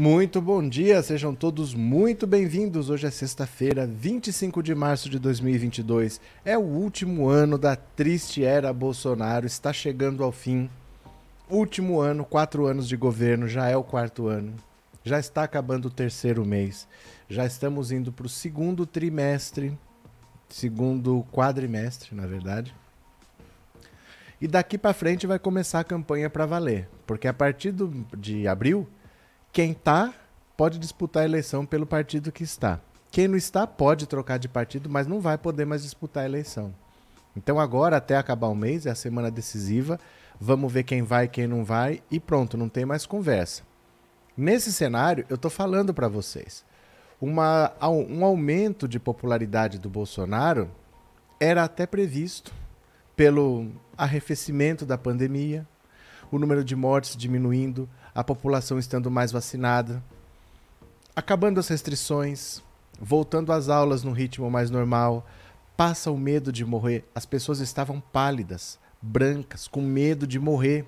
[0.00, 2.88] Muito bom dia, sejam todos muito bem-vindos.
[2.88, 6.22] Hoje é sexta-feira, 25 de março de 2022.
[6.42, 10.70] É o último ano da triste era Bolsonaro, está chegando ao fim.
[11.50, 14.54] Último ano, quatro anos de governo, já é o quarto ano.
[15.04, 16.88] Já está acabando o terceiro mês.
[17.28, 19.78] Já estamos indo para o segundo trimestre,
[20.48, 22.74] segundo quadrimestre, na verdade.
[24.40, 28.48] E daqui para frente vai começar a campanha para valer, porque a partir do, de
[28.48, 28.88] abril
[29.52, 30.14] quem está
[30.56, 32.80] pode disputar a eleição pelo partido que está.
[33.10, 36.72] Quem não está pode trocar de partido, mas não vai poder mais disputar a eleição.
[37.36, 39.98] Então agora, até acabar o mês, é a semana decisiva.
[40.40, 43.62] Vamos ver quem vai, quem não vai e pronto, não tem mais conversa.
[44.36, 46.64] Nesse cenário, eu estou falando para vocês.
[47.20, 50.70] Uma, um aumento de popularidade do Bolsonaro
[51.38, 52.52] era até previsto
[53.16, 55.66] pelo arrefecimento da pandemia,
[56.30, 60.02] o número de mortes diminuindo, a população estando mais vacinada,
[61.14, 62.62] acabando as restrições,
[63.00, 65.26] voltando às aulas no ritmo mais normal,
[65.76, 67.04] passa o medo de morrer.
[67.14, 70.84] As pessoas estavam pálidas, brancas, com medo de morrer.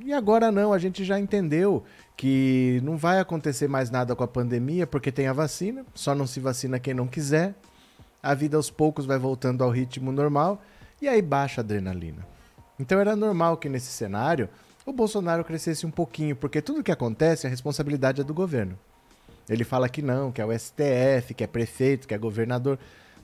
[0.00, 1.84] E agora não, a gente já entendeu
[2.16, 6.26] que não vai acontecer mais nada com a pandemia porque tem a vacina, só não
[6.26, 7.54] se vacina quem não quiser.
[8.22, 10.62] A vida aos poucos vai voltando ao ritmo normal
[11.00, 12.26] e aí baixa a adrenalina.
[12.78, 14.48] Então era normal que nesse cenário
[14.86, 18.78] o Bolsonaro crescesse um pouquinho, porque tudo que acontece, a responsabilidade é do governo.
[19.48, 22.78] Ele fala que não, que é o STF, que é prefeito, que é governador,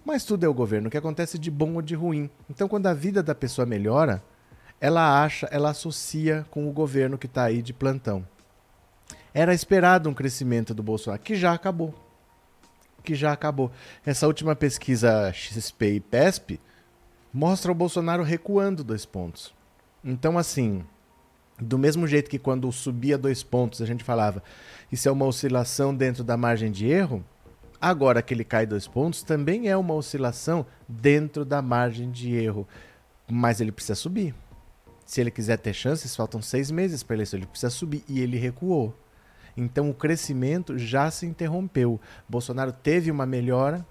[0.04, 2.30] mas tudo é o governo, o que acontece de bom ou de ruim.
[2.48, 4.22] Então, quando a vida da pessoa melhora,
[4.80, 8.26] ela acha, ela associa com o governo que está aí de plantão.
[9.32, 11.94] Era esperado um crescimento do Bolsonaro, que já acabou.
[13.04, 13.70] Que já acabou.
[14.04, 16.60] Essa última pesquisa XP e PESP
[17.32, 19.54] mostra o Bolsonaro recuando dois pontos.
[20.02, 20.84] Então, assim,
[21.60, 24.42] do mesmo jeito que quando subia dois pontos a gente falava
[24.92, 27.24] isso é uma oscilação dentro da margem de erro,
[27.80, 32.66] agora que ele cai dois pontos também é uma oscilação dentro da margem de erro.
[33.30, 34.34] Mas ele precisa subir.
[35.06, 38.36] Se ele quiser ter chances, faltam seis meses para eleição, ele precisa subir e ele
[38.36, 38.92] recuou.
[39.56, 42.00] Então o crescimento já se interrompeu.
[42.28, 43.86] Bolsonaro teve uma melhora.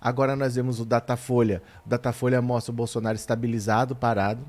[0.00, 1.62] Agora nós vemos o Datafolha.
[1.86, 4.44] O Datafolha mostra o Bolsonaro estabilizado, parado.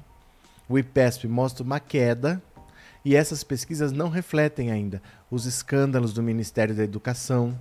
[0.68, 2.41] O IPESP mostra uma queda
[3.06, 7.59] e essas pesquisas não refletem ainda os escândalos do Ministério da Educação.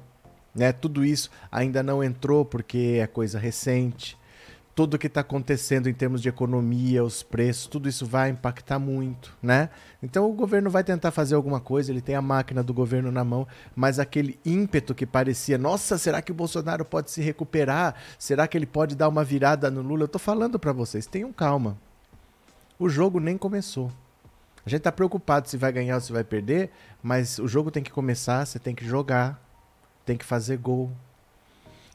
[0.55, 0.73] Né?
[0.73, 4.17] Tudo isso ainda não entrou porque é coisa recente.
[4.75, 8.79] Tudo o que está acontecendo em termos de economia, os preços, tudo isso vai impactar
[8.79, 9.69] muito, né?
[10.03, 13.23] Então o governo vai tentar fazer alguma coisa, ele tem a máquina do governo na
[13.23, 17.95] mão, mas aquele ímpeto que parecia, nossa, será que o Bolsonaro pode se recuperar?
[18.19, 20.05] Será que ele pode dar uma virada no Lula?
[20.05, 21.77] Eu estou falando para vocês, tenham calma.
[22.79, 23.93] O jogo nem começou.
[24.65, 26.71] A gente tá preocupado se vai ganhar ou se vai perder,
[27.03, 29.43] mas o jogo tem que começar, você tem que jogar,
[30.07, 30.91] tem que fazer gol.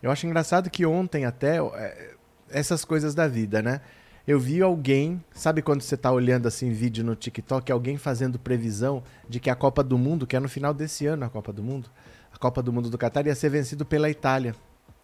[0.02, 2.16] Eu acho engraçado que ontem até é,
[2.50, 3.82] essas coisas da vida, né?
[4.28, 9.02] Eu vi alguém, sabe quando você tá olhando assim vídeo no TikTok, alguém fazendo previsão
[9.30, 11.64] de que a Copa do Mundo, que é no final desse ano a Copa do
[11.64, 11.90] Mundo,
[12.34, 14.54] a Copa do Mundo do Catar ia ser vencido pela Itália.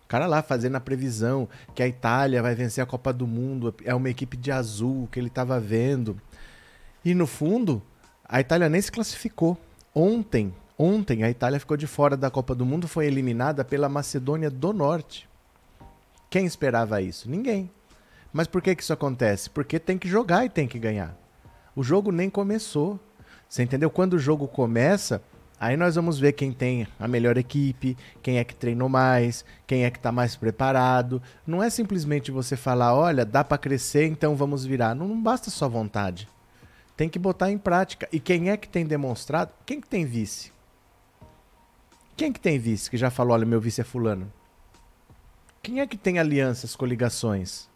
[0.04, 3.74] O cara lá fazendo a previsão que a Itália vai vencer a Copa do Mundo,
[3.86, 6.20] é uma equipe de azul que ele estava vendo.
[7.06, 7.82] E no fundo,
[8.24, 9.58] a Itália nem se classificou.
[9.94, 14.50] Ontem, ontem a Itália ficou de fora da Copa do Mundo, foi eliminada pela Macedônia
[14.50, 15.28] do Norte.
[16.30, 17.30] Quem esperava isso?
[17.30, 17.70] Ninguém.
[18.32, 19.50] Mas por que, que isso acontece?
[19.50, 21.16] Porque tem que jogar e tem que ganhar.
[21.76, 23.00] O jogo nem começou.
[23.48, 23.90] Você entendeu?
[23.92, 25.22] Quando o jogo começa,
[25.60, 29.84] aí nós vamos ver quem tem a melhor equipe, quem é que treinou mais, quem
[29.84, 31.22] é que está mais preparado.
[31.46, 34.96] Não é simplesmente você falar, olha, dá para crescer, então vamos virar.
[34.96, 36.28] Não, não basta só vontade.
[37.04, 38.08] Tem que botar em prática.
[38.14, 39.52] E quem é que tem demonstrado?
[39.66, 40.54] Quem que tem vice?
[42.16, 44.32] Quem que tem vice que já falou, olha, meu vice é fulano?
[45.62, 47.68] Quem é que tem alianças, coligações?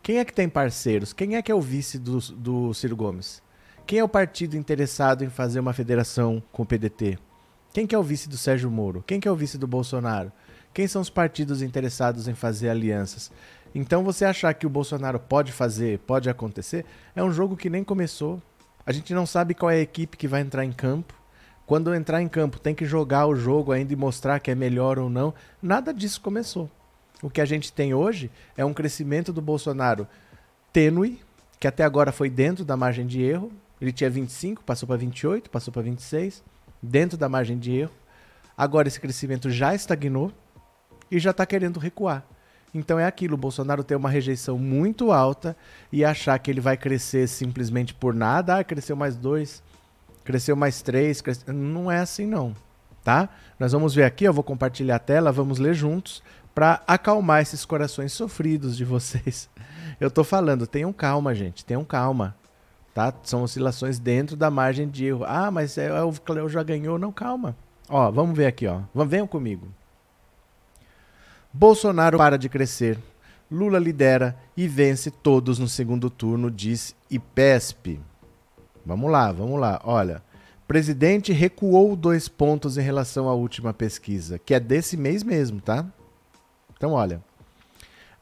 [0.00, 1.12] Quem é que tem parceiros?
[1.12, 3.42] Quem é que é o vice do, do Ciro Gomes?
[3.84, 7.18] Quem é o partido interessado em fazer uma federação com o PDT?
[7.72, 9.02] Quem que é o vice do Sérgio Moro?
[9.04, 10.30] Quem que é o vice do Bolsonaro?
[10.72, 13.32] Quem são os partidos interessados em fazer alianças?
[13.74, 16.84] Então você achar que o Bolsonaro pode fazer, pode acontecer,
[17.14, 18.42] é um jogo que nem começou.
[18.84, 21.14] A gente não sabe qual é a equipe que vai entrar em campo.
[21.66, 24.98] Quando entrar em campo, tem que jogar o jogo ainda e mostrar que é melhor
[24.98, 25.32] ou não.
[25.62, 26.68] Nada disso começou.
[27.22, 30.08] O que a gente tem hoje é um crescimento do Bolsonaro
[30.72, 31.20] tênue,
[31.60, 33.52] que até agora foi dentro da margem de erro.
[33.80, 36.42] Ele tinha 25, passou para 28, passou para 26,
[36.82, 37.92] dentro da margem de erro.
[38.56, 40.32] Agora esse crescimento já estagnou
[41.10, 42.26] e já está querendo recuar.
[42.72, 45.56] Então é aquilo, o Bolsonaro tem uma rejeição muito alta
[45.92, 49.62] e achar que ele vai crescer simplesmente por nada, ah, cresceu mais dois,
[50.24, 51.52] cresceu mais 3, cresceu...
[51.52, 52.54] não é assim não,
[53.02, 53.28] tá?
[53.58, 56.22] Nós vamos ver aqui, eu vou compartilhar a tela, vamos ler juntos
[56.54, 59.48] para acalmar esses corações sofridos de vocês.
[60.00, 62.34] Eu tô falando, tenham calma, gente, tenham calma.
[62.94, 63.12] Tá?
[63.22, 65.24] São oscilações dentro da margem de erro.
[65.24, 66.98] Ah, mas é, é, o Cleo já ganhou.
[66.98, 67.56] Não, calma.
[67.88, 68.80] Ó, vamos ver aqui, ó.
[69.06, 69.68] Venham comigo.
[71.52, 72.96] Bolsonaro para de crescer.
[73.50, 77.98] Lula lidera e vence todos no segundo turno, diz IPESP.
[78.86, 79.80] Vamos lá, vamos lá.
[79.82, 80.22] Olha,
[80.68, 85.84] presidente recuou dois pontos em relação à última pesquisa, que é desse mês mesmo, tá?
[86.76, 87.20] Então, olha.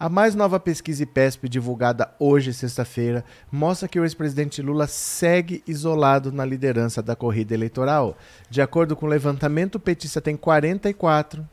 [0.01, 6.33] A mais nova pesquisa IPESP, divulgada hoje, sexta-feira, mostra que o ex-presidente Lula segue isolado
[6.33, 8.17] na liderança da corrida eleitoral.
[8.49, 11.47] De acordo com o levantamento, o petista tem 44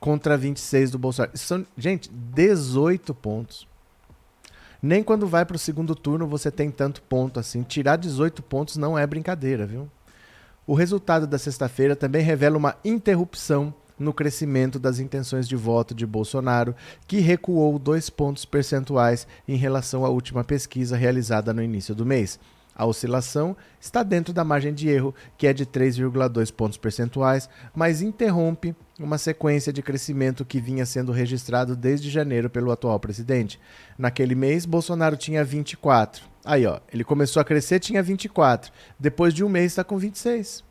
[0.00, 1.36] contra 26 do Bolsonaro.
[1.36, 3.66] São, gente, 18 pontos.
[4.80, 7.62] Nem quando vai para o segundo turno você tem tanto ponto assim.
[7.62, 9.90] Tirar 18 pontos não é brincadeira, viu?
[10.66, 16.06] O resultado da sexta-feira também revela uma interrupção no crescimento das intenções de voto de
[16.06, 22.06] Bolsonaro, que recuou dois pontos percentuais em relação à última pesquisa realizada no início do
[22.06, 22.38] mês.
[22.76, 28.00] A oscilação está dentro da margem de erro, que é de 3,2 pontos percentuais, mas
[28.00, 33.60] interrompe uma sequência de crescimento que vinha sendo registrado desde janeiro pelo atual presidente.
[33.96, 36.24] Naquele mês, Bolsonaro tinha 24.
[36.44, 38.72] Aí, ó, ele começou a crescer, tinha 24.
[38.98, 40.68] Depois de um mês, está com 26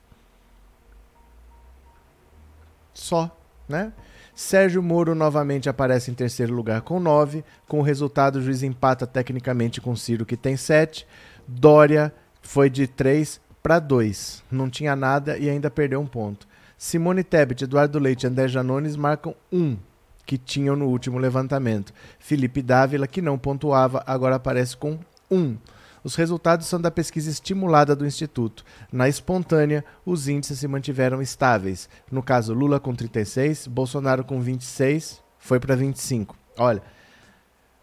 [2.97, 3.35] só,
[3.69, 3.93] né?
[4.35, 7.43] Sérgio Moro novamente aparece em terceiro lugar com 9.
[7.67, 11.07] Com o resultado, o juiz empata tecnicamente com Ciro, que tem 7.
[11.47, 14.43] Dória foi de 3 para 2.
[14.51, 16.47] Não tinha nada e ainda perdeu um ponto.
[16.77, 19.77] Simone Tebet, Eduardo Leite e André Janones marcam 1,
[20.25, 21.91] que tinham no último levantamento.
[22.19, 24.99] Felipe Dávila, que não pontuava, agora aparece com
[25.31, 25.57] 1.
[26.03, 28.63] Os resultados são da pesquisa estimulada do Instituto.
[28.91, 31.89] Na espontânea, os índices se mantiveram estáveis.
[32.11, 36.37] No caso, Lula com 36, Bolsonaro com 26, foi para 25.
[36.59, 36.83] Olha,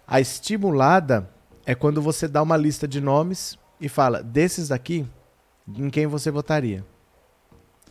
[0.06, 1.28] a estimulada
[1.66, 5.04] é quando você dá uma lista de nomes e fala, desses aqui,
[5.66, 6.84] em quem você votaria.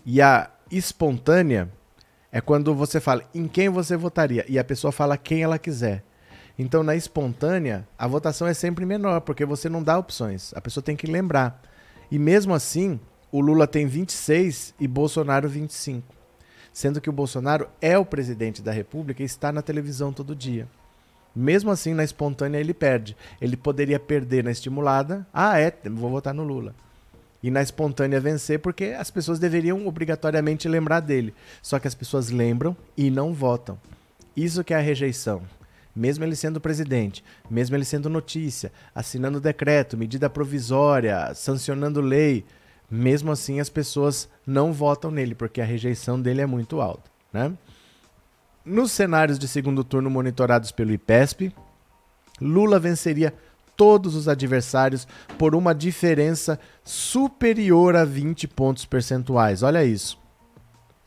[0.06, 1.70] E a espontânea
[2.32, 6.04] é quando você fala em quem você votaria e a pessoa fala quem ela quiser.
[6.58, 10.54] Então, na espontânea, a votação é sempre menor, porque você não dá opções.
[10.56, 11.62] A pessoa tem que lembrar.
[12.12, 13.00] E mesmo assim,
[13.32, 16.14] o Lula tem 26 e Bolsonaro 25.
[16.72, 20.68] Sendo que o Bolsonaro é o presidente da República e está na televisão todo dia.
[21.36, 23.18] Mesmo assim, na espontânea, ele perde.
[23.42, 25.26] Ele poderia perder na estimulada.
[25.34, 26.76] Ah, é, vou votar no Lula.
[27.44, 31.36] E na espontânea vencer, porque as pessoas deveriam obrigatoriamente lembrar dele.
[31.62, 33.78] Só que as pessoas lembram e não votam.
[34.36, 35.44] Isso que é a rejeição
[35.96, 42.44] mesmo ele sendo presidente, mesmo ele sendo notícia, assinando decreto, medida provisória, sancionando lei,
[42.90, 47.10] mesmo assim as pessoas não votam nele, porque a rejeição dele é muito alta.
[47.32, 47.54] Né?
[48.66, 51.54] Nos cenários de segundo turno monitorados pelo IPESP,
[52.42, 53.34] Lula venceria
[53.76, 59.64] todos os adversários por uma diferença superior a 20 pontos percentuais.
[59.64, 60.22] Olha isso.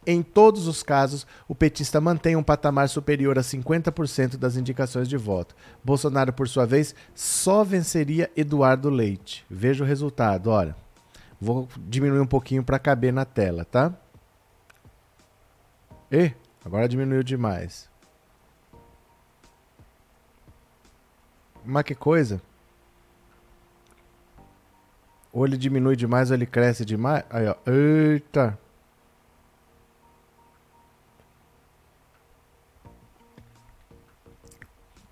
[0.07, 5.17] Em todos os casos, o petista mantém um patamar superior a 50% das indicações de
[5.17, 5.57] voto.
[5.83, 9.45] Bolsonaro, por sua vez, só venceria Eduardo Leite.
[9.51, 10.77] Veja o resultado, olha.
[11.41, 13.93] Vou diminuir um pouquinho para caber na tela, tá?
[16.11, 16.31] E
[16.65, 17.91] agora diminuiu demais.
[21.65, 22.41] Mas que coisa?
[25.37, 27.23] Ou ele diminui demais ou ele cresce demais.
[27.29, 27.55] Aí, ó.
[27.67, 28.59] Eita!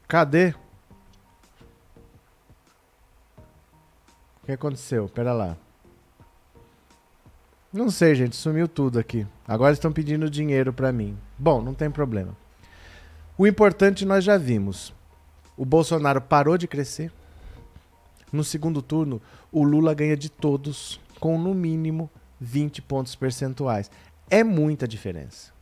[0.09, 0.55] Cadê?
[4.41, 5.11] O que aconteceu?
[5.11, 5.59] Pera lá.
[7.71, 8.35] Não sei, gente.
[8.35, 9.27] Sumiu tudo aqui.
[9.47, 11.19] Agora estão pedindo dinheiro para mim.
[11.39, 12.35] Bom, não tem problema.
[13.37, 14.95] O importante nós já vimos.
[15.55, 17.13] O Bolsonaro parou de crescer.
[18.35, 19.23] No segundo turno,
[19.53, 22.11] o Lula ganha de todos, com no mínimo
[22.41, 23.89] 20 pontos percentuais.
[24.29, 25.53] É muita diferença.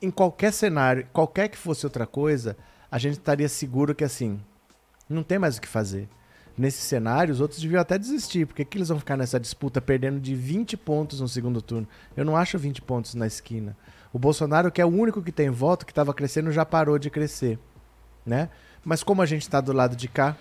[0.00, 2.56] Em qualquer cenário, qualquer que fosse outra coisa,
[2.88, 4.38] a gente estaria seguro que assim,
[5.08, 6.08] não tem mais o que fazer.
[6.56, 10.20] Nesse cenário, os outros deviam até desistir, porque que eles vão ficar nessa disputa perdendo
[10.20, 11.88] de 20 pontos no segundo turno?
[12.16, 13.76] Eu não acho 20 pontos na esquina.
[14.12, 17.10] O Bolsonaro, que é o único que tem voto, que estava crescendo, já parou de
[17.10, 17.58] crescer.
[18.24, 18.48] Né?
[18.84, 20.36] Mas como a gente está do lado de cá,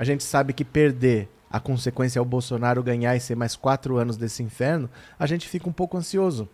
[0.00, 3.98] a gente sabe que perder a consequência é o Bolsonaro ganhar e ser mais quatro
[3.98, 4.88] anos desse inferno,
[5.18, 6.48] a gente fica um pouco ansioso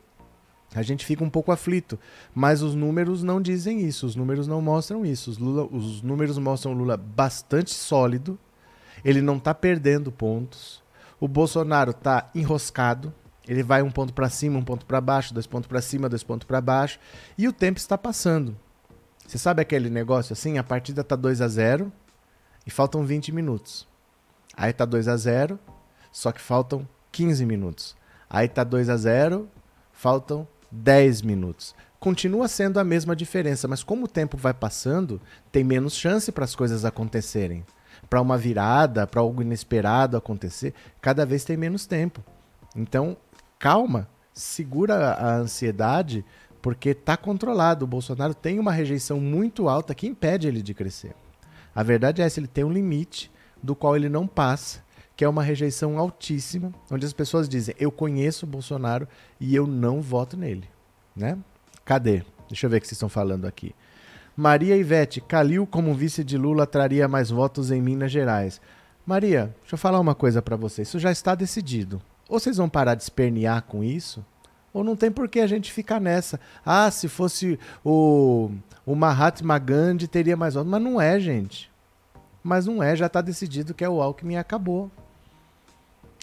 [0.75, 1.97] a gente fica um pouco aflito.
[2.35, 5.31] Mas os números não dizem isso, os números não mostram isso.
[5.31, 8.37] Os, Lula, os números mostram o Lula bastante sólido,
[9.05, 10.83] ele não está perdendo pontos.
[11.21, 13.15] O Bolsonaro tá enroscado.
[13.49, 16.25] Ele vai um ponto para cima, um ponto para baixo, dois pontos para cima, dois
[16.25, 16.99] pontos para baixo.
[17.39, 18.57] E o tempo está passando.
[19.25, 20.59] Você sabe aquele negócio assim?
[20.59, 21.93] A partida tá 2 a 0
[22.67, 23.87] e faltam 20 minutos.
[24.57, 25.59] Aí tá 2 a 0
[26.11, 27.97] só que faltam 15 minutos.
[28.29, 29.49] Aí tá 2 a 0
[29.93, 31.75] faltam 10 minutos.
[32.01, 35.21] Continua sendo a mesma diferença, mas como o tempo vai passando,
[35.51, 37.65] tem menos chance para as coisas acontecerem.
[38.09, 42.23] Para uma virada, para algo inesperado acontecer, cada vez tem menos tempo.
[42.75, 43.17] Então,
[43.59, 46.25] calma, segura a ansiedade,
[46.61, 47.85] porque está controlado.
[47.85, 51.15] O Bolsonaro tem uma rejeição muito alta que impede ele de crescer.
[51.77, 53.31] A verdade é essa, ele tem um limite
[53.63, 54.83] do qual ele não passa,
[55.15, 59.07] que é uma rejeição altíssima, onde as pessoas dizem: "Eu conheço o Bolsonaro
[59.39, 60.69] e eu não voto nele",
[61.15, 61.37] né?
[61.85, 62.23] Cadê?
[62.49, 63.75] Deixa eu ver o que vocês estão falando aqui.
[64.35, 68.61] Maria Ivete, Calil como vice de Lula traria mais votos em Minas Gerais.
[69.05, 70.89] Maria, deixa eu falar uma coisa para vocês.
[70.89, 72.01] Isso já está decidido.
[72.29, 74.25] Ou vocês vão parar de espernear com isso,
[74.77, 76.39] ou não tem por que a gente ficar nessa.
[76.65, 78.51] Ah, se fosse o,
[78.85, 80.71] o Mahatma Gandhi, teria mais votos.
[80.71, 81.71] Mas não é, gente.
[82.45, 84.91] Mas não é, já está decidido que é o Alckmin acabou.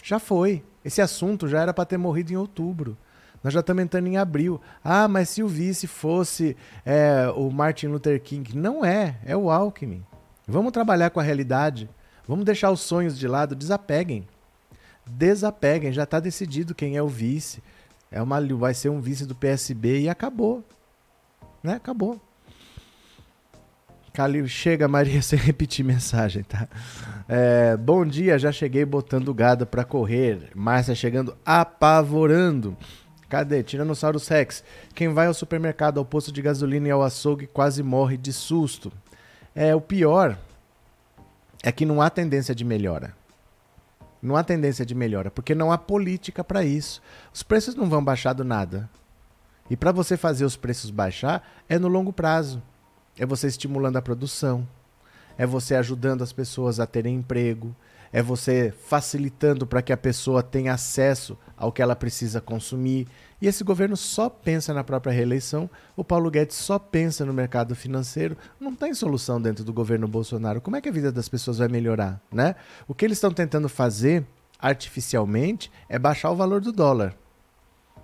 [0.04, 0.62] Já foi.
[0.84, 2.96] Esse assunto já era para ter morrido em outubro.
[3.42, 4.60] Nós já estamos entrando em abril.
[4.84, 6.56] Ah, mas se o vice fosse
[6.86, 8.56] é, o Martin Luther King.
[8.56, 10.06] Não é, é o Alckmin.
[10.46, 11.90] Vamos trabalhar com a realidade.
[12.28, 13.56] Vamos deixar os sonhos de lado.
[13.56, 14.28] Desapeguem.
[15.04, 15.92] Desapeguem.
[15.92, 17.60] Já está decidido quem é o vice.
[18.14, 20.62] É uma, vai ser um vice do PSB e acabou.
[21.60, 21.74] Né?
[21.74, 22.20] Acabou.
[24.12, 26.68] Calil, chega, Maria, sem repetir mensagem, tá?
[27.28, 30.52] É, bom dia, já cheguei botando gado para correr.
[30.54, 32.76] Márcia chegando apavorando.
[33.28, 33.64] Cadê?
[33.64, 34.62] Tiranossauro Rex.
[34.94, 38.92] Quem vai ao supermercado, ao posto de gasolina e ao açougue quase morre de susto.
[39.56, 40.38] É, o pior
[41.64, 43.12] é que não há tendência de melhora.
[44.24, 47.02] Não há tendência de melhora, porque não há política para isso.
[47.30, 48.88] Os preços não vão baixar do nada.
[49.68, 52.62] E para você fazer os preços baixar, é no longo prazo.
[53.18, 54.66] É você estimulando a produção,
[55.36, 57.76] é você ajudando as pessoas a terem emprego,
[58.14, 63.08] é você facilitando para que a pessoa tenha acesso ao que ela precisa consumir.
[63.42, 67.74] E esse governo só pensa na própria reeleição, o Paulo Guedes só pensa no mercado
[67.74, 68.36] financeiro.
[68.60, 70.60] Não tem solução dentro do governo Bolsonaro.
[70.60, 72.54] Como é que a vida das pessoas vai melhorar, né?
[72.86, 74.24] O que eles estão tentando fazer
[74.60, 77.16] artificialmente é baixar o valor do dólar.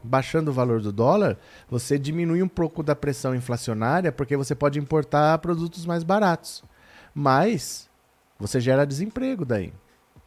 [0.03, 1.39] Baixando o valor do dólar,
[1.69, 6.65] você diminui um pouco da pressão inflacionária, porque você pode importar produtos mais baratos.
[7.15, 7.89] Mas
[8.41, 9.73] você gera desemprego daí.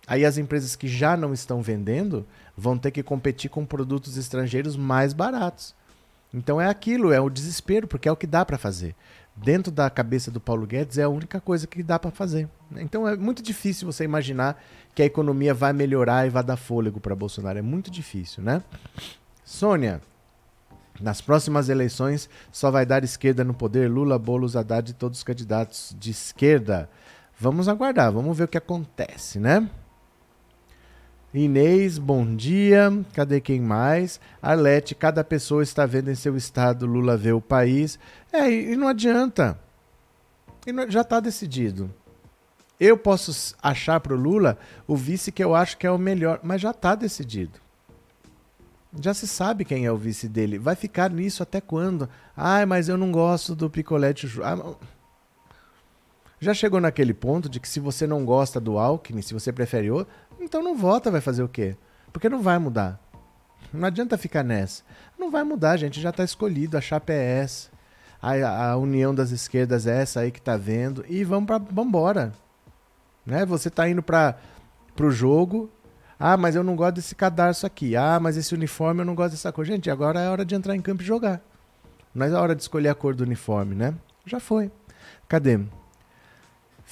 [0.05, 2.25] Aí as empresas que já não estão vendendo
[2.57, 5.73] vão ter que competir com produtos estrangeiros mais baratos.
[6.33, 8.95] Então é aquilo, é o desespero, porque é o que dá para fazer.
[9.35, 12.47] Dentro da cabeça do Paulo Guedes é a única coisa que dá para fazer.
[12.75, 14.61] Então é muito difícil você imaginar
[14.93, 17.57] que a economia vai melhorar e vai dar fôlego para Bolsonaro.
[17.57, 18.61] É muito difícil, né?
[19.43, 20.01] Sônia,
[20.99, 25.23] nas próximas eleições só vai dar esquerda no poder, Lula, Boulos, Haddad e todos os
[25.23, 26.89] candidatos de esquerda.
[27.39, 29.67] Vamos aguardar, vamos ver o que acontece, né?
[31.33, 32.91] Inês, bom dia.
[33.11, 34.19] Cadê quem mais?
[34.39, 37.97] Arlete, cada pessoa está vendo em seu estado, Lula vê o país.
[38.31, 39.57] É, e não adianta.
[40.67, 41.91] E não, já está decidido.
[42.79, 46.39] Eu posso achar para o Lula o vice que eu acho que é o melhor,
[46.43, 47.59] mas já está decidido.
[49.01, 50.59] Já se sabe quem é o vice dele.
[50.59, 52.07] Vai ficar nisso até quando?
[52.37, 54.29] Ai, mas eu não gosto do picolete.
[54.43, 54.75] Ah,
[56.43, 59.89] já chegou naquele ponto de que se você não gosta do Alckmin, se você prefere
[59.89, 61.75] outro, então não vota, vai fazer o quê?
[62.11, 62.99] Porque não vai mudar.
[63.73, 64.83] Não adianta ficar nessa.
[65.17, 65.99] Não vai mudar, gente.
[65.99, 66.77] Já está escolhido.
[66.77, 67.69] A chapa é essa.
[68.21, 71.03] A, a, união das esquerdas é essa aí que tá vendo.
[71.09, 72.31] E vamos para embora.
[73.25, 73.45] Né?
[73.45, 74.37] Você tá indo para
[74.99, 75.71] o jogo.
[76.19, 77.95] Ah, mas eu não gosto desse cadarço aqui.
[77.95, 79.65] Ah, mas esse uniforme eu não gosto dessa cor.
[79.65, 81.41] Gente, agora é hora de entrar em campo e jogar.
[82.13, 83.95] Não é hora de escolher a cor do uniforme, né?
[84.25, 84.71] Já foi.
[85.27, 85.59] Cadê?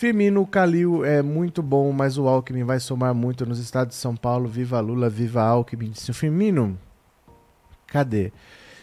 [0.01, 4.15] Firmino, Calil é muito bom, mas o Alckmin vai somar muito nos estados de São
[4.15, 4.49] Paulo.
[4.49, 5.91] Viva Lula, viva Alckmin.
[5.91, 6.75] Disse o Firmino.
[7.85, 8.33] Cadê?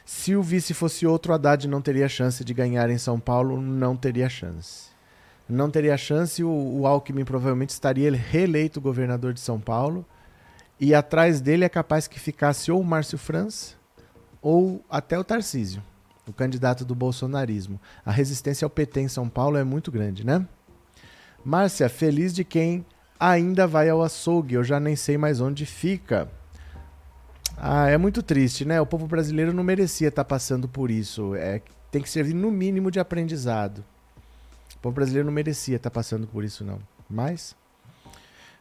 [0.07, 3.97] Se o vice fosse outro, Haddad não teria chance de ganhar em São Paulo, não
[3.97, 4.91] teria chance.
[5.49, 10.07] Não teria chance, o, o Alckmin provavelmente estaria reeleito governador de São Paulo.
[10.79, 13.75] E atrás dele é capaz que ficasse ou o Márcio França
[14.41, 15.83] ou até o Tarcísio,
[16.29, 17.81] o candidato do bolsonarismo.
[18.07, 20.47] A resistência ao PT em São Paulo é muito grande, né?
[21.45, 22.85] Márcia, feliz de quem
[23.19, 26.29] ainda vai ao açougue, eu já nem sei mais onde fica.
[27.57, 28.81] Ah, é muito triste, né?
[28.81, 31.35] O povo brasileiro não merecia estar tá passando por isso.
[31.35, 33.85] É, tem que servir no mínimo de aprendizado.
[34.77, 36.79] O povo brasileiro não merecia estar tá passando por isso, não.
[37.11, 37.57] Mas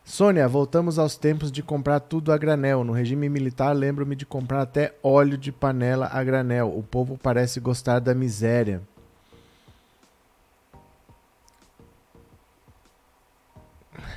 [0.08, 2.82] Sônia, voltamos aos tempos de comprar tudo a granel.
[2.82, 6.74] No regime militar, lembro-me de comprar até óleo de panela a granel.
[6.74, 8.82] O povo parece gostar da miséria.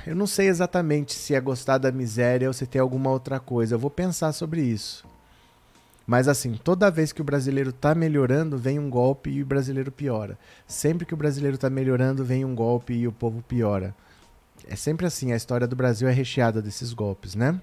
[0.05, 3.75] Eu não sei exatamente se é gostar da miséria ou se tem alguma outra coisa.
[3.75, 5.05] Eu vou pensar sobre isso.
[6.07, 9.91] Mas assim, toda vez que o brasileiro está melhorando, vem um golpe e o brasileiro
[9.91, 10.37] piora.
[10.67, 13.95] Sempre que o brasileiro está melhorando, vem um golpe e o povo piora.
[14.67, 17.59] É sempre assim, a história do Brasil é recheada desses golpes, né?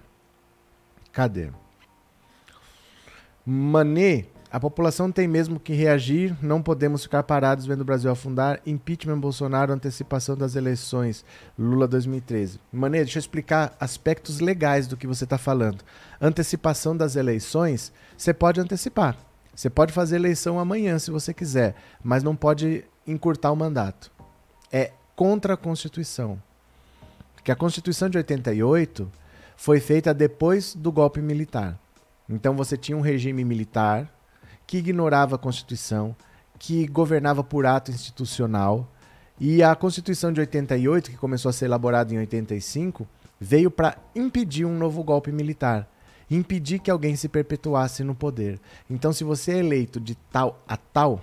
[1.12, 1.50] Cadê?
[3.44, 8.60] Mané, a população tem mesmo que reagir, não podemos ficar parados vendo o Brasil afundar.
[8.66, 11.24] Impeachment Bolsonaro, antecipação das eleições,
[11.58, 12.58] Lula 2013.
[12.72, 15.84] Mané, deixa eu explicar aspectos legais do que você está falando.
[16.20, 19.16] Antecipação das eleições, você pode antecipar.
[19.54, 24.10] Você pode fazer eleição amanhã se você quiser, mas não pode encurtar o mandato.
[24.72, 26.40] É contra a Constituição
[27.48, 29.10] que a Constituição de 88
[29.56, 31.80] foi feita depois do golpe militar.
[32.28, 34.06] Então você tinha um regime militar
[34.68, 36.14] que ignorava a Constituição,
[36.58, 38.86] que governava por ato institucional,
[39.40, 43.08] e a Constituição de 88, que começou a ser elaborada em 85,
[43.40, 45.88] veio para impedir um novo golpe militar,
[46.30, 48.60] impedir que alguém se perpetuasse no poder.
[48.90, 51.22] Então, se você é eleito de tal a tal,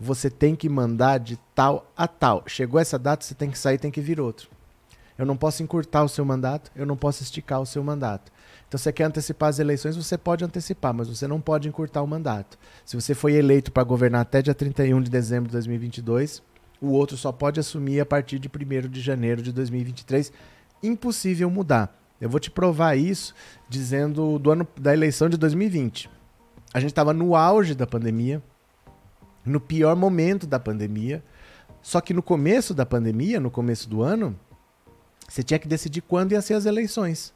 [0.00, 2.42] você tem que mandar de tal a tal.
[2.46, 4.48] Chegou essa data, você tem que sair, tem que vir outro.
[5.18, 8.30] Eu não posso encurtar o seu mandato, eu não posso esticar o seu mandato.
[8.68, 12.06] Então, você quer antecipar as eleições, você pode antecipar, mas você não pode encurtar o
[12.06, 12.56] mandato.
[12.84, 16.40] Se você foi eleito para governar até dia 31 de dezembro de 2022,
[16.80, 20.32] o outro só pode assumir a partir de 1 de janeiro de 2023.
[20.82, 21.98] Impossível mudar.
[22.20, 23.34] Eu vou te provar isso
[23.68, 26.08] dizendo do ano da eleição de 2020.
[26.72, 28.42] A gente estava no auge da pandemia,
[29.44, 31.24] no pior momento da pandemia.
[31.80, 34.38] Só que no começo da pandemia, no começo do ano,
[35.28, 37.34] você tinha que decidir quando ia ser as eleições.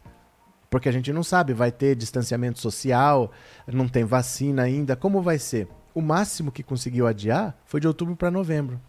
[0.70, 3.30] Porque a gente não sabe, vai ter distanciamento social,
[3.66, 5.68] não tem vacina ainda, como vai ser?
[5.94, 8.80] O máximo que conseguiu adiar foi de outubro para novembro.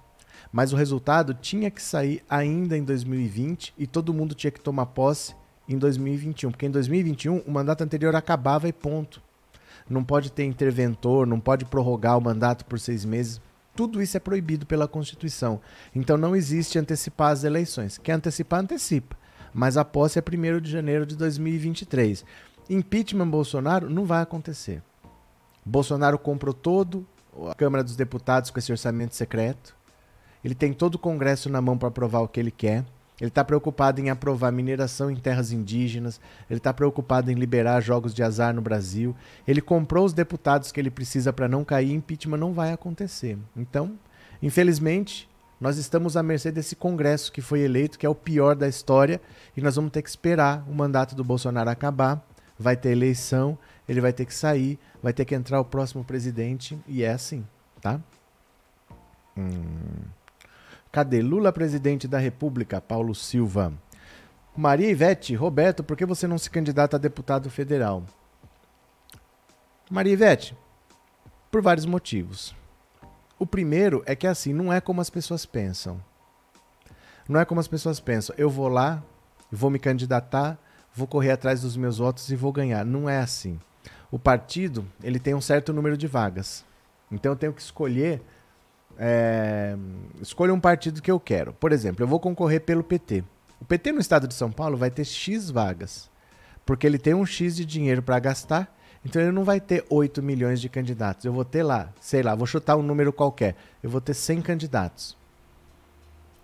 [0.52, 4.86] Mas o resultado tinha que sair ainda em 2020 e todo mundo tinha que tomar
[4.88, 5.36] posse
[5.68, 9.22] em 2021, porque em 2021 o mandato anterior acabava e ponto.
[9.90, 13.42] Não pode ter interventor, não pode prorrogar o mandato por seis meses.
[13.76, 15.60] Tudo isso é proibido pela Constituição.
[15.96, 17.98] Então não existe antecipar as eleições.
[17.98, 19.18] Quer antecipar, antecipa.
[19.54, 22.24] Mas a posse é 1 de janeiro de 2023.
[22.70, 24.82] Impeachment Bolsonaro não vai acontecer.
[25.66, 27.06] Bolsonaro comprou todo
[27.50, 29.76] a Câmara dos Deputados com esse orçamento secreto.
[30.44, 32.86] Ele tem todo o Congresso na mão para aprovar o que ele quer.
[33.24, 38.14] Ele está preocupado em aprovar mineração em terras indígenas, ele está preocupado em liberar jogos
[38.14, 39.16] de azar no Brasil.
[39.48, 43.38] Ele comprou os deputados que ele precisa para não cair, impeachment não vai acontecer.
[43.56, 43.98] Então,
[44.42, 48.68] infelizmente, nós estamos à mercê desse Congresso que foi eleito, que é o pior da
[48.68, 49.22] história,
[49.56, 52.22] e nós vamos ter que esperar o mandato do Bolsonaro acabar.
[52.60, 53.58] Vai ter eleição,
[53.88, 57.48] ele vai ter que sair, vai ter que entrar o próximo presidente, e é assim,
[57.80, 58.02] tá?
[59.38, 60.10] Hum.
[60.94, 62.80] Cadê Lula, presidente da República?
[62.80, 63.74] Paulo Silva.
[64.56, 68.04] Maria Ivete, Roberto, por que você não se candidata a deputado federal?
[69.90, 70.56] Maria Ivete,
[71.50, 72.56] por vários motivos.
[73.40, 76.00] O primeiro é que assim, não é como as pessoas pensam.
[77.28, 78.36] Não é como as pessoas pensam.
[78.38, 79.04] Eu vou lá,
[79.52, 80.60] vou me candidatar,
[80.94, 82.86] vou correr atrás dos meus votos e vou ganhar.
[82.86, 83.60] Não é assim.
[84.12, 86.64] O partido, ele tem um certo número de vagas.
[87.12, 88.22] Então eu tenho que escolher
[88.98, 89.76] é,
[90.22, 91.54] escolha um partido que eu quero.
[91.54, 93.24] Por exemplo, eu vou concorrer pelo PT.
[93.60, 96.10] O PT no estado de São Paulo vai ter X vagas,
[96.66, 98.76] porque ele tem um X de dinheiro para gastar,
[99.06, 101.26] então ele não vai ter 8 milhões de candidatos.
[101.26, 104.42] Eu vou ter lá, sei lá, vou chutar um número qualquer, eu vou ter 100
[104.42, 105.18] candidatos.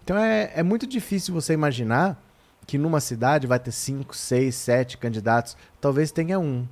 [0.03, 2.21] Então é, é muito difícil você imaginar
[2.65, 6.67] que numa cidade vai ter 5, 6, 7 candidatos, talvez tenha um.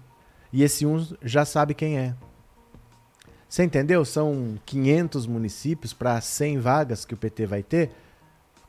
[0.51, 2.15] E esse um já sabe quem é.
[3.47, 4.03] Você entendeu?
[4.03, 7.91] São 500 municípios para 100 vagas que o PT vai ter.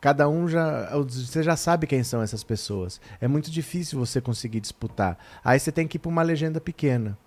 [0.01, 0.88] Cada um já.
[0.97, 3.01] Você já sabe quem são essas pessoas.
[3.21, 5.19] É muito difícil você conseguir disputar.
[5.45, 7.19] Aí você tem que ir para uma legenda pequena,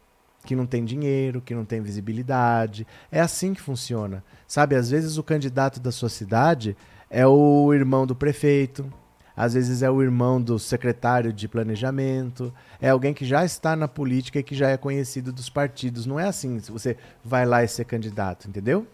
[0.45, 2.87] que não tem dinheiro, que não tem visibilidade.
[3.11, 4.23] É assim que funciona.
[4.47, 6.77] Sabe, às vezes o candidato da sua cidade
[7.09, 8.89] é o irmão do prefeito,
[9.35, 13.87] às vezes é o irmão do secretário de planejamento, é alguém que já está na
[13.87, 16.05] política e que já é conhecido dos partidos.
[16.05, 18.85] Não é assim, se você vai lá e ser candidato, entendeu?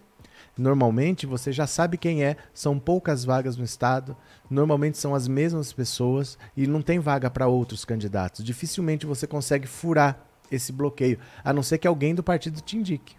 [0.57, 4.17] Normalmente você já sabe quem é, são poucas vagas no estado,
[4.49, 8.43] normalmente são as mesmas pessoas e não tem vaga para outros candidatos.
[8.43, 10.19] Dificilmente você consegue furar
[10.51, 13.15] esse bloqueio, a não ser que alguém do partido te indique.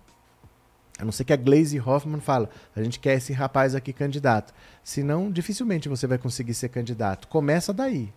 [0.99, 4.53] A não ser que a Glaze Hoffman fala, a gente quer esse rapaz aqui candidato.
[4.83, 7.29] Senão, dificilmente você vai conseguir ser candidato.
[7.29, 8.13] Começa daí.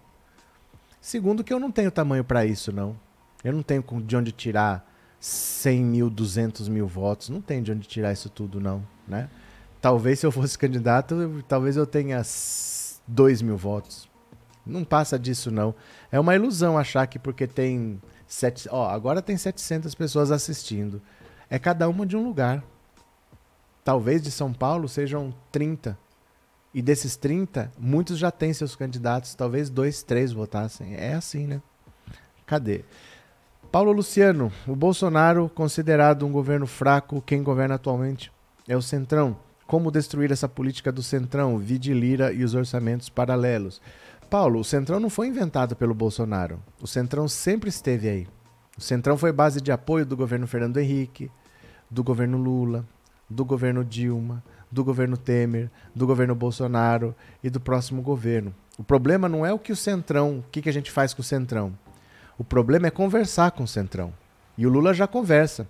[0.99, 2.97] Segundo, que eu não tenho tamanho para isso, não.
[3.43, 4.87] Eu não tenho de onde tirar
[5.19, 7.29] 100 mil, 200 mil votos.
[7.29, 8.85] Não tenho de onde tirar isso tudo, não.
[9.07, 9.29] Né?
[9.79, 12.21] Talvez se eu fosse candidato, eu, talvez eu tenha
[13.07, 14.09] 2 mil votos.
[14.65, 15.73] Não passa disso, não.
[16.11, 18.01] É uma ilusão achar que porque tem.
[18.27, 21.01] Sete, ó, agora tem 700 pessoas assistindo.
[21.51, 22.63] É cada uma de um lugar.
[23.83, 25.97] Talvez de São Paulo sejam 30.
[26.73, 29.35] E desses 30, muitos já têm seus candidatos.
[29.35, 30.95] Talvez dois, três votassem.
[30.95, 31.61] É assim, né?
[32.45, 32.85] Cadê?
[33.69, 38.31] Paulo Luciano, o Bolsonaro, considerado um governo fraco, quem governa atualmente
[38.65, 39.37] é o Centrão.
[39.67, 43.81] Como destruir essa política do Centrão, vide Lira e os orçamentos paralelos?
[44.29, 46.61] Paulo, o Centrão não foi inventado pelo Bolsonaro.
[46.81, 48.27] O Centrão sempre esteve aí.
[48.77, 51.29] O Centrão foi base de apoio do governo Fernando Henrique,
[51.91, 52.85] do governo Lula,
[53.29, 58.55] do governo Dilma, do governo Temer, do governo Bolsonaro e do próximo governo.
[58.77, 61.21] O problema não é o que o Centrão, o que, que a gente faz com
[61.21, 61.77] o Centrão.
[62.37, 64.13] O problema é conversar com o Centrão.
[64.57, 65.67] E o Lula já conversa.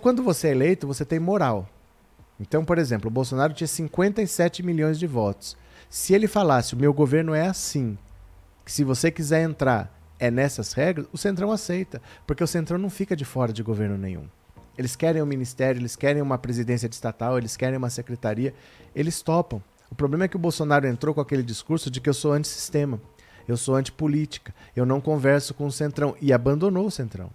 [0.00, 1.68] Quando você é eleito, você tem moral.
[2.38, 5.56] Então, por exemplo, o Bolsonaro tinha 57 milhões de votos.
[5.88, 7.96] Se ele falasse, o meu governo é assim,
[8.64, 12.00] que se você quiser entrar é nessas regras, o Centrão aceita.
[12.26, 14.28] Porque o Centrão não fica de fora de governo nenhum.
[14.76, 18.54] Eles querem um ministério, eles querem uma presidência de estatal, eles querem uma secretaria,
[18.94, 19.62] eles topam.
[19.90, 23.00] O problema é que o Bolsonaro entrou com aquele discurso de que eu sou antissistema,
[23.46, 27.30] eu sou antipolítica, eu não converso com o Centrão e abandonou o Centrão.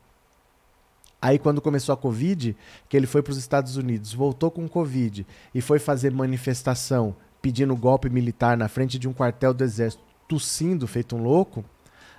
[1.22, 2.56] Aí, quando começou a Covid,
[2.88, 7.76] que ele foi para os Estados Unidos, voltou com Covid e foi fazer manifestação pedindo
[7.76, 11.64] golpe militar na frente de um quartel do Exército, tossindo, feito um louco.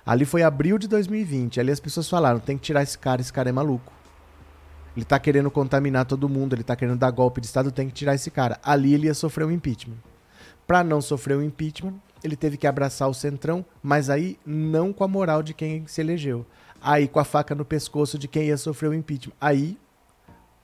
[0.05, 1.59] Ali foi abril de 2020.
[1.59, 3.91] Ali as pessoas falaram: tem que tirar esse cara, esse cara é maluco.
[4.95, 7.93] Ele tá querendo contaminar todo mundo, ele tá querendo dar golpe de Estado, tem que
[7.93, 8.59] tirar esse cara.
[8.63, 9.97] Ali ele ia sofrer um impeachment.
[10.67, 15.03] Para não sofrer um impeachment, ele teve que abraçar o Centrão, mas aí não com
[15.03, 16.45] a moral de quem se elegeu.
[16.81, 19.33] Aí com a faca no pescoço de quem ia sofrer o impeachment.
[19.39, 19.77] Aí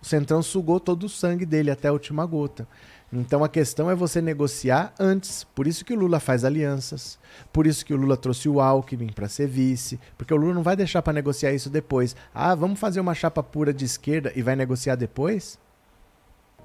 [0.01, 2.67] o Centrão sugou todo o sangue dele até a última gota.
[3.11, 5.43] Então a questão é você negociar antes.
[5.43, 7.17] Por isso que o Lula faz alianças.
[7.53, 9.99] Por isso que o Lula trouxe o Alckmin para ser vice.
[10.17, 12.15] Porque o Lula não vai deixar para negociar isso depois.
[12.33, 15.57] Ah, vamos fazer uma chapa pura de esquerda e vai negociar depois?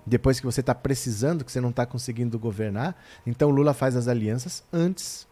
[0.04, 2.96] Depois que você está precisando, que você não está conseguindo governar.
[3.24, 5.28] Então o Lula faz as alianças antes.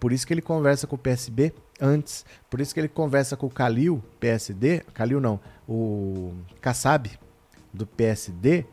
[0.00, 2.24] Por isso que ele conversa com o PSB antes.
[2.48, 4.80] Por isso que ele conversa com o Calil, PSD.
[4.94, 7.10] Calil não, o Kassab,
[7.72, 8.64] do PSD,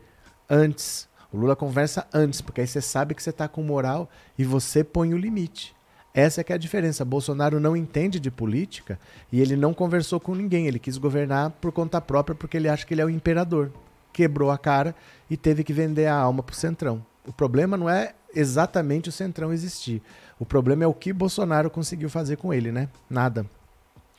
[0.48, 4.44] antes o Lula conversa antes, porque aí você sabe que você está com moral e
[4.44, 5.74] você põe o limite.
[6.14, 7.04] Essa é que é a diferença.
[7.04, 10.66] Bolsonaro não entende de política e ele não conversou com ninguém.
[10.66, 13.72] Ele quis governar por conta própria porque ele acha que ele é o imperador.
[14.12, 14.94] Quebrou a cara
[15.30, 17.04] e teve que vender a alma pro Centrão.
[17.26, 20.02] O problema não é exatamente o Centrão existir.
[20.38, 22.88] O problema é o que Bolsonaro conseguiu fazer com ele, né?
[23.08, 23.46] Nada.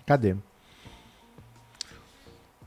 [0.06, 0.36] Cadê?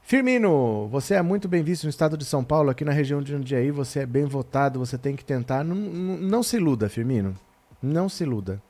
[0.06, 3.32] Firmino, você é muito bem visto no estado de São Paulo, aqui na região de
[3.32, 5.64] Jundiaí, você é bem votado, você tem que tentar.
[5.64, 7.34] Não, não, se iluda, Firmino.
[7.82, 8.62] Não se iluda.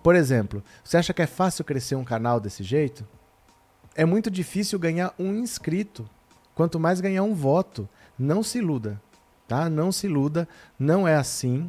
[0.00, 3.04] Por exemplo, você acha que é fácil crescer um canal desse jeito?
[3.96, 6.08] É muito difícil ganhar um inscrito,
[6.54, 7.88] quanto mais ganhar um voto.
[8.16, 9.02] Não se iluda,
[9.48, 9.68] tá?
[9.68, 11.68] Não se iluda, não é assim.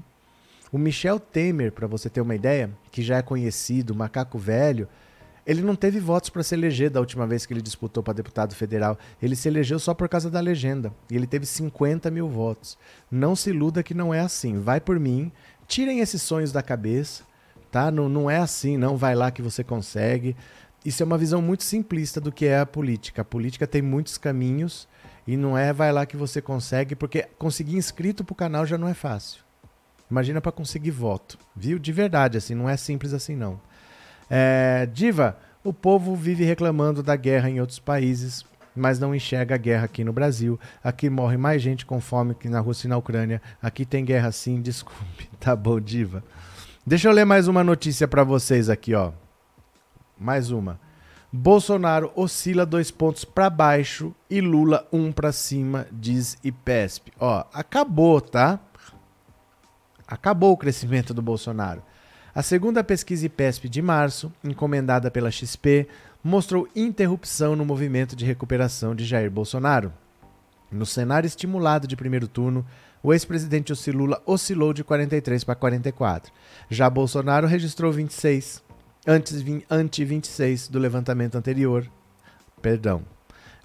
[0.72, 4.88] O Michel Temer, para você ter uma ideia, que já é conhecido, macaco velho,
[5.46, 8.56] ele não teve votos para se eleger da última vez que ele disputou para deputado
[8.56, 8.98] federal.
[9.22, 10.92] Ele se elegeu só por causa da legenda.
[11.10, 12.78] E ele teve 50 mil votos.
[13.12, 14.60] Não se iluda que não é assim.
[14.60, 15.32] Vai por mim,
[15.68, 17.24] tirem esses sonhos da cabeça,
[17.72, 17.92] tá?
[17.92, 20.36] Não, não é assim, não vai lá que você consegue.
[20.84, 23.22] Isso é uma visão muito simplista do que é a política.
[23.22, 24.88] A política tem muitos caminhos
[25.28, 28.88] e não é vai lá que você consegue, porque conseguir inscrito pro canal já não
[28.88, 29.44] é fácil.
[30.10, 31.80] Imagina para conseguir voto, viu?
[31.80, 33.60] De verdade, assim, não é simples assim não.
[34.30, 39.58] É, Diva, o povo vive reclamando da guerra em outros países, mas não enxerga a
[39.58, 40.60] guerra aqui no Brasil.
[40.84, 43.42] Aqui morre mais gente com fome que na Rússia e na Ucrânia.
[43.62, 45.30] Aqui tem guerra sim, desculpe.
[45.40, 46.24] Tá bom, Diva.
[46.86, 49.12] Deixa eu ler mais uma notícia para vocês aqui, ó.
[50.18, 50.80] Mais uma.
[51.32, 57.12] Bolsonaro oscila dois pontos para baixo e Lula um para cima, diz IPESP.
[57.20, 58.60] Ó, acabou, tá?
[60.08, 61.84] Acabou o crescimento do Bolsonaro.
[62.36, 65.88] A segunda pesquisa IPESP de março, encomendada pela XP,
[66.22, 69.94] mostrou interrupção no movimento de recuperação de Jair Bolsonaro.
[70.70, 72.66] No cenário estimulado de primeiro turno,
[73.02, 76.34] o ex-presidente Lula oscilou de 43 para 44.
[76.70, 78.62] Já Bolsonaro registrou 26,
[79.08, 81.90] antes ante 26 do levantamento anterior.
[82.62, 83.04] Perdão.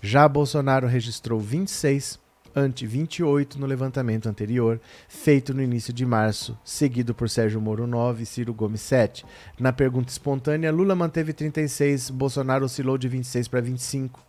[0.00, 2.20] Já Bolsonaro registrou 26
[2.61, 8.23] ante 28 no levantamento anterior, feito no início de março, seguido por Sérgio Moro 9
[8.23, 9.25] e Ciro Gomes 7.
[9.59, 14.25] Na pergunta espontânea, Lula manteve 36, Bolsonaro oscilou de 26 para 25.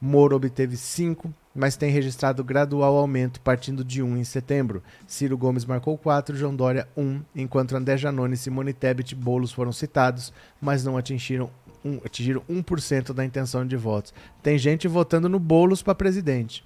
[0.00, 4.82] Moro obteve 5, mas tem registrado gradual aumento, partindo de 1 em setembro.
[5.06, 9.72] Ciro Gomes marcou 4, João Dória 1, enquanto André Janone, Simone Tebet e Boulos foram
[9.72, 11.50] citados, mas não atingiram,
[11.84, 14.12] um, atingiram 1% da intenção de votos.
[14.42, 16.62] Tem gente votando no Boulos para presidente.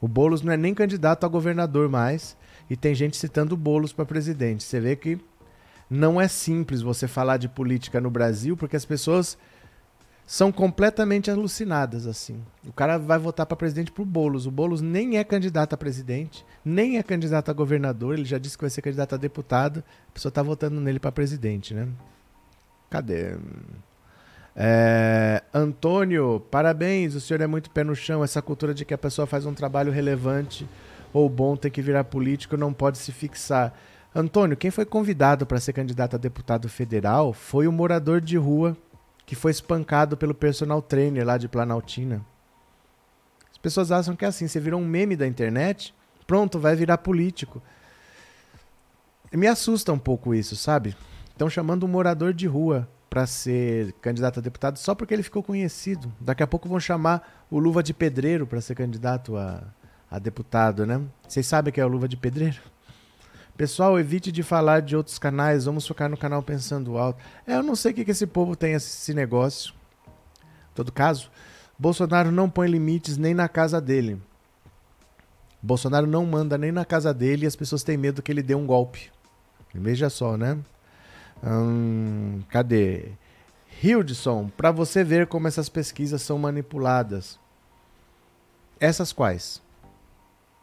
[0.00, 2.36] O Boulos não é nem candidato a governador mais,
[2.70, 4.62] e tem gente citando Boulos para presidente.
[4.64, 5.18] Você vê que
[5.90, 9.38] não é simples você falar de política no Brasil, porque as pessoas
[10.26, 12.44] são completamente alucinadas assim.
[12.66, 14.46] O cara vai votar para presidente pro Bolos.
[14.46, 18.56] O Bolos nem é candidato a presidente, nem é candidato a governador, ele já disse
[18.56, 19.82] que vai ser candidato a deputado.
[20.08, 21.88] A pessoa tá votando nele para presidente, né?
[22.90, 23.36] Cadê?
[24.54, 28.24] É, Antônio, parabéns, o senhor é muito pé no chão.
[28.24, 30.68] Essa cultura de que a pessoa faz um trabalho relevante
[31.12, 33.72] ou bom tem que virar político não pode se fixar.
[34.14, 38.76] Antônio, quem foi convidado para ser candidato a deputado federal foi o morador de rua
[39.24, 42.24] que foi espancado pelo personal trainer lá de Planaltina.
[43.50, 45.94] As pessoas acham que é assim, você virou um meme da internet,
[46.26, 47.62] pronto, vai virar político.
[49.32, 50.96] Me assusta um pouco isso, sabe?
[51.30, 55.42] Estão chamando um morador de rua para ser candidato a deputado só porque ele ficou
[55.42, 56.12] conhecido.
[56.20, 59.62] Daqui a pouco vão chamar o Luva de Pedreiro para ser candidato a,
[60.10, 61.00] a deputado, né?
[61.26, 62.60] Vocês sabem que é o Luva de Pedreiro?
[63.56, 67.20] Pessoal, evite de falar de outros canais, vamos focar no canal Pensando Alto.
[67.46, 69.74] É, eu não sei o que, que esse povo tem esse negócio.
[70.46, 71.28] Em todo caso,
[71.76, 74.20] Bolsonaro não põe limites nem na casa dele.
[75.60, 78.54] Bolsonaro não manda nem na casa dele e as pessoas têm medo que ele dê
[78.54, 79.10] um golpe.
[79.74, 80.56] Veja só, né?
[81.42, 83.12] Hum, cadê?
[83.82, 87.38] Hildson, para você ver como essas pesquisas são manipuladas.
[88.80, 89.62] Essas quais?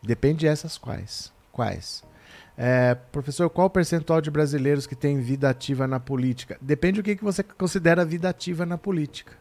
[0.03, 1.31] Depende dessas quais.
[1.51, 2.03] Quais?
[2.57, 6.57] É, professor, qual o percentual de brasileiros que tem vida ativa na política?
[6.61, 9.33] Depende do que, que você considera vida ativa na política.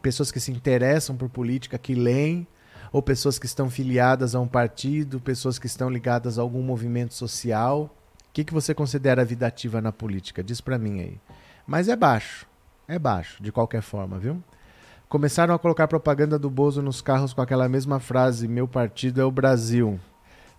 [0.00, 2.46] Pessoas que se interessam por política, que leem,
[2.92, 7.14] ou pessoas que estão filiadas a um partido, pessoas que estão ligadas a algum movimento
[7.14, 7.94] social.
[8.28, 10.42] O que, que você considera vida ativa na política?
[10.42, 11.20] Diz para mim aí.
[11.66, 12.46] Mas é baixo.
[12.86, 14.42] É baixo, de qualquer forma, viu?
[15.08, 19.24] Começaram a colocar propaganda do Bozo nos carros com aquela mesma frase: Meu partido é
[19.24, 19.98] o Brasil.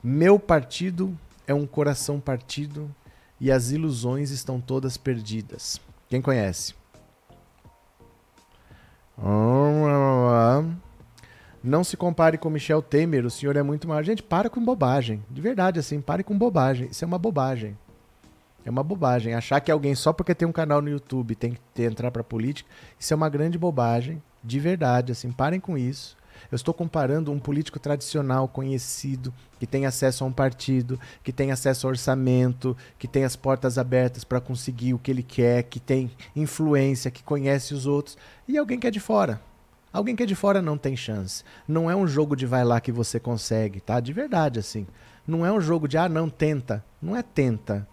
[0.03, 2.93] Meu partido é um coração partido
[3.39, 5.79] e as ilusões estão todas perdidas.
[6.07, 6.73] Quem conhece?
[11.63, 14.03] Não se compare com Michel Temer, o senhor é muito maior.
[14.03, 15.23] Gente, para com bobagem.
[15.29, 16.87] De verdade, assim, pare com bobagem.
[16.89, 17.77] Isso é uma bobagem.
[18.63, 19.33] É uma bobagem.
[19.33, 22.23] Achar que alguém só porque tem um canal no YouTube tem que ter, entrar pra
[22.23, 24.21] política, isso é uma grande bobagem.
[24.41, 26.17] De verdade, assim, parem com isso.
[26.49, 31.51] Eu estou comparando um político tradicional, conhecido, que tem acesso a um partido, que tem
[31.51, 35.79] acesso a orçamento, que tem as portas abertas para conseguir o que ele quer, que
[35.79, 38.17] tem influência, que conhece os outros,
[38.47, 39.41] e alguém que é de fora.
[39.91, 41.43] Alguém que é de fora não tem chance.
[41.67, 43.99] Não é um jogo de vai lá que você consegue, tá?
[43.99, 44.85] De verdade, assim.
[45.27, 46.83] Não é um jogo de, ah, não, tenta.
[47.01, 47.87] Não é tenta.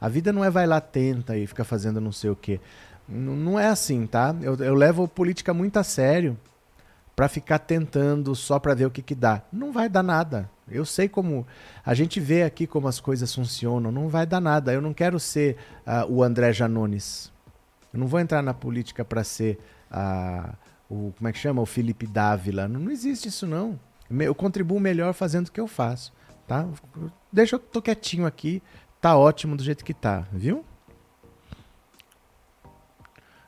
[0.00, 2.60] A vida não é vai lá, tenta e fica fazendo não sei o quê.
[3.08, 4.34] N não é assim, tá?
[4.40, 6.38] Eu, eu levo política muito a sério
[7.14, 9.42] para ficar tentando só para ver o que, que dá.
[9.52, 10.48] Não vai dar nada.
[10.66, 11.46] Eu sei como.
[11.84, 13.92] A gente vê aqui como as coisas funcionam.
[13.92, 14.72] Não vai dar nada.
[14.72, 17.30] Eu não quero ser uh, o André Janones.
[17.92, 19.58] Eu não vou entrar na política para ser
[19.90, 20.56] uh,
[20.90, 21.12] o.
[21.16, 21.62] Como é que chama?
[21.62, 22.66] O Felipe Dávila.
[22.66, 23.78] Não, não existe isso, não.
[24.10, 26.12] Eu contribuo melhor fazendo o que eu faço.
[26.46, 26.66] Tá?
[27.32, 28.60] Deixa eu tô quietinho aqui.
[29.00, 30.64] Tá ótimo do jeito que tá, viu?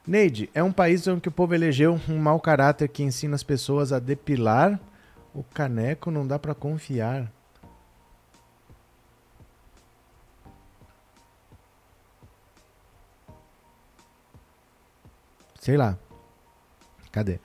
[0.06, 3.92] Neide, é um país onde o povo elegeu um mau caráter que ensina as pessoas
[3.92, 4.80] a depilar
[5.34, 7.30] o caneco, não dá para confiar.
[15.60, 15.96] Sei lá.
[17.12, 17.38] Cadê?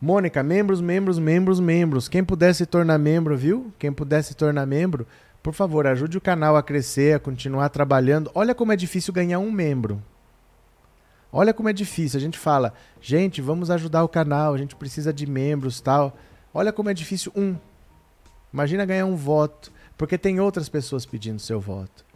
[0.00, 2.08] Mônica, membros, membros, membros, membros.
[2.08, 3.70] Quem puder se tornar membro, viu?
[3.78, 5.06] Quem puder se tornar membro,
[5.42, 8.30] por favor, ajude o canal a crescer, a continuar trabalhando.
[8.34, 10.02] Olha como é difícil ganhar um membro.
[11.30, 12.16] Olha como é difícil.
[12.16, 16.16] A gente fala, gente, vamos ajudar o canal, a gente precisa de membros tal.
[16.52, 17.54] Olha como é difícil um.
[18.50, 22.06] Imagina ganhar um voto, porque tem outras pessoas pedindo seu voto.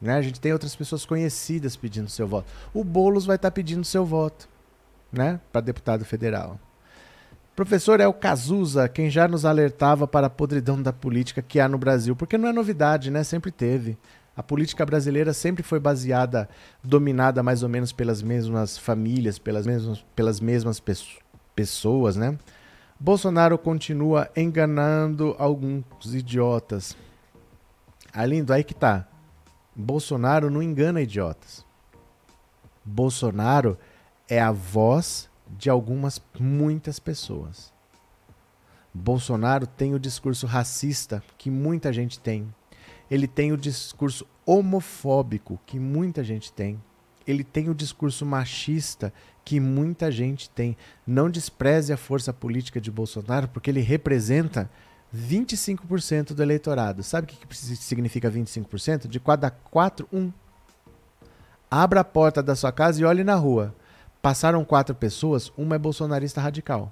[0.00, 0.14] Né?
[0.14, 2.46] A gente tem outras pessoas conhecidas pedindo seu voto.
[2.72, 4.48] O Boulos vai estar tá pedindo seu voto
[5.14, 5.40] né?
[5.52, 6.58] para deputado federal.
[7.56, 11.78] Professor El Cazuza, quem já nos alertava para a podridão da política que há no
[11.78, 13.22] Brasil, porque não é novidade, né?
[13.22, 13.96] Sempre teve.
[14.36, 16.48] A política brasileira sempre foi baseada,
[16.82, 20.82] dominada mais ou menos pelas mesmas famílias, pelas mesmas, pelas mesmas
[21.54, 22.36] pessoas, né?
[22.98, 26.96] Bolsonaro continua enganando alguns idiotas.
[28.12, 29.06] Alindo, aí que tá.
[29.76, 31.64] Bolsonaro não engana idiotas.
[32.84, 33.78] Bolsonaro
[34.28, 37.72] é a voz de algumas, muitas pessoas.
[38.92, 42.52] Bolsonaro tem o discurso racista que muita gente tem.
[43.10, 46.80] Ele tem o discurso homofóbico que muita gente tem.
[47.26, 49.12] Ele tem o discurso machista
[49.44, 50.76] que muita gente tem.
[51.06, 54.70] Não despreze a força política de Bolsonaro, porque ele representa
[55.14, 57.02] 25% do eleitorado.
[57.02, 59.06] Sabe o que significa 25%?
[59.06, 60.32] De cada quatro, um.
[61.70, 63.74] Abra a porta da sua casa e olhe na rua.
[64.24, 66.90] Passaram quatro pessoas, uma é bolsonarista radical.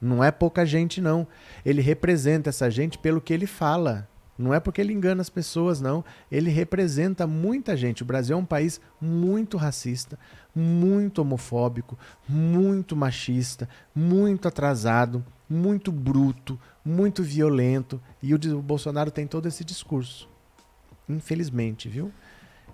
[0.00, 1.26] Não é pouca gente, não.
[1.66, 4.08] Ele representa essa gente pelo que ele fala.
[4.38, 6.04] Não é porque ele engana as pessoas, não.
[6.30, 8.04] Ele representa muita gente.
[8.04, 10.16] O Brasil é um país muito racista,
[10.54, 18.00] muito homofóbico, muito machista, muito atrasado, muito bruto, muito violento.
[18.22, 20.28] E o, Bolsonaro tem todo esse discurso.
[21.08, 22.12] Infelizmente, viu?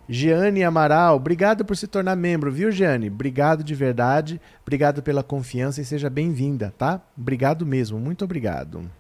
[0.08, 3.08] Giane Amaral, obrigado por se tornar membro, viu, Giane?
[3.08, 7.00] Obrigado de verdade, obrigado pela confiança e seja bem-vinda, tá?
[7.16, 8.90] Obrigado mesmo, muito obrigado.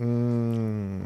[0.00, 1.02] Hum,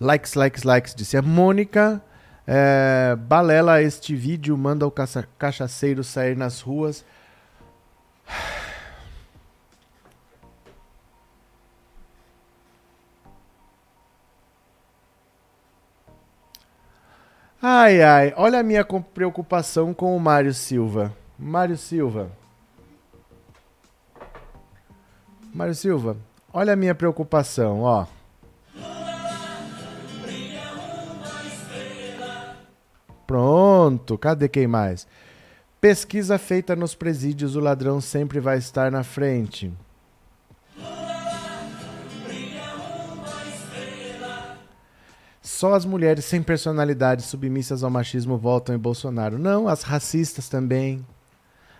[0.00, 2.02] likes, likes, likes, disse a Mônica.
[2.46, 7.04] É, balela este vídeo, manda o caça, cachaceiro sair nas ruas.
[17.66, 21.16] Ai, ai, olha a minha preocupação com o Mário Silva.
[21.38, 22.30] Mário Silva.
[25.50, 26.14] Mário Silva,
[26.52, 28.06] Olha a minha preocupação, ó.
[33.26, 35.06] Pronto, cadê quem mais?
[35.80, 39.72] Pesquisa feita nos presídios, o ladrão sempre vai estar na frente.
[45.54, 49.38] Só as mulheres sem personalidade submissas ao machismo votam em Bolsonaro.
[49.38, 51.06] Não, as racistas também.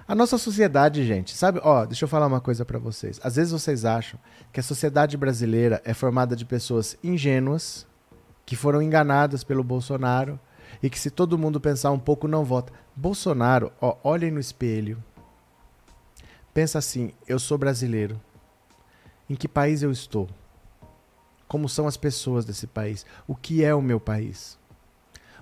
[0.06, 1.60] A nossa sociedade, gente, sabe?
[1.60, 3.18] Ó, deixa eu falar uma coisa para vocês.
[3.20, 4.20] Às vezes vocês acham
[4.52, 7.84] que a sociedade brasileira é formada de pessoas ingênuas,
[8.46, 10.38] que foram enganadas pelo Bolsonaro
[10.80, 12.72] e que se todo mundo pensar um pouco não vota.
[12.94, 15.02] Bolsonaro, ó, olhem no espelho.
[16.54, 18.20] Pensa assim, eu sou brasileiro.
[19.28, 20.28] Em que país eu estou?
[21.54, 23.06] Como são as pessoas desse país?
[23.28, 24.58] O que é o meu país?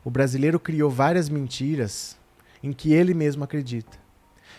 [0.04, 2.18] O brasileiro criou várias mentiras
[2.62, 3.96] em que ele mesmo acredita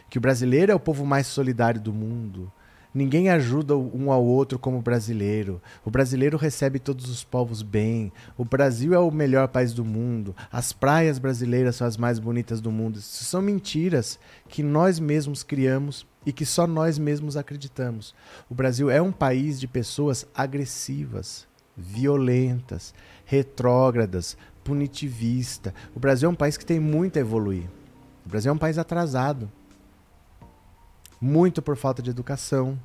[0.10, 2.52] que o brasileiro é o povo mais solidário do mundo.
[2.94, 5.60] Ninguém ajuda um ao outro como o brasileiro.
[5.84, 8.12] O brasileiro recebe todos os povos bem.
[8.38, 10.36] O Brasil é o melhor país do mundo.
[10.52, 13.00] As praias brasileiras são as mais bonitas do mundo.
[13.00, 18.14] Isso são mentiras que nós mesmos criamos e que só nós mesmos acreditamos.
[18.48, 22.94] O Brasil é um país de pessoas agressivas, violentas,
[23.26, 25.74] retrógradas, punitivista.
[25.96, 27.66] O Brasil é um país que tem muito a evoluir.
[28.24, 29.52] O Brasil é um país atrasado
[31.24, 32.78] muito por falta de educação,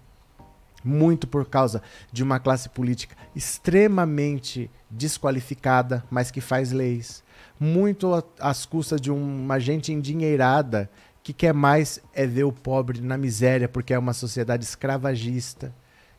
[0.84, 7.24] muito por causa de uma classe política extremamente desqualificada, mas que faz leis,
[7.58, 10.88] muito às custas de uma gente endinheirada
[11.20, 15.74] que quer mais é ver o pobre na miséria porque é uma sociedade escravagista,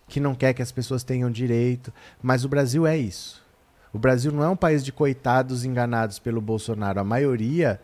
[0.05, 3.41] que não quer que as pessoas tenham direito, mas o Brasil é isso.
[3.93, 7.79] O Brasil não é um país de coitados enganados pelo Bolsonaro, a maioria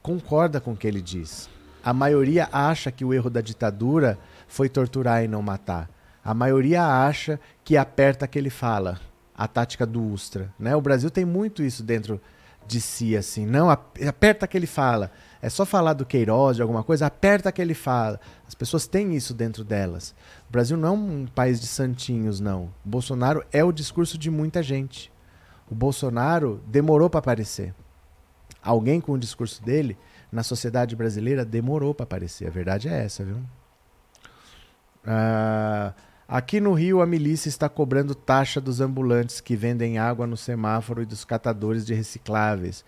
[0.00, 1.50] concorda com o que ele diz.
[1.84, 5.88] A maioria acha que o erro da ditadura foi torturar e não matar.
[6.22, 9.00] A maioria acha que aperta que ele fala,
[9.36, 10.52] a tática do Ustra.
[10.58, 10.76] Né?
[10.76, 12.20] O Brasil tem muito isso dentro
[12.66, 13.46] de si, assim.
[13.46, 15.10] Não, aperta que ele fala.
[15.42, 18.20] É só falar do Queiroz, de alguma coisa, aperta que ele fala.
[18.46, 20.14] As pessoas têm isso dentro delas.
[20.48, 22.64] O Brasil não é um país de santinhos, não.
[22.84, 25.10] O Bolsonaro é o discurso de muita gente.
[25.70, 27.74] O Bolsonaro demorou para aparecer.
[28.62, 29.96] Alguém com o discurso dele
[30.30, 32.46] na sociedade brasileira demorou para aparecer.
[32.46, 33.38] A verdade é essa, viu?
[35.04, 35.92] Ah,
[36.28, 41.02] aqui no Rio, a milícia está cobrando taxa dos ambulantes que vendem água no semáforo
[41.02, 42.84] e dos catadores de recicláveis.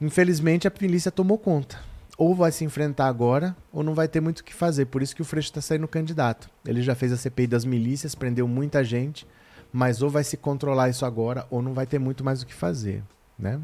[0.00, 1.78] Infelizmente, a milícia tomou conta.
[2.16, 4.86] Ou vai se enfrentar agora, ou não vai ter muito o que fazer.
[4.86, 6.48] Por isso que o Freixo está saindo candidato.
[6.64, 9.26] Ele já fez a CPI das milícias, prendeu muita gente,
[9.72, 12.54] mas ou vai se controlar isso agora, ou não vai ter muito mais o que
[12.54, 13.02] fazer,
[13.36, 13.60] né?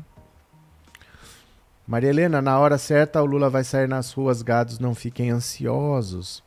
[1.90, 6.40] Maria Helena, na hora certa o Lula vai sair nas ruas, gados não fiquem ansiosos.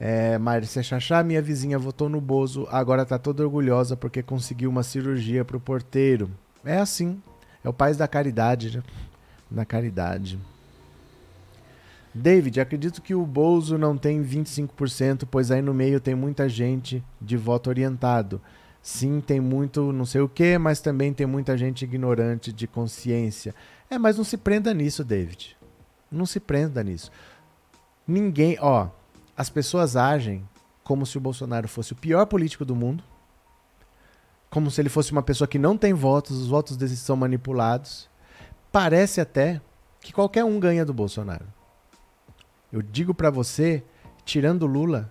[0.00, 4.82] É, Márcia Chachá, minha vizinha votou no Bozo, agora tá toda orgulhosa porque conseguiu uma
[4.82, 6.30] cirurgia pro porteiro.
[6.64, 7.20] É assim,
[7.62, 8.82] é o país da caridade, né?
[9.50, 10.38] Da caridade.
[12.14, 17.04] David, acredito que o Bolso não tem 25%, pois aí no meio tem muita gente
[17.20, 18.40] de voto orientado.
[18.88, 23.54] Sim, tem muito não sei o que, mas também tem muita gente ignorante de consciência.
[23.90, 25.58] É, mas não se prenda nisso, David.
[26.10, 27.12] Não se prenda nisso.
[28.06, 28.88] Ninguém, ó,
[29.36, 30.42] as pessoas agem
[30.82, 33.04] como se o Bolsonaro fosse o pior político do mundo,
[34.48, 38.08] como se ele fosse uma pessoa que não tem votos, os votos deles são manipulados.
[38.72, 39.60] Parece até
[40.00, 41.44] que qualquer um ganha do Bolsonaro.
[42.72, 43.84] Eu digo para você,
[44.24, 45.10] tirando Lula,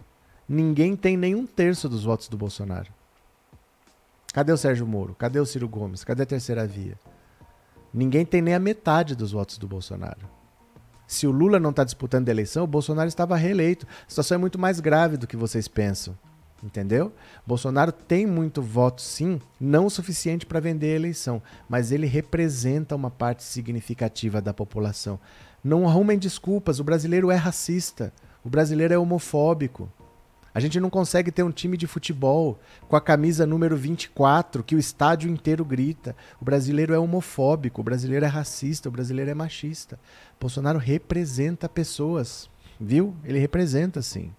[0.49, 2.96] ninguém tem nenhum terço dos votos do Bolsonaro.
[4.37, 5.15] Cadê o Sérgio Moro?
[5.15, 6.03] Cadê o Ciro Gomes?
[6.03, 6.95] Cadê a terceira via?
[7.91, 10.29] Ninguém tem nem a metade dos votos do Bolsonaro.
[11.07, 13.87] Se o Lula não está disputando a eleição, o Bolsonaro estava reeleito.
[14.05, 16.15] A situação é muito mais grave do que vocês pensam.
[16.63, 17.11] Entendeu?
[17.47, 22.95] Bolsonaro tem muito voto, sim, não o suficiente para vender a eleição, mas ele representa
[22.95, 25.19] uma parte significativa da população.
[25.63, 28.13] Não arrumem desculpas, o brasileiro é racista,
[28.43, 29.91] o brasileiro é homofóbico.
[30.57, 34.73] A gente não consegue ter um time de futebol com a camisa número 24 que
[34.73, 36.15] o estádio inteiro grita.
[36.41, 39.99] O brasileiro é homofóbico, o brasileiro é racista, o brasileiro é machista.
[40.41, 42.49] Bolsonaro representa pessoas,
[42.81, 43.15] viu?
[43.23, 44.33] Ele representa sim.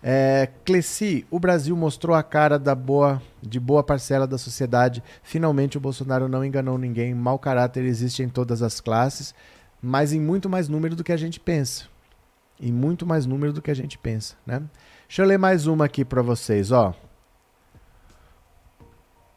[0.00, 5.02] É, Cleci, o Brasil mostrou a cara da boa, de boa parcela da sociedade.
[5.24, 7.16] Finalmente o Bolsonaro não enganou ninguém.
[7.16, 9.34] Mau caráter existe em todas as classes,
[9.82, 11.86] mas em muito mais número do que a gente pensa.
[12.60, 14.62] Em muito mais número do que a gente pensa, né?
[15.12, 16.94] Deixa eu ler mais uma aqui para vocês, ó.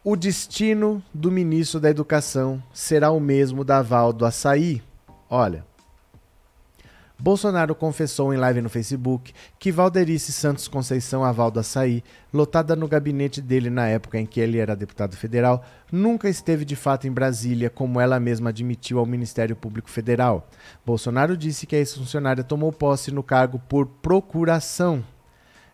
[0.05, 4.81] O destino do ministro da Educação será o mesmo da Val do Açaí.
[5.29, 5.65] Olha,
[7.19, 12.01] Bolsonaro confessou em live no Facebook que Valderice Santos Conceição Aval do Açaí,
[12.31, 15.61] lotada no gabinete dele na época em que ele era deputado federal,
[15.91, 20.47] nunca esteve de fato em Brasília, como ela mesma admitiu ao Ministério Público Federal.
[20.85, 25.03] Bolsonaro disse que a ex-funcionária tomou posse no cargo por procuração.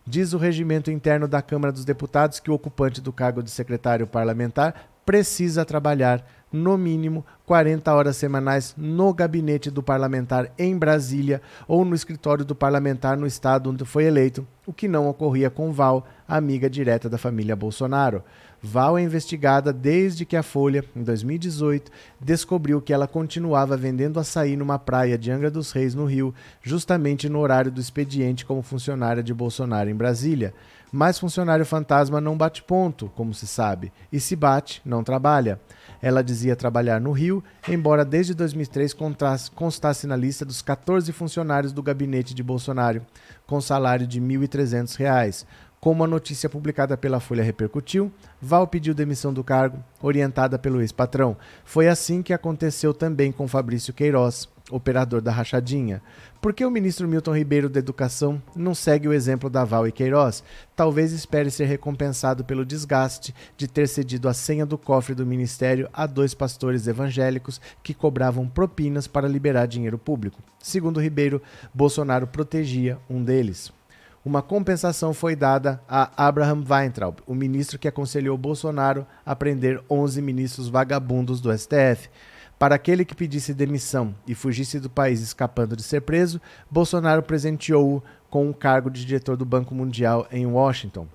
[0.06, 4.08] Diz o regimento interno da Câmara dos Deputados que o ocupante do cargo de secretário
[4.08, 11.86] parlamentar precisa trabalhar no mínimo 40 horas semanais no gabinete do parlamentar em Brasília ou
[11.86, 16.06] no escritório do parlamentar no estado onde foi eleito, o que não ocorria com Val,
[16.28, 18.24] amiga direta da família Bolsonaro.
[18.64, 24.56] Val é investigada desde que a Folha, em 2018, descobriu que ela continuava vendendo açaí
[24.56, 29.24] numa praia de Angra dos Reis, no Rio, justamente no horário do expediente como funcionária
[29.24, 30.54] de Bolsonaro em Brasília.
[30.92, 35.60] Mas funcionário fantasma não bate ponto, como se sabe, e se bate, não trabalha.
[36.02, 38.96] Ela dizia trabalhar no Rio, embora desde 2003
[39.54, 43.06] constasse na lista dos 14 funcionários do gabinete de Bolsonaro,
[43.46, 45.46] com salário de R$ 1.300.
[45.80, 51.36] Como a notícia publicada pela Folha repercutiu, Val pediu demissão do cargo, orientada pelo ex-patrão.
[51.66, 56.02] Foi assim que aconteceu também com Fabrício Queiroz operador da rachadinha.
[56.42, 59.92] Por que o ministro Milton Ribeiro da Educação não segue o exemplo da Val e
[59.92, 60.44] Queiroz?
[60.76, 65.90] Talvez espere ser recompensado pelo desgaste de ter cedido a senha do cofre do ministério
[65.94, 70.42] a dois pastores evangélicos que cobravam propinas para liberar dinheiro público.
[70.60, 71.42] Segundo Ribeiro,
[71.74, 73.72] Bolsonaro protegia um deles.
[74.24, 80.22] Uma compensação foi dada a Abraham Weintraub, o ministro que aconselhou Bolsonaro a prender 11
[80.22, 82.08] ministros vagabundos do STF.
[82.62, 86.40] Para aquele que pedisse demissão e fugisse do país escapando de ser preso,
[86.70, 91.08] Bolsonaro presenteou-o com um cargo de diretor do Banco Mundial em Washington.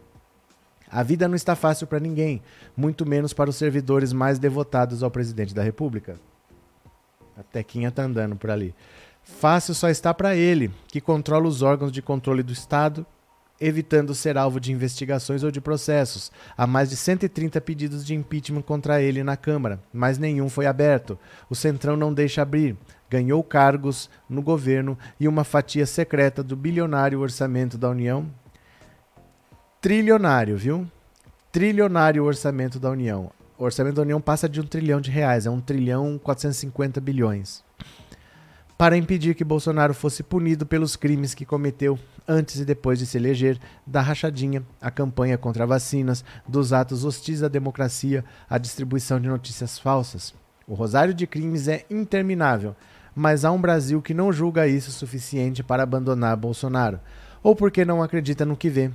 [0.90, 2.42] A vida não está fácil para ninguém,
[2.76, 6.18] muito menos para os servidores mais devotados ao presidente da República.
[7.38, 8.74] A Tequinha tá andando por ali.
[9.22, 13.06] Fácil só está para ele, que controla os órgãos de controle do Estado
[13.60, 16.30] evitando ser alvo de investigações ou de processos.
[16.56, 21.18] Há mais de 130 pedidos de impeachment contra ele na Câmara, mas nenhum foi aberto.
[21.48, 22.76] O Centrão não deixa abrir.
[23.08, 28.26] Ganhou cargos no governo e uma fatia secreta do bilionário orçamento da União.
[29.80, 30.86] Trilionário, viu?
[31.52, 33.30] Trilionário orçamento da União.
[33.56, 37.65] O orçamento da União passa de um trilhão de reais, é um trilhão 450 bilhões
[38.78, 41.98] para impedir que Bolsonaro fosse punido pelos crimes que cometeu
[42.28, 47.42] antes e depois de se eleger, da rachadinha, a campanha contra vacinas, dos atos hostis
[47.42, 50.34] à democracia, a distribuição de notícias falsas.
[50.66, 52.76] O rosário de crimes é interminável,
[53.14, 57.00] mas há um Brasil que não julga isso suficiente para abandonar Bolsonaro,
[57.42, 58.90] ou porque não acredita no que vê,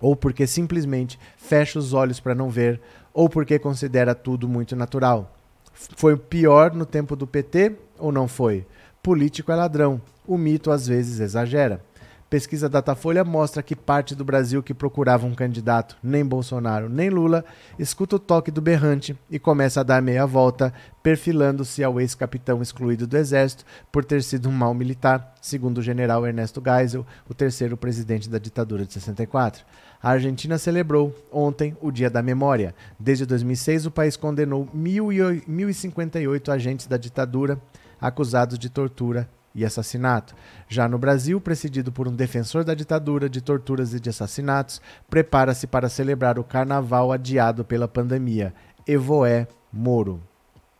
[0.00, 2.80] ou porque simplesmente fecha os olhos para não ver,
[3.12, 5.36] ou porque considera tudo muito natural.
[5.72, 8.66] Foi pior no tempo do PT ou não foi?
[9.02, 9.98] Político é ladrão.
[10.26, 11.82] O mito às vezes exagera.
[12.28, 17.44] Pesquisa Datafolha mostra que parte do Brasil que procurava um candidato, nem Bolsonaro nem Lula,
[17.76, 20.72] escuta o toque do berrante e começa a dar meia volta,
[21.02, 26.24] perfilando-se ao ex-capitão excluído do Exército por ter sido um mau militar, segundo o general
[26.24, 29.64] Ernesto Geisel, o terceiro presidente da ditadura de 64.
[30.00, 32.74] A Argentina celebrou ontem o Dia da Memória.
[32.96, 37.60] Desde 2006, o país condenou 1.058 agentes da ditadura
[38.00, 40.34] acusados de tortura e assassinato.
[40.68, 45.66] Já no Brasil, presidido por um defensor da ditadura, de torturas e de assassinatos, prepara-se
[45.66, 48.54] para celebrar o carnaval adiado pela pandemia.
[48.86, 50.22] Evoé Moro.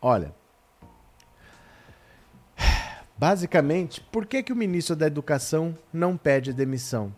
[0.01, 0.33] Olha.
[3.17, 7.13] Basicamente, por que, que o ministro da Educação não pede demissão?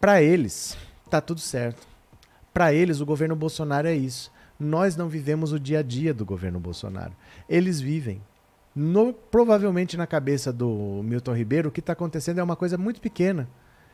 [0.00, 0.76] Para eles,
[1.08, 1.86] tá tudo certo.
[2.52, 4.32] Para eles, o governo Bolsonaro é isso.
[4.58, 7.12] Nós não vivemos o dia a dia do governo Bolsonaro.
[7.48, 8.20] Eles vivem
[8.78, 13.00] no, provavelmente na cabeça do Milton Ribeiro, o que está acontecendo é uma coisa muito
[13.00, 13.48] pequena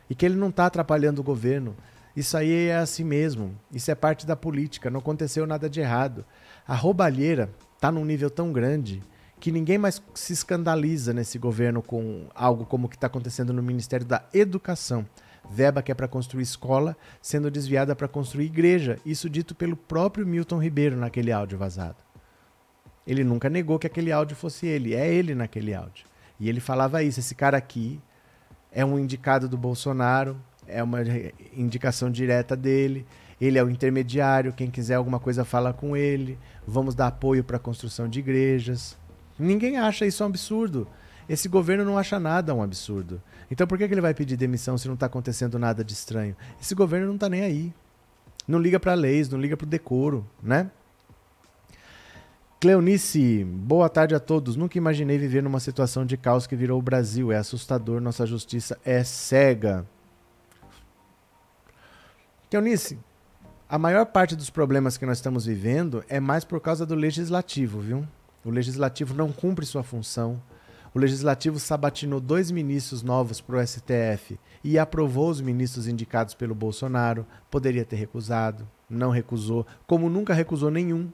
[0.07, 1.75] e que ele não está atrapalhando o governo.
[2.15, 3.57] Isso aí é assim mesmo.
[3.71, 4.91] Isso é parte da política.
[4.91, 6.23] Não aconteceu nada de errado.
[6.67, 9.01] A roubalheira está num nível tão grande
[9.39, 13.63] que ninguém mais se escandaliza nesse governo com algo como o que está acontecendo no
[13.63, 15.03] Ministério da Educação.
[15.49, 18.99] Verba que é para construir escola sendo desviada para construir igreja.
[19.03, 22.04] Isso dito pelo próprio Milton Ribeiro naquele áudio vazado.
[23.05, 26.05] Ele nunca negou que aquele áudio fosse ele, é ele naquele áudio.
[26.39, 28.01] E ele falava isso: esse cara aqui
[28.71, 30.37] é um indicado do Bolsonaro,
[30.67, 30.99] é uma
[31.55, 33.05] indicação direta dele.
[33.39, 36.39] Ele é o intermediário, quem quiser alguma coisa fala com ele.
[36.65, 38.97] Vamos dar apoio para a construção de igrejas.
[39.37, 40.87] Ninguém acha isso um absurdo.
[41.27, 43.21] Esse governo não acha nada um absurdo.
[43.51, 46.35] Então por que, que ele vai pedir demissão se não está acontecendo nada de estranho?
[46.61, 47.73] Esse governo não está nem aí.
[48.47, 50.69] Não liga para leis, não liga para o decoro, né?
[52.65, 54.55] Cleonice, boa tarde a todos.
[54.55, 57.31] Nunca imaginei viver numa situação de caos que virou o Brasil.
[57.31, 59.85] É assustador, nossa justiça é cega.
[62.49, 62.97] Cleonice,
[63.69, 67.79] a maior parte dos problemas que nós estamos vivendo é mais por causa do legislativo,
[67.81, 68.03] viu?
[68.43, 70.41] O legislativo não cumpre sua função.
[70.91, 76.55] O legislativo sabatinou dois ministros novos para o STF e aprovou os ministros indicados pelo
[76.55, 77.27] Bolsonaro.
[77.51, 81.11] Poderia ter recusado, não recusou, como nunca recusou nenhum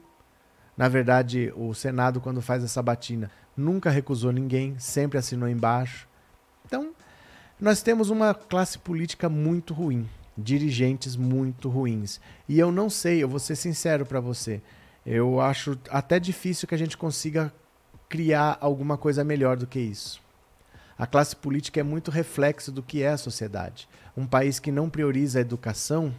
[0.76, 6.08] na verdade, o Senado, quando faz essa batina, nunca recusou ninguém, sempre assinou embaixo.
[6.64, 6.92] Então,
[7.60, 12.20] nós temos uma classe política muito ruim, dirigentes muito ruins.
[12.48, 14.62] E eu não sei, eu vou ser sincero para você,
[15.04, 17.52] eu acho até difícil que a gente consiga
[18.08, 20.20] criar alguma coisa melhor do que isso.
[20.96, 23.88] A classe política é muito reflexo do que é a sociedade.
[24.16, 26.14] Um país que não prioriza a educação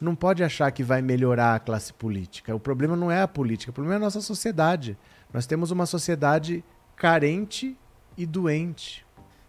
[0.00, 2.54] não pode achar que vai melhorar a classe política.
[2.54, 4.96] O problema não é a política, o problema é a nossa sociedade.
[5.32, 7.76] Nós temos uma sociedade carente
[8.16, 9.04] e doente,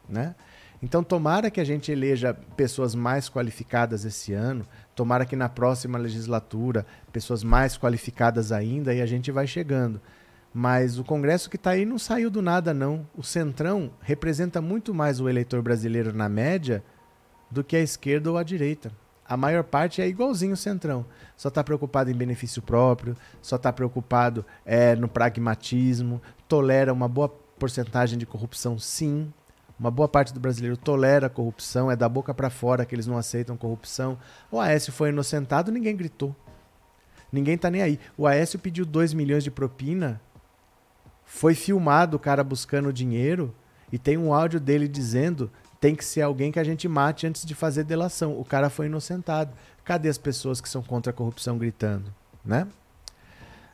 [0.08, 0.36] né?
[0.82, 5.98] Então, tomara que a gente eleja pessoas mais qualificadas esse ano, tomara que na próxima
[5.98, 10.00] legislatura pessoas mais qualificadas ainda e a gente vai chegando.
[10.54, 13.08] Mas o Congresso que está aí não saiu do nada, não.
[13.16, 16.84] O Centrão representa muito mais o eleitor brasileiro na média
[17.50, 18.92] do que a esquerda ou a direita.
[19.28, 21.06] A maior parte é igualzinho o Centrão.
[21.36, 27.28] Só está preocupado em benefício próprio, só está preocupado é, no pragmatismo, tolera uma boa
[27.28, 29.32] porcentagem de corrupção, sim.
[29.80, 33.06] Uma boa parte do brasileiro tolera a corrupção, é da boca para fora que eles
[33.06, 34.18] não aceitam corrupção.
[34.50, 36.36] O Aécio foi inocentado, ninguém gritou.
[37.32, 38.00] Ninguém está nem aí.
[38.18, 40.22] O Aécio pediu 2 milhões de propina,
[41.26, 43.54] foi filmado o cara buscando dinheiro
[43.92, 47.46] e tem um áudio dele dizendo tem que ser alguém que a gente mate antes
[47.46, 48.40] de fazer delação.
[48.40, 49.52] O cara foi inocentado.
[49.84, 52.14] Cadê as pessoas que são contra a corrupção gritando?
[52.44, 52.68] Né?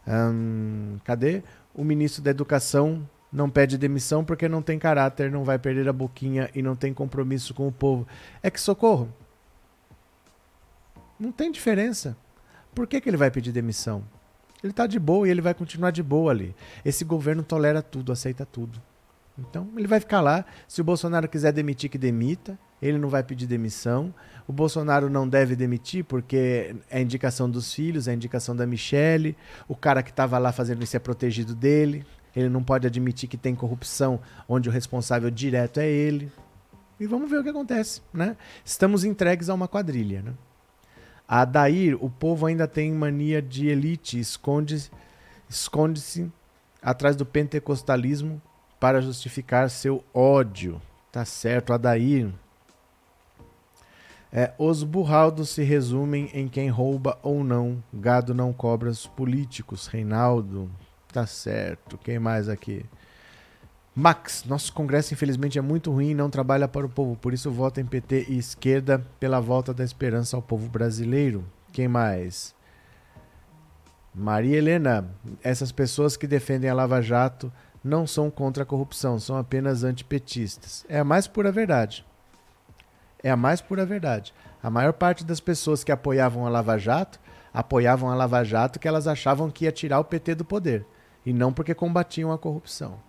[0.08, 1.44] Hum, cadê?
[1.74, 5.94] O ministro da Educação não pede demissão porque não tem caráter, não vai perder a
[5.94, 8.08] boquinha e não tem compromisso com o povo.
[8.42, 9.10] É que socorro.
[11.20, 12.18] Não tem diferença.
[12.76, 14.04] Por que, que ele vai pedir demissão?
[14.64, 16.56] Ele está de boa e ele vai continuar de boa ali.
[16.84, 18.82] Esse governo tolera tudo, aceita tudo.
[19.38, 20.46] Então, ele vai ficar lá.
[20.68, 22.58] Se o Bolsonaro quiser demitir, que demita.
[22.82, 24.14] Ele não vai pedir demissão.
[24.48, 29.38] O Bolsonaro não deve demitir porque é indicação dos filhos, é indicação da Michelle.
[29.68, 32.06] O cara que estava lá fazendo isso é protegido dele.
[32.36, 36.32] Ele não pode admitir que tem corrupção onde o responsável direto é ele.
[37.00, 38.36] E vamos ver o que acontece, né?
[38.64, 40.34] Estamos entregues a uma quadrilha, né?
[41.28, 44.92] A Dair, o povo ainda tem mania de elite, esconde-se
[45.50, 46.32] esconde
[46.82, 48.42] atrás do pentecostalismo
[48.84, 50.82] para justificar seu ódio.
[51.10, 52.30] Tá certo, Adair.
[54.30, 57.82] É, os burraldos se resumem em quem rouba ou não.
[57.94, 59.88] Gado não cobra os políticos.
[59.88, 60.70] Reinaldo.
[61.14, 61.98] Tá certo.
[61.98, 62.86] Quem mais aqui?
[63.96, 67.50] Max, nosso Congresso infelizmente é muito ruim e não trabalha para o povo, por isso
[67.50, 71.46] voto em PT e esquerda pela volta da esperança ao povo brasileiro.
[71.72, 72.54] Quem mais?
[74.14, 75.10] Maria Helena,
[75.42, 77.50] essas pessoas que defendem a Lava Jato
[77.84, 80.86] não são contra a corrupção, são apenas antipetistas.
[80.88, 82.06] É a mais pura verdade.
[83.22, 84.34] É a mais pura verdade.
[84.62, 87.20] A maior parte das pessoas que apoiavam a Lava Jato
[87.54, 90.86] apoiavam a Lava Jato que elas achavam que ia tirar o PT do poder
[91.26, 93.00] e não porque combatiam a corrupção.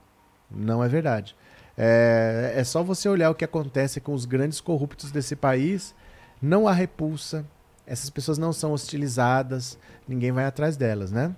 [0.51, 1.37] Não é verdade.
[1.77, 5.95] É, é só você olhar o que acontece com os grandes corruptos desse país.
[6.41, 7.45] Não há repulsa.
[7.87, 9.79] Essas pessoas não são hostilizadas.
[10.07, 11.35] Ninguém vai atrás delas, né?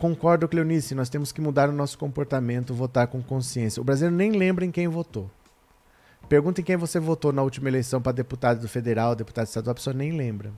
[0.00, 0.94] Concordo, Cleonice.
[0.94, 3.82] Nós temos que mudar o nosso comportamento, votar com consciência.
[3.82, 5.30] O brasileiro nem lembra em quem votou.
[6.26, 9.74] Pergunta em quem você votou na última eleição para deputado do federal, deputado estadual, a
[9.74, 10.50] pessoa nem lembra.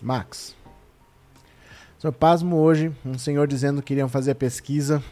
[0.00, 0.54] Max.
[1.98, 5.02] Sou pasmo hoje, um senhor dizendo que iriam fazer a pesquisa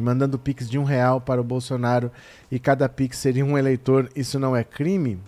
[0.00, 2.10] mandando pix de um real para o Bolsonaro
[2.50, 5.20] e cada pix seria um eleitor, isso não é crime?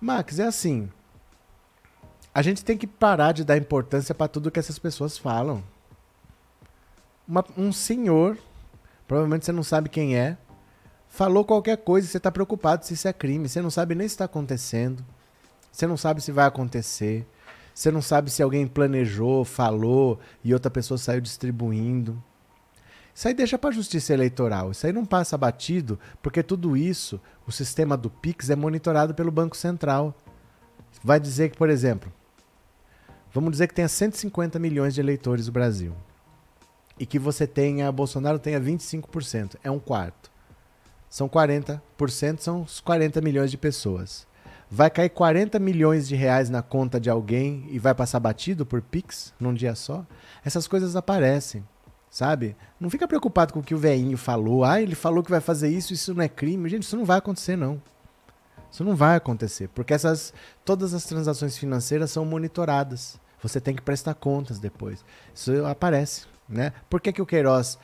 [0.00, 0.88] Max, é assim.
[2.34, 5.64] A gente tem que parar de dar importância para tudo que essas pessoas falam.
[7.26, 8.36] Uma, um senhor,
[9.08, 10.36] provavelmente você não sabe quem é,
[11.08, 13.48] falou qualquer coisa e você está preocupado se isso é crime.
[13.48, 15.02] Você não sabe nem se está acontecendo.
[15.72, 17.26] Você não sabe se vai acontecer.
[17.74, 22.22] Você não sabe se alguém planejou, falou e outra pessoa saiu distribuindo.
[23.16, 24.72] Isso aí deixa para a justiça eleitoral.
[24.72, 29.32] Isso aí não passa batido, porque tudo isso, o sistema do Pix é monitorado pelo
[29.32, 30.14] Banco Central.
[31.02, 32.12] Vai dizer que, por exemplo,
[33.32, 35.94] vamos dizer que tenha 150 milhões de eleitores no Brasil.
[36.98, 40.30] E que você tenha, Bolsonaro tenha 25%, é um quarto.
[41.08, 41.80] São 40%,
[42.40, 44.26] são os 40 milhões de pessoas
[44.68, 48.82] vai cair 40 milhões de reais na conta de alguém e vai passar batido por
[48.82, 50.04] Pix num dia só?
[50.44, 51.64] Essas coisas aparecem,
[52.16, 52.56] sabe?
[52.80, 54.64] Não fica preocupado com o que o velhinho falou.
[54.64, 56.66] Ah, ele falou que vai fazer isso, isso não é crime.
[56.66, 57.78] Gente, isso não vai acontecer, não.
[58.72, 60.32] Isso não vai acontecer, porque essas
[60.64, 63.20] todas as transações financeiras são monitoradas.
[63.42, 65.04] Você tem que prestar contas depois.
[65.34, 66.72] Isso aparece, né?
[66.88, 67.78] Por que, que o Queiroz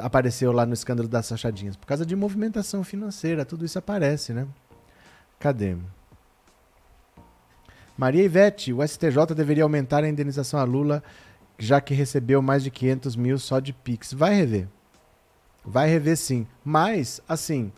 [0.00, 1.74] apareceu lá no escândalo das sachadinhas?
[1.74, 4.46] Por causa de movimentação financeira, tudo isso aparece, né?
[5.40, 5.76] Cadê?
[7.98, 11.02] Maria Ivete, o STJ deveria aumentar a indenização a Lula,
[11.62, 14.12] já que recebeu mais de 500 mil só de Pix.
[14.12, 14.68] Vai rever.
[15.64, 16.44] Vai rever sim.
[16.64, 17.72] Mas, assim,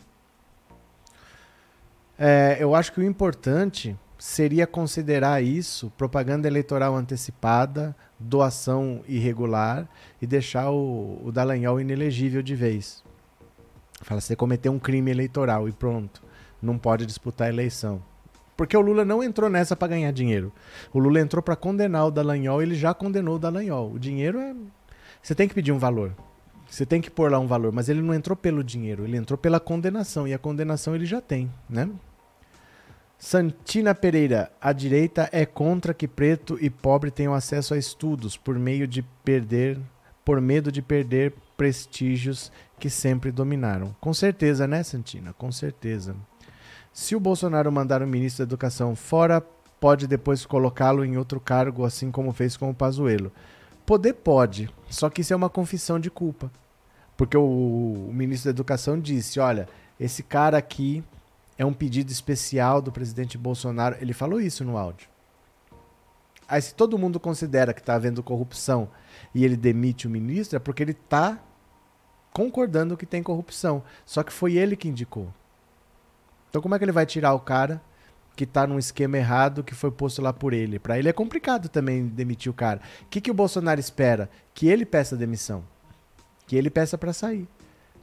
[2.17, 9.87] é, eu acho que o importante seria considerar isso propaganda eleitoral antecipada, doação irregular
[10.19, 13.03] e deixar o, o Dallagnol inelegível de vez.
[14.01, 16.23] Fala, você cometeu um crime eleitoral e pronto.
[16.59, 18.01] Não pode disputar a eleição.
[18.55, 20.51] Porque o Lula não entrou nessa para ganhar dinheiro.
[20.93, 23.91] O Lula entrou para condenar o Dallagnol, ele já condenou o Dallagnol.
[23.91, 24.55] O dinheiro é.
[25.21, 26.13] Você tem que pedir um valor.
[26.69, 29.37] Você tem que pôr lá um valor, mas ele não entrou pelo dinheiro, ele entrou
[29.37, 30.27] pela condenação.
[30.27, 31.89] E a condenação ele já tem, né?
[33.17, 38.59] Santina Pereira, a direita é contra que preto e pobre tenham acesso a estudos por
[38.59, 39.79] meio de perder,
[40.23, 43.95] por medo de perder prestígios que sempre dominaram.
[44.01, 45.33] Com certeza, né, Santina?
[45.33, 46.15] Com certeza.
[46.95, 49.41] Se o Bolsonaro mandar o ministro da Educação fora,
[49.81, 53.33] pode depois colocá-lo em outro cargo, assim como fez com o Pazuello.
[53.85, 56.49] Poder pode, só que isso é uma confissão de culpa.
[57.17, 57.41] Porque o,
[58.09, 59.67] o ministro da Educação disse: olha,
[59.99, 61.03] esse cara aqui
[61.57, 63.97] é um pedido especial do presidente Bolsonaro.
[63.99, 65.09] Ele falou isso no áudio.
[66.47, 68.87] Aí, se todo mundo considera que está havendo corrupção
[69.33, 71.43] e ele demite o ministro, é porque ele está
[72.31, 73.83] concordando que tem corrupção.
[74.05, 75.27] Só que foi ele que indicou.
[76.55, 77.81] Então como é que ele vai tirar o cara
[78.33, 80.79] que tá num esquema errado que foi posto lá por ele?
[80.79, 82.79] Para ele é complicado também demitir o cara.
[83.01, 84.29] O que, que o Bolsonaro espera?
[84.53, 85.65] Que ele peça demissão.
[86.47, 87.45] Que ele peça para sair.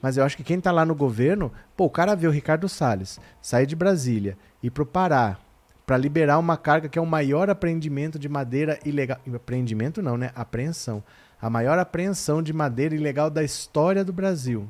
[0.03, 2.69] Mas eu acho que quem tá lá no governo, pô, o cara vê o Ricardo
[2.69, 5.39] Salles sair de Brasília e pro Pará
[5.87, 9.19] para liberar uma carga que é o maior apreendimento de madeira ilegal.
[9.35, 10.31] Apreendimento não, né?
[10.35, 11.03] Apreensão.
[11.41, 14.69] A maior apreensão de madeira ilegal da história do Brasil.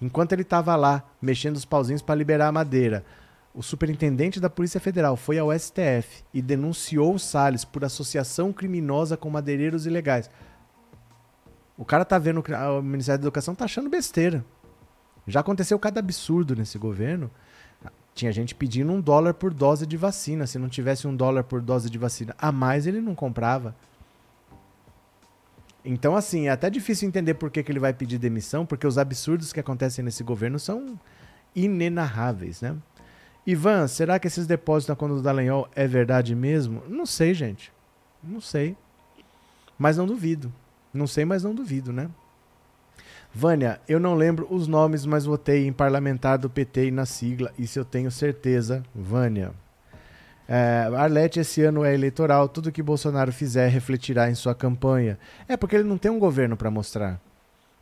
[0.00, 3.04] Enquanto ele estava lá, mexendo os pauzinhos para liberar a madeira,
[3.54, 9.16] o superintendente da Polícia Federal foi ao STF e denunciou o Salles por associação criminosa
[9.16, 10.30] com madeireiros ilegais.
[11.78, 14.44] O cara tá vendo o Ministério da Educação tá achando besteira.
[15.26, 17.30] Já aconteceu cada absurdo nesse governo.
[18.14, 20.46] Tinha gente pedindo um dólar por dose de vacina.
[20.46, 23.74] Se não tivesse um dólar por dose de vacina a mais, ele não comprava.
[25.86, 28.98] Então, assim, é até difícil entender por que, que ele vai pedir demissão, porque os
[28.98, 30.98] absurdos que acontecem nesse governo são
[31.54, 32.76] inenarráveis, né?
[33.46, 36.82] Ivan, será que esses depósitos na conta do Dallagnol é verdade mesmo?
[36.88, 37.72] Não sei, gente.
[38.20, 38.76] Não sei.
[39.78, 40.52] Mas não duvido.
[40.92, 42.10] Não sei, mas não duvido, né?
[43.32, 47.52] Vânia, eu não lembro os nomes, mas votei em parlamentar do PT e na sigla.
[47.56, 49.52] Isso eu tenho certeza, Vânia.
[50.48, 55.18] É, Arlete, esse ano é eleitoral, tudo que Bolsonaro fizer refletirá em sua campanha.
[55.48, 57.20] É porque ele não tem um governo para mostrar.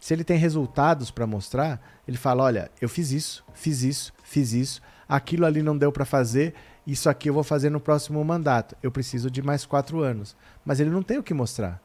[0.01, 4.53] Se ele tem resultados para mostrar, ele fala: olha, eu fiz isso, fiz isso, fiz
[4.53, 6.55] isso, aquilo ali não deu para fazer,
[6.87, 8.77] isso aqui eu vou fazer no próximo mandato.
[8.83, 10.37] Eu preciso de mais quatro anos.
[10.65, 11.81] Mas ele não tem o que mostrar.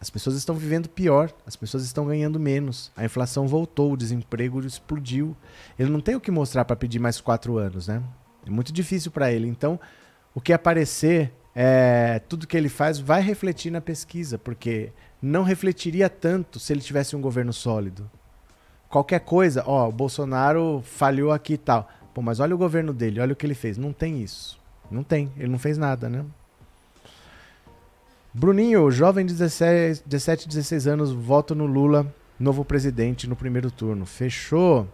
[0.00, 4.58] As pessoas estão vivendo pior, as pessoas estão ganhando menos, a inflação voltou, o desemprego
[4.66, 5.36] explodiu.
[5.78, 8.02] Ele não tem o que mostrar para pedir mais quatro anos, né?
[8.44, 9.46] É muito difícil para ele.
[9.46, 9.78] Então,
[10.34, 16.08] o que aparecer, é, tudo que ele faz vai refletir na pesquisa, porque não refletiria
[16.08, 18.10] tanto se ele tivesse um governo sólido.
[18.88, 21.88] Qualquer coisa, ó, o Bolsonaro falhou aqui e tal.
[22.12, 23.78] Pô, mas olha o governo dele, olha o que ele fez.
[23.78, 24.60] Não tem isso.
[24.90, 26.24] Não tem, ele não fez nada, né?
[28.34, 32.06] Bruninho, jovem de 17, 16 anos, voto no Lula,
[32.38, 34.04] novo presidente no primeiro turno.
[34.04, 34.88] Fechou.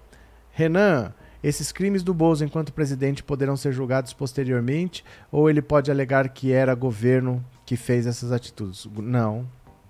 [0.53, 1.13] Renan,
[1.43, 6.53] esses crimes do Bozo enquanto presidente poderão ser julgados posteriormente ou ele pode alegar que
[6.53, 8.87] era governo que fez essas atitudes?
[8.97, 9.49] Não,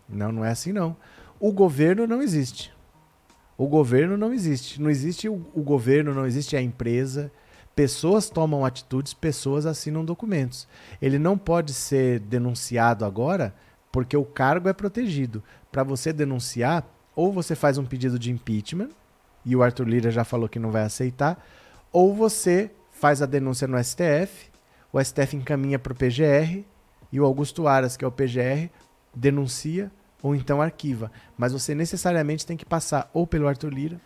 [0.08, 0.96] não, não é assim não.
[1.40, 2.72] O governo não existe.
[3.56, 4.80] O governo não existe.
[4.80, 7.30] Não existe o, o governo, não existe a empresa.
[7.74, 10.66] Pessoas tomam atitudes, pessoas assinam documentos.
[11.00, 13.54] Ele não pode ser denunciado agora
[13.90, 15.42] porque o cargo é protegido.
[15.72, 18.90] Para você denunciar, ou você faz um pedido de impeachment,
[19.48, 21.42] e o Arthur Lira já falou que não vai aceitar,
[21.90, 24.50] ou você faz a denúncia no STF,
[24.92, 26.66] o STF encaminha para o PGR
[27.10, 28.70] e o Augusto Aras, que é o PGR,
[29.14, 29.90] denuncia
[30.22, 31.10] ou então arquiva.
[31.36, 33.98] Mas você necessariamente tem que passar ou pelo Arthur Lira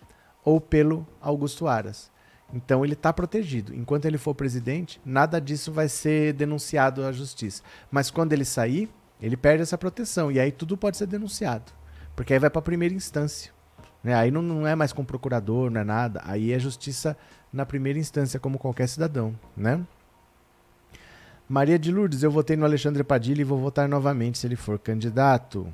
[0.44, 2.08] ou pelo Augusto Aras.
[2.54, 3.74] Então ele está protegido.
[3.74, 7.64] Enquanto ele for presidente, nada disso vai ser denunciado à justiça.
[7.90, 8.88] Mas quando ele sair,
[9.20, 10.30] ele perde essa proteção.
[10.30, 11.72] E aí tudo pode ser denunciado.
[12.14, 13.50] Porque aí vai para a primeira instância.
[14.02, 14.14] Né?
[14.14, 16.20] Aí não, não é mais com procurador, não é nada.
[16.24, 17.16] Aí é justiça
[17.52, 19.34] na primeira instância, como qualquer cidadão.
[19.56, 19.80] Né?
[21.48, 24.78] Maria de Lourdes, eu votei no Alexandre Padilha e vou votar novamente se ele for
[24.78, 25.72] candidato.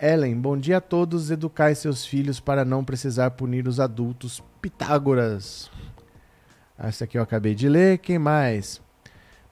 [0.00, 1.30] Ellen, bom dia a todos.
[1.30, 4.42] Educai seus filhos para não precisar punir os adultos.
[4.62, 5.70] Pitágoras.
[6.78, 7.98] Essa aqui eu acabei de ler.
[7.98, 8.80] Quem mais?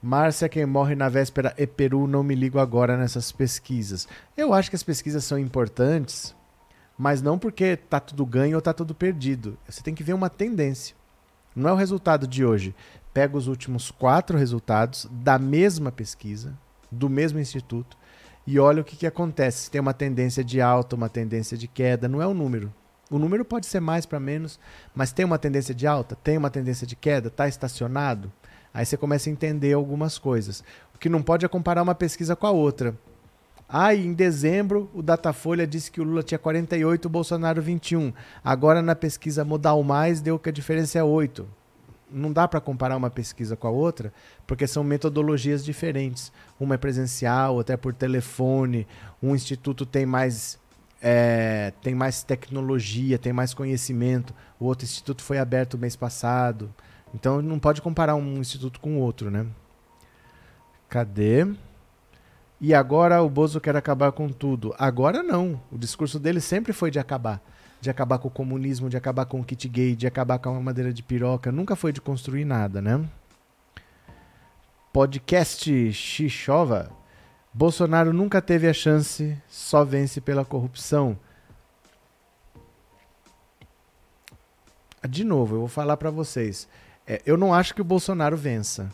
[0.01, 4.07] Márcia, quem morre na véspera é Peru, não me ligo agora nessas pesquisas.
[4.37, 6.35] Eu acho que as pesquisas são importantes,
[6.97, 9.57] mas não porque tá tudo ganho ou tá tudo perdido.
[9.67, 10.95] Você tem que ver uma tendência.
[11.55, 12.75] Não é o resultado de hoje.
[13.13, 16.57] Pega os últimos quatro resultados da mesma pesquisa,
[16.91, 17.97] do mesmo instituto,
[18.45, 19.65] e olha o que, que acontece.
[19.65, 22.73] Se tem uma tendência de alta, uma tendência de queda, não é o número.
[23.09, 24.59] O número pode ser mais para menos,
[24.93, 28.31] mas tem uma tendência de alta, tem uma tendência de queda, está estacionado.
[28.73, 30.63] Aí você começa a entender algumas coisas.
[30.93, 32.95] O que não pode é comparar uma pesquisa com a outra.
[33.69, 38.13] Ah, em dezembro o Datafolha disse que o Lula tinha 48, o Bolsonaro 21.
[38.43, 41.45] Agora na pesquisa Modal Mais deu que a diferença é 8.
[42.09, 44.13] Não dá para comparar uma pesquisa com a outra,
[44.45, 46.31] porque são metodologias diferentes.
[46.57, 48.87] Uma é presencial, outra é por telefone.
[49.21, 50.57] Um instituto tem mais
[51.01, 54.33] é, tem mais tecnologia, tem mais conhecimento.
[54.57, 56.73] O outro instituto foi aberto mês passado.
[57.13, 59.45] Então não pode comparar um instituto com o outro, né?
[60.87, 61.45] Cadê?
[62.59, 64.73] E agora o Bozo quer acabar com tudo.
[64.79, 65.61] Agora não.
[65.71, 67.41] O discurso dele sempre foi de acabar.
[67.79, 70.59] De acabar com o comunismo, de acabar com o kit gay, de acabar com a
[70.59, 71.51] madeira de piroca.
[71.51, 73.07] Nunca foi de construir nada, né?
[74.91, 76.89] Podcast Xixova.
[77.53, 81.17] Bolsonaro nunca teve a chance, só vence pela corrupção.
[85.07, 86.67] De novo, eu vou falar para vocês.
[87.05, 88.91] É, eu não acho que o Bolsonaro vença,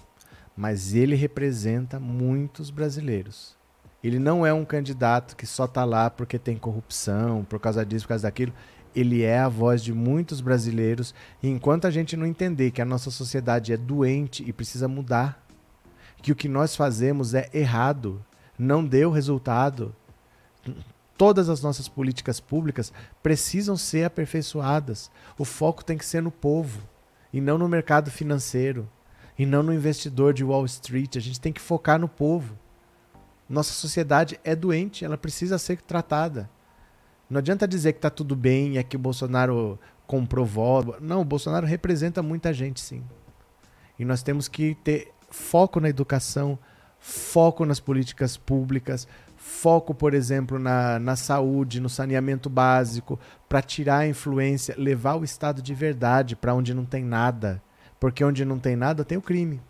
[0.55, 3.57] mas ele representa muitos brasileiros.
[4.03, 8.05] Ele não é um candidato que só está lá porque tem corrupção, por causa disso,
[8.05, 8.53] por causa daquilo.
[8.93, 11.15] Ele é a voz de muitos brasileiros.
[11.41, 15.41] E enquanto a gente não entender que a nossa sociedade é doente e precisa mudar,
[16.21, 18.23] que o que nós fazemos é errado,
[18.59, 19.95] não deu resultado.
[21.17, 22.91] Todas as nossas políticas públicas
[23.23, 25.09] precisam ser aperfeiçoadas.
[25.37, 26.81] O foco tem que ser no povo
[27.31, 28.87] e não no mercado financeiro
[29.37, 31.15] e não no investidor de Wall Street.
[31.15, 32.57] A gente tem que focar no povo.
[33.49, 36.49] Nossa sociedade é doente, ela precisa ser tratada.
[37.29, 40.95] Não adianta dizer que está tudo bem, é que o Bolsonaro comprou voto.
[41.01, 43.03] Não, o Bolsonaro representa muita gente, sim.
[43.97, 46.57] E nós temos que ter foco na educação,
[46.99, 53.19] foco nas políticas públicas, foco, por exemplo, na, na saúde, no saneamento básico,
[53.49, 57.61] para tirar a influência, levar o Estado de verdade para onde não tem nada,
[58.03, 59.61] Porque onde não tem nada, tem o crime.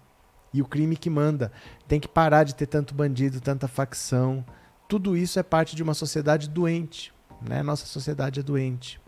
[0.52, 1.52] E o crime que manda.
[1.88, 4.44] Tem que parar de ter tanto bandido, tanta facção.
[4.90, 7.14] Tudo isso é parte de uma sociedade doente.
[7.48, 7.62] Né?
[7.62, 9.00] Nossa sociedade é doente.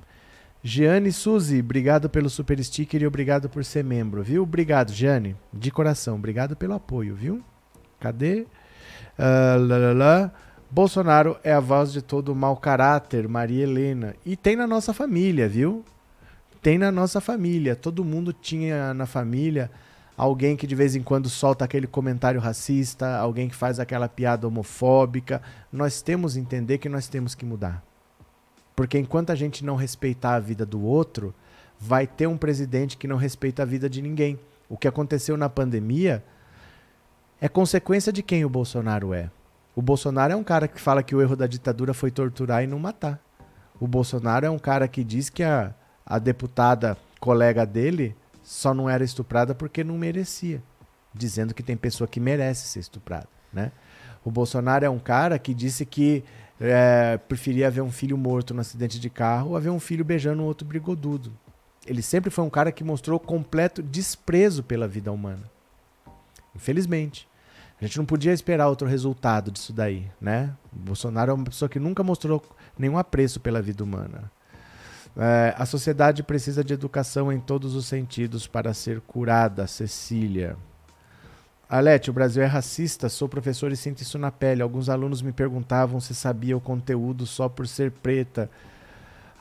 [0.61, 4.43] Giane Suzy, obrigado pelo super sticker e obrigado por ser membro, viu?
[4.43, 6.17] Obrigado, Giane, de coração.
[6.17, 7.43] Obrigado pelo apoio, viu?
[7.99, 8.45] Cadê?
[9.17, 10.31] Uh, lá, lá, lá.
[10.69, 14.15] Bolsonaro é a voz de todo mau caráter, Maria Helena.
[14.23, 15.83] E tem na nossa família, viu?
[16.65, 17.75] Tem na nossa família.
[17.75, 19.69] Todo mundo tinha na família
[20.17, 24.47] alguém que de vez em quando solta aquele comentário racista, alguém que faz aquela piada
[24.47, 25.43] homofóbica.
[25.71, 27.83] Nós temos que entender que nós temos que mudar.
[28.75, 31.35] Porque enquanto a gente não respeitar a vida do outro,
[31.79, 34.39] vai ter um presidente que não respeita a vida de ninguém.
[34.67, 36.23] O que aconteceu na pandemia
[37.39, 39.29] é consequência de quem o Bolsonaro é.
[39.75, 42.67] O Bolsonaro é um cara que fala que o erro da ditadura foi torturar e
[42.67, 43.23] não matar.
[43.79, 45.71] O Bolsonaro é um cara que diz que a,
[46.05, 50.61] a deputada colega dele só não era estuprada porque não merecia,
[51.13, 53.71] dizendo que tem pessoa que merece ser estuprada, né?
[54.23, 56.23] O Bolsonaro é um cara que disse que
[56.59, 60.41] é, preferia ver um filho morto no acidente de carro ou ver um filho beijando
[60.41, 61.31] um outro brigodudo.
[61.85, 65.43] Ele sempre foi um cara que mostrou completo desprezo pela vida humana.
[66.55, 67.27] Infelizmente.
[67.79, 70.55] A gente não podia esperar outro resultado disso daí, né?
[70.73, 72.41] O Bolsonaro é uma pessoa que nunca mostrou
[72.79, 74.31] nenhum apreço pela vida humana.
[75.17, 80.57] É, a sociedade precisa de educação em todos os sentidos para ser curada, Cecília.
[81.69, 84.61] Alete, o Brasil é racista, sou professor e sinto isso na pele.
[84.61, 88.49] Alguns alunos me perguntavam se sabia o conteúdo só por ser preta.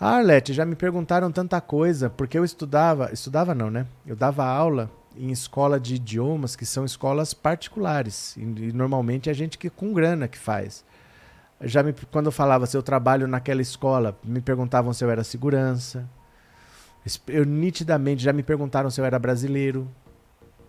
[0.01, 3.87] Ah, Alete, já me perguntaram tanta coisa, porque eu estudava, estudava não, né?
[4.07, 9.57] Eu dava aula em escola de idiomas, que são escolas particulares, e, normalmente é gente
[9.57, 10.85] que com grana que faz.
[11.61, 15.25] Já me, quando eu falava se eu trabalho naquela escola, me perguntavam se eu era
[15.25, 16.09] segurança.
[17.29, 19.91] Eu nitidamente já me perguntaram se eu era brasileiro,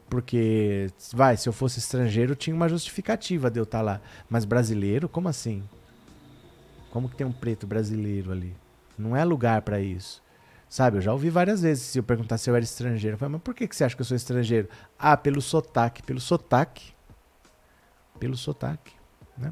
[0.09, 4.01] porque, vai, se eu fosse estrangeiro, tinha uma justificativa de eu estar tá lá.
[4.29, 5.63] Mas brasileiro, como assim?
[6.91, 8.55] Como que tem um preto brasileiro ali?
[8.97, 10.23] Não é lugar para isso.
[10.69, 13.15] Sabe, eu já ouvi várias vezes se eu perguntar se eu era estrangeiro.
[13.15, 14.67] Eu falei, mas por que, que você acha que eu sou estrangeiro?
[14.97, 16.03] Ah, pelo sotaque.
[16.03, 16.93] Pelo sotaque.
[18.19, 18.93] Pelo sotaque.
[19.37, 19.51] Né?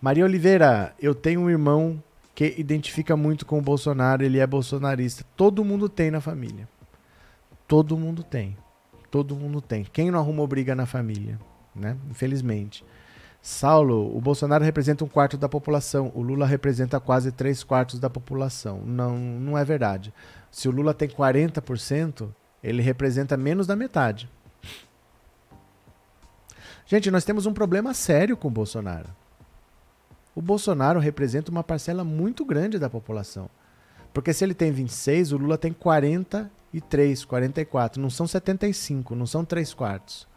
[0.00, 2.00] Maria Oliveira, eu tenho um irmão
[2.32, 5.24] que identifica muito com o Bolsonaro, ele é bolsonarista.
[5.36, 6.68] Todo mundo tem na família.
[7.66, 8.56] Todo mundo tem.
[9.10, 9.84] Todo mundo tem.
[9.84, 11.36] Quem não arrumou briga na família,
[11.74, 11.96] né?
[12.08, 12.84] Infelizmente.
[13.42, 18.08] Saulo, o Bolsonaro representa um quarto da população, o Lula representa quase três quartos da
[18.08, 18.82] população.
[18.84, 20.14] Não, não é verdade.
[20.50, 22.28] Se o Lula tem 40%,
[22.62, 24.30] ele representa menos da metade.
[26.86, 29.08] Gente, nós temos um problema sério com o Bolsonaro.
[30.38, 33.50] O Bolsonaro representa uma parcela muito grande da população.
[34.14, 38.00] Porque se ele tem 26, o Lula tem 40 43, 44.
[38.00, 40.28] Não são 75, não são 3 quartos.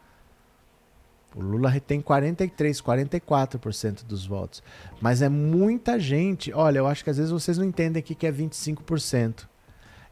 [1.36, 4.64] O Lula tem 43, 44% dos votos.
[5.00, 6.52] Mas é muita gente.
[6.52, 9.48] Olha, eu acho que às vezes vocês não entendem o que é 25%.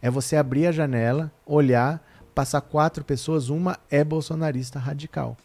[0.03, 1.99] É você abrir a janela, olhar,
[2.35, 5.35] passar quatro pessoas, uma é bolsonarista radical.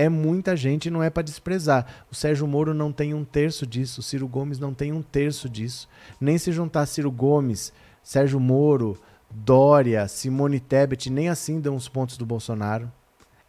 [0.00, 2.06] É muita gente, não é para desprezar.
[2.10, 5.46] O Sérgio Moro não tem um terço disso, o Ciro Gomes não tem um terço
[5.46, 5.86] disso.
[6.18, 7.70] Nem se juntar Ciro Gomes,
[8.02, 8.98] Sérgio Moro,
[9.30, 12.90] Dória, Simone Tebet nem assim dão os pontos do Bolsonaro.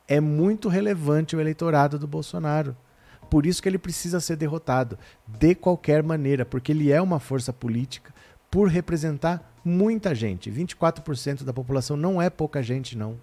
[0.06, 2.76] É muito relevante o eleitorado do Bolsonaro.
[3.30, 7.54] Por isso que ele precisa ser derrotado, de qualquer maneira, porque ele é uma força
[7.54, 8.14] política
[8.52, 10.52] por representar muita gente.
[10.52, 13.16] 24% da população não é pouca gente, não.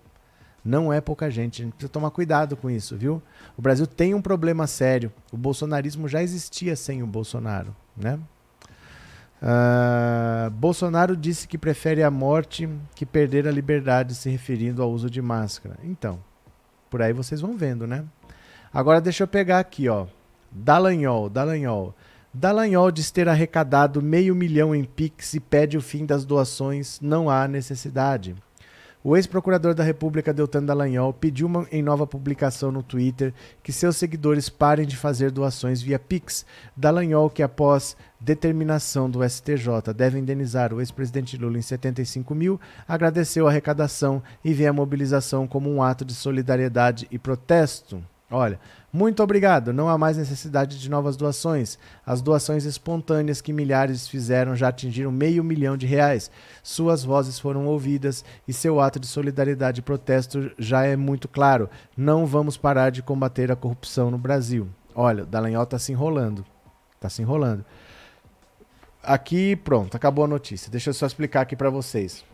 [0.64, 1.62] Não é pouca gente.
[1.62, 3.22] A gente precisa tomar cuidado com isso, viu?
[3.56, 5.12] O Brasil tem um problema sério.
[5.32, 8.18] O bolsonarismo já existia sem o Bolsonaro, né?
[9.40, 15.08] Uh, Bolsonaro disse que prefere a morte que perder a liberdade, se referindo ao uso
[15.08, 15.76] de máscara.
[15.84, 16.18] Então,
[16.90, 18.04] por aí vocês vão vendo, né?
[18.72, 20.06] Agora deixa eu pegar aqui, ó.
[20.50, 21.94] Dallagnol, Dallagnol.
[22.34, 27.00] Dallagnol diz ter arrecadado meio milhão em Pix e pede o fim das doações.
[27.00, 28.34] Não há necessidade.
[29.02, 33.32] O ex-procurador da República, Deltan Dallagnol, pediu uma, em nova publicação no Twitter
[33.62, 36.44] que seus seguidores parem de fazer doações via Pix.
[36.76, 43.46] Dallagnol, que após determinação do STJ deve indenizar o ex-presidente Lula em 75 mil, agradeceu
[43.46, 48.02] a arrecadação e vê a mobilização como um ato de solidariedade e protesto.
[48.30, 48.58] Olha,
[48.92, 49.72] muito obrigado.
[49.72, 51.78] Não há mais necessidade de novas doações.
[52.06, 56.30] As doações espontâneas que milhares fizeram já atingiram meio milhão de reais.
[56.62, 61.68] Suas vozes foram ouvidas e seu ato de solidariedade e protesto já é muito claro.
[61.96, 64.66] Não vamos parar de combater a corrupção no Brasil.
[64.94, 66.44] Olha, o Dallagnol está se enrolando.
[66.94, 67.64] Está se enrolando.
[69.02, 70.70] Aqui, pronto, acabou a notícia.
[70.70, 72.24] Deixa eu só explicar aqui para vocês.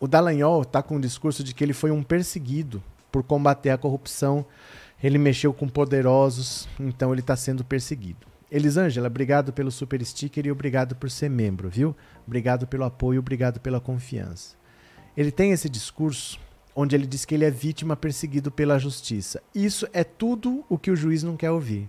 [0.00, 2.82] O Dallagnol está com o discurso de que ele foi um perseguido
[3.12, 4.44] por combater a corrupção.
[5.02, 8.26] Ele mexeu com poderosos, então ele está sendo perseguido.
[8.50, 11.94] Elisângela, obrigado pelo super sticker e obrigado por ser membro, viu?
[12.26, 14.56] Obrigado pelo apoio, obrigado pela confiança.
[15.16, 16.38] Ele tem esse discurso
[16.74, 19.42] onde ele diz que ele é vítima perseguido pela justiça.
[19.54, 21.88] Isso é tudo o que o juiz não quer ouvir.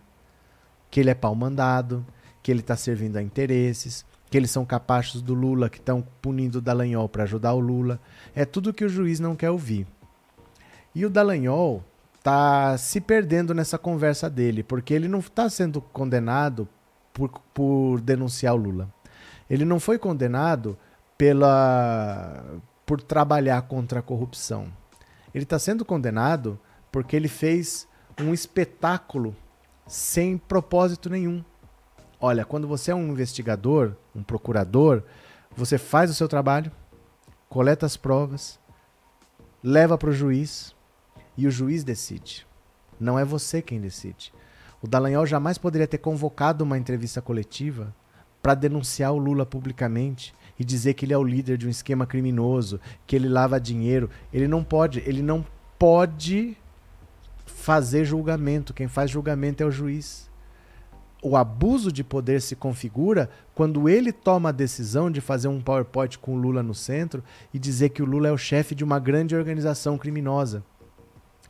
[0.90, 2.06] Que ele é pau mandado,
[2.42, 6.60] que ele está servindo a interesses, que eles são capachos do Lula, que estão punindo
[6.60, 8.00] o Dallagnol para ajudar o Lula.
[8.34, 9.86] É tudo o que o juiz não quer ouvir.
[10.96, 11.84] E o Dallagnol
[12.28, 16.68] está se perdendo nessa conversa dele, porque ele não está sendo condenado
[17.14, 18.94] por, por denunciar o Lula.
[19.50, 20.78] Ele não foi condenado
[21.18, 22.44] pela
[22.86, 24.68] por trabalhar contra a corrupção.
[25.34, 26.60] Ele está sendo condenado
[26.92, 27.88] porque ele fez
[28.20, 29.34] um espetáculo
[29.86, 31.44] sem propósito nenhum.
[32.20, 35.04] Olha, quando você é um investigador, um procurador,
[35.56, 36.72] você faz o seu trabalho,
[37.50, 38.60] coleta as provas,
[39.64, 40.76] leva para o juiz,
[41.38, 42.46] e o juiz decide.
[43.00, 44.34] Não é você quem decide.
[44.82, 47.94] O Dallagnol jamais poderia ter convocado uma entrevista coletiva
[48.42, 52.06] para denunciar o Lula publicamente e dizer que ele é o líder de um esquema
[52.06, 54.10] criminoso, que ele lava dinheiro.
[54.34, 55.46] Ele não pode, ele não
[55.78, 56.58] pode
[57.46, 58.74] fazer julgamento.
[58.74, 60.28] Quem faz julgamento é o juiz.
[61.22, 66.18] O abuso de poder se configura quando ele toma a decisão de fazer um PowerPoint
[66.20, 67.24] com o Lula no centro
[67.54, 70.64] e dizer que o Lula é o chefe de uma grande organização criminosa.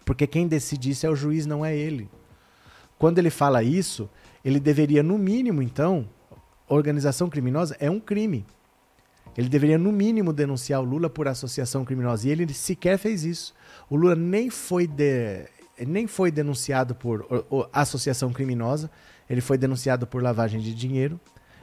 [0.07, 2.09] Porque quem decide isso é o juiz, não é ele.
[2.97, 4.09] Quando ele fala isso,
[4.43, 6.07] ele deveria, no mínimo, então,
[6.65, 8.45] organização criminosa é um crime.
[9.37, 12.25] Ele deveria, no mínimo, denunciar o Lula por associação criminosa.
[12.25, 13.53] E ele sequer fez isso.
[13.89, 15.45] O Lula nem foi, de,
[15.85, 17.27] nem foi denunciado por
[17.73, 18.89] associação criminosa,
[19.29, 21.19] ele foi denunciado por lavagem de dinheiro.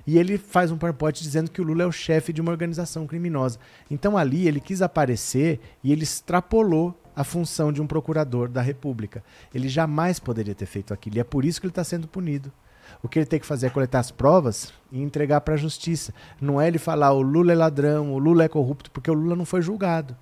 [0.06, 3.06] E ele faz um PowerPoint dizendo que o Lula é o chefe de uma organização
[3.06, 3.58] criminosa.
[3.90, 9.22] Então ali ele quis aparecer e ele extrapolou a função de um procurador da República.
[9.54, 12.52] Ele jamais poderia ter feito aquilo e é por isso que ele está sendo punido.
[13.02, 16.12] O que ele tem que fazer é coletar as provas e entregar para a justiça.
[16.40, 19.36] Não é ele falar o Lula é ladrão, o Lula é corrupto, porque o Lula
[19.36, 20.16] não foi julgado.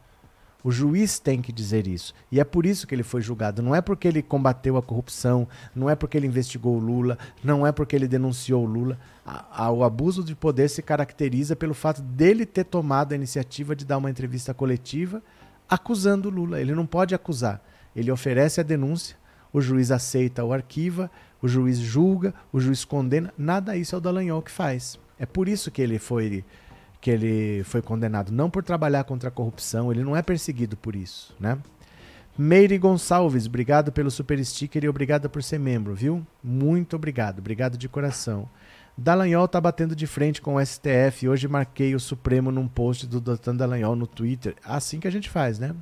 [0.64, 2.14] O juiz tem que dizer isso.
[2.30, 3.60] E é por isso que ele foi julgado.
[3.62, 7.66] Não é porque ele combateu a corrupção, não é porque ele investigou o Lula, não
[7.66, 8.96] é porque ele denunciou o Lula.
[9.26, 13.74] A, a, o abuso de poder se caracteriza pelo fato dele ter tomado a iniciativa
[13.74, 15.20] de dar uma entrevista coletiva
[15.72, 16.60] acusando o Lula.
[16.60, 17.62] Ele não pode acusar.
[17.96, 19.16] Ele oferece a denúncia,
[19.50, 21.10] o juiz aceita ou arquiva,
[21.40, 23.32] o juiz julga, o juiz condena.
[23.38, 24.98] Nada isso é o Dallagnol que faz.
[25.18, 26.44] É por isso que ele foi
[27.00, 30.94] que ele foi condenado, não por trabalhar contra a corrupção, ele não é perseguido por
[30.94, 31.58] isso, né?
[32.38, 36.24] Meire Gonçalves, obrigado pelo super sticker e obrigado por ser membro, viu?
[36.44, 38.48] Muito obrigado, obrigado de coração.
[38.96, 41.28] Dallagnol tá batendo de frente com o STF.
[41.28, 43.52] Hoje marquei o Supremo num post do Dr.
[43.52, 44.54] Dallagnol no Twitter.
[44.64, 45.74] Assim que a gente faz, né?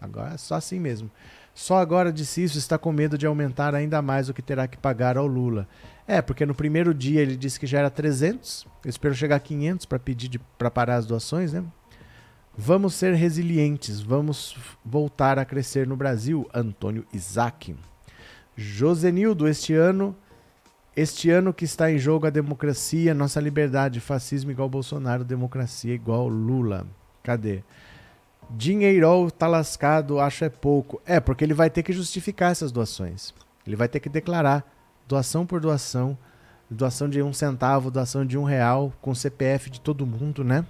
[0.00, 1.10] Agora é só assim mesmo.
[1.54, 4.76] Só agora disse isso, está com medo de aumentar ainda mais o que terá que
[4.76, 5.66] pagar ao Lula.
[6.06, 8.66] É, porque no primeiro dia ele disse que já era 300.
[8.84, 11.64] Eu espero chegar a 500 para pedir para parar as doações, né?
[12.58, 16.48] Vamos ser resilientes, vamos voltar a crescer no Brasil.
[16.54, 17.76] Antônio Isaac.
[18.56, 20.16] Josenildo, este ano
[20.96, 26.26] este ano que está em jogo a democracia, nossa liberdade, fascismo igual Bolsonaro, democracia igual
[26.26, 26.86] Lula.
[27.22, 27.62] Cadê?
[28.48, 31.02] Dinheirol tá lascado, acho é pouco.
[31.04, 33.34] É, porque ele vai ter que justificar essas doações.
[33.66, 34.64] Ele vai ter que declarar
[35.06, 36.16] doação por doação,
[36.70, 40.64] doação de um centavo, doação de um real, com CPF de todo mundo, né?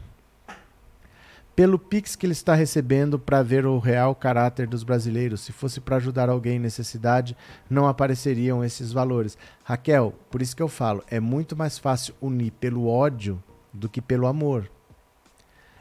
[1.56, 5.40] Pelo Pix que ele está recebendo para ver o real caráter dos brasileiros.
[5.40, 7.34] Se fosse para ajudar alguém em necessidade,
[7.68, 9.38] não apareceriam esses valores.
[9.64, 13.42] Raquel, por isso que eu falo, é muito mais fácil unir pelo ódio
[13.72, 14.70] do que pelo amor.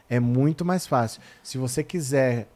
[0.08, 1.20] É muito mais fácil.
[1.42, 2.48] Se você quiser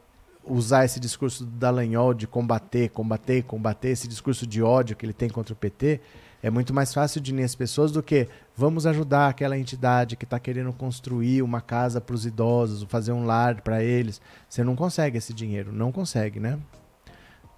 [0.43, 5.13] usar esse discurso do Dallagnol de combater, combater, combater, esse discurso de ódio que ele
[5.13, 6.01] tem contra o PT,
[6.43, 10.25] é muito mais fácil de unir as pessoas do que vamos ajudar aquela entidade que
[10.25, 14.21] está querendo construir uma casa para os idosos, fazer um lar para eles.
[14.49, 16.59] Você não consegue esse dinheiro, não consegue, né?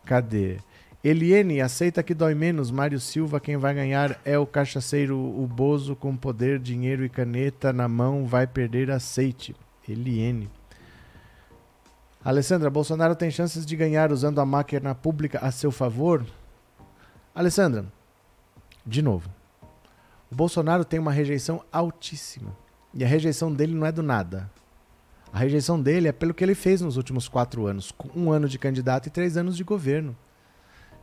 [0.05, 0.59] Cadê?
[1.05, 2.71] Eliene, aceita que dói menos.
[2.71, 7.73] Mário Silva, quem vai ganhar é o cachaceiro, o Bozo com poder, dinheiro e caneta
[7.73, 9.55] na mão, vai perder aceite.
[9.89, 10.49] Eliene.
[12.25, 16.25] Alessandra, Bolsonaro tem chances de ganhar usando a máquina pública a seu favor?
[17.35, 17.85] Alessandra,
[18.85, 19.31] de novo,
[20.31, 22.57] o Bolsonaro tem uma rejeição altíssima.
[22.95, 24.51] E a rejeição dele não é do nada.
[25.33, 28.59] A rejeição dele é pelo que ele fez nos últimos quatro anos, um ano de
[28.59, 30.17] candidato e três anos de governo.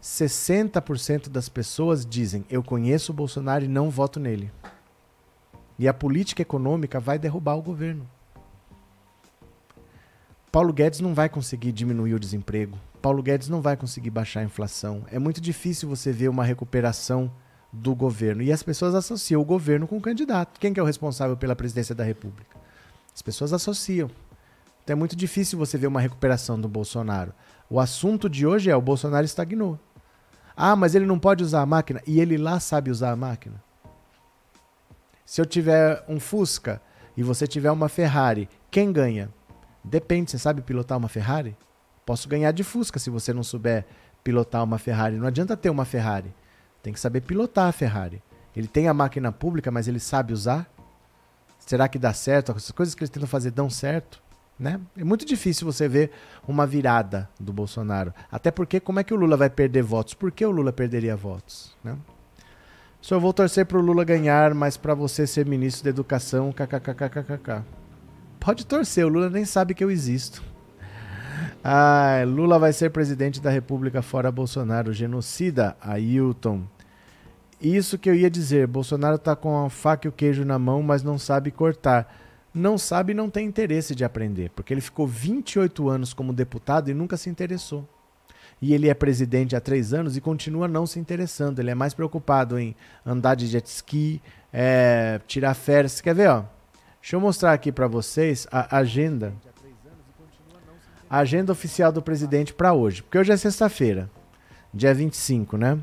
[0.02, 4.52] 60% das pessoas dizem: Eu conheço o Bolsonaro e não voto nele.
[5.78, 8.08] E a política econômica vai derrubar o governo.
[10.52, 12.78] Paulo Guedes não vai conseguir diminuir o desemprego.
[13.02, 15.04] Paulo Guedes não vai conseguir baixar a inflação.
[15.12, 17.32] É muito difícil você ver uma recuperação
[17.72, 18.42] do governo.
[18.42, 20.60] E as pessoas associam o governo com o candidato.
[20.60, 22.58] Quem que é o responsável pela presidência da República?
[23.14, 24.10] As pessoas associam.
[24.84, 27.34] Então é muito difícil você ver uma recuperação do Bolsonaro.
[27.70, 29.80] O assunto de hoje é o Bolsonaro estagnou.
[30.56, 32.02] Ah, mas ele não pode usar a máquina.
[32.08, 33.64] E ele lá sabe usar a máquina.
[35.26, 36.82] Se eu tiver um Fusca
[37.16, 39.30] e você tiver uma Ferrari, quem ganha?
[39.84, 41.56] Depende, você sabe pilotar uma Ferrari?
[42.06, 43.86] Posso ganhar de Fusca se você não souber
[44.24, 45.18] pilotar uma Ferrari.
[45.18, 46.34] Não adianta ter uma Ferrari.
[46.82, 48.22] Tem que saber pilotar a Ferrari.
[48.56, 50.70] Ele tem a máquina pública, mas ele sabe usar?
[51.60, 52.52] Será que dá certo?
[52.52, 54.22] As coisas que eles tentam fazer dão certo?
[54.60, 54.80] Né?
[54.98, 56.12] É muito difícil você ver
[56.48, 58.14] uma virada do Bolsonaro.
[58.30, 60.14] Até porque, como é que o Lula vai perder votos?
[60.14, 61.76] Por que o Lula perderia votos?
[61.84, 61.96] Né?
[63.02, 67.64] Só vou torcer para o Lula ganhar, mas para você ser ministro da Educação, kkkkkkk.
[68.40, 70.44] Pode torcer, o Lula nem sabe que eu existo.
[71.64, 76.64] Ah, Lula vai ser presidente da República fora Bolsonaro, genocida, Ailton.
[77.62, 80.82] Isso que eu ia dizer, Bolsonaro tá com a faca e o queijo na mão,
[80.82, 82.16] mas não sabe cortar.
[82.54, 86.90] Não sabe e não tem interesse de aprender, porque ele ficou 28 anos como deputado
[86.90, 87.88] e nunca se interessou.
[88.62, 91.60] E ele é presidente há três anos e continua não se interessando.
[91.60, 92.76] Ele é mais preocupado em
[93.06, 94.22] andar de jet ski,
[94.52, 96.02] é, tirar férias.
[96.02, 96.44] Quer ver, ó?
[97.02, 99.34] Deixa eu mostrar aqui para vocês a agenda
[101.10, 103.02] a agenda oficial do presidente para hoje.
[103.02, 104.10] Porque hoje é sexta-feira,
[104.74, 105.80] dia 25, né?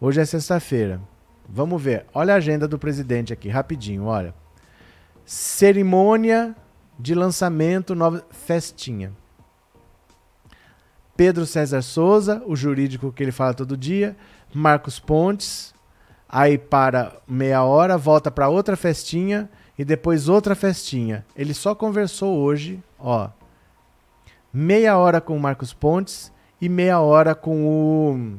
[0.00, 1.00] Hoje é sexta-feira.
[1.48, 2.04] Vamos ver.
[2.12, 4.34] Olha a agenda do presidente aqui, rapidinho, olha.
[5.24, 6.54] Cerimônia
[6.98, 9.12] de lançamento, nova festinha.
[11.16, 14.16] Pedro César Souza, o jurídico que ele fala todo dia,
[14.54, 15.74] Marcos Pontes,
[16.28, 21.24] aí para meia hora, volta para outra festinha e depois outra festinha.
[21.34, 23.30] Ele só conversou hoje, ó,
[24.52, 28.38] meia hora com o Marcos Pontes e meia hora com o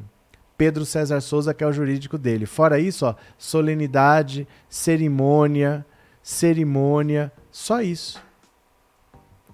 [0.57, 2.45] Pedro César Souza, que é o jurídico dele.
[2.45, 5.85] Fora isso, ó, solenidade, cerimônia,
[6.21, 8.21] cerimônia, só isso.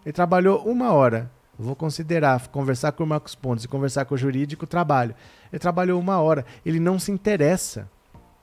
[0.05, 1.31] Ele trabalhou uma hora.
[1.57, 5.15] Vou considerar conversar com o Marcos Pontes e conversar com o jurídico, trabalho.
[5.51, 6.45] Ele trabalhou uma hora.
[6.65, 7.89] Ele não se interessa.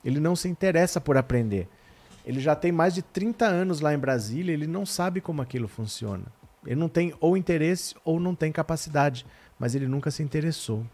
[0.03, 1.69] Ele não se interessa por aprender.
[2.25, 5.67] Ele já tem mais de 30 anos lá em Brasília, ele não sabe como aquilo
[5.67, 6.23] funciona.
[6.65, 9.25] Ele não tem ou interesse ou não tem capacidade,
[9.59, 10.85] mas ele nunca se interessou,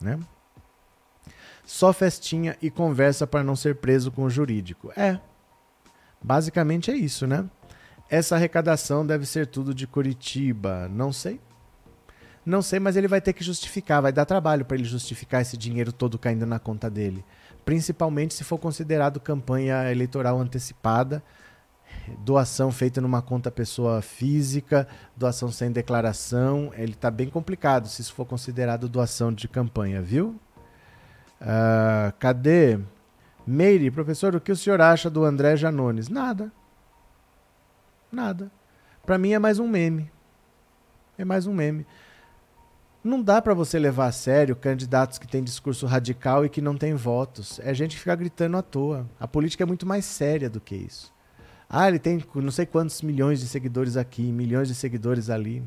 [0.00, 0.18] né?
[1.64, 4.92] Só festinha e conversa para não ser preso com o jurídico.
[4.96, 5.20] É.
[6.20, 7.48] Basicamente é isso, né?
[8.08, 10.88] Essa arrecadação deve ser tudo de Curitiba.
[10.88, 11.40] Não sei.
[12.44, 14.02] Não sei, mas ele vai ter que justificar.
[14.02, 17.24] Vai dar trabalho para ele justificar esse dinheiro todo caindo na conta dele.
[17.64, 21.22] Principalmente se for considerado campanha eleitoral antecipada
[22.18, 28.14] doação feita numa conta pessoa física, doação sem declaração, ele está bem complicado se isso
[28.14, 30.38] for considerado doação de campanha, viu?
[31.40, 32.78] Uh, cadê?
[33.46, 36.08] Meire, professor, o que o senhor acha do André Janones?
[36.08, 36.52] Nada.
[38.10, 38.50] Nada.
[39.04, 40.10] Para mim é mais um meme.
[41.18, 41.86] É mais um meme.
[43.02, 46.76] Não dá para você levar a sério candidatos que têm discurso radical e que não
[46.76, 47.58] têm votos.
[47.64, 49.08] É gente que fica gritando à toa.
[49.18, 51.12] A política é muito mais séria do que isso.
[51.74, 55.62] Ah, ele tem não sei quantos milhões de seguidores aqui, milhões de seguidores ali.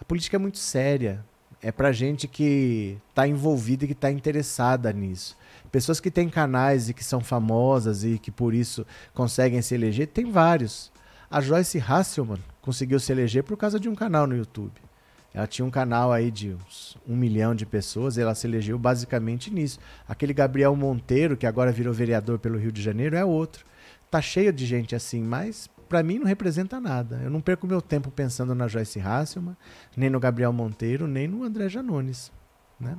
[0.00, 1.24] A política é muito séria.
[1.60, 5.36] É pra gente que está envolvida e que está interessada nisso.
[5.72, 10.06] Pessoas que têm canais e que são famosas e que por isso conseguem se eleger,
[10.06, 10.92] tem vários.
[11.28, 14.74] A Joyce Hasselman conseguiu se eleger por causa de um canal no YouTube.
[15.34, 19.52] Ela tinha um canal aí de uns um milhão de pessoas, ela se elegeu basicamente
[19.52, 19.80] nisso.
[20.08, 23.71] Aquele Gabriel Monteiro, que agora virou vereador pelo Rio de Janeiro, é outro
[24.12, 27.18] tá cheio de gente assim, mas para mim não representa nada.
[27.24, 29.56] Eu não perco meu tempo pensando na Joyce Hasselman,
[29.96, 32.30] nem no Gabriel Monteiro, nem no André Janones,
[32.78, 32.98] né?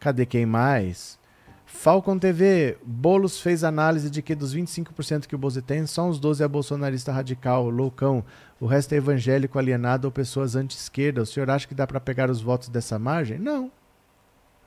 [0.00, 1.16] Cadê quem mais?
[1.64, 6.18] Falcon TV, Bolos fez análise de que dos 25% que o Bozo tem, só uns
[6.18, 8.24] 12 é bolsonarista radical, loucão.
[8.60, 11.22] O resto é evangélico, alienado ou pessoas anti-esquerda.
[11.22, 13.38] O senhor acha que dá para pegar os votos dessa margem?
[13.38, 13.70] Não.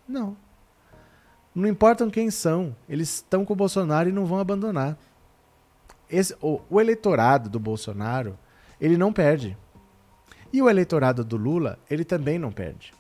[0.08, 0.38] Não.
[1.54, 2.74] Não importam quem são.
[2.88, 4.98] Eles estão com o Bolsonaro e não vão abandonar
[6.10, 8.38] esse, o, o eleitorado do Bolsonaro,
[8.80, 9.58] ele não perde.
[10.52, 12.94] E o eleitorado do Lula, ele também não perde.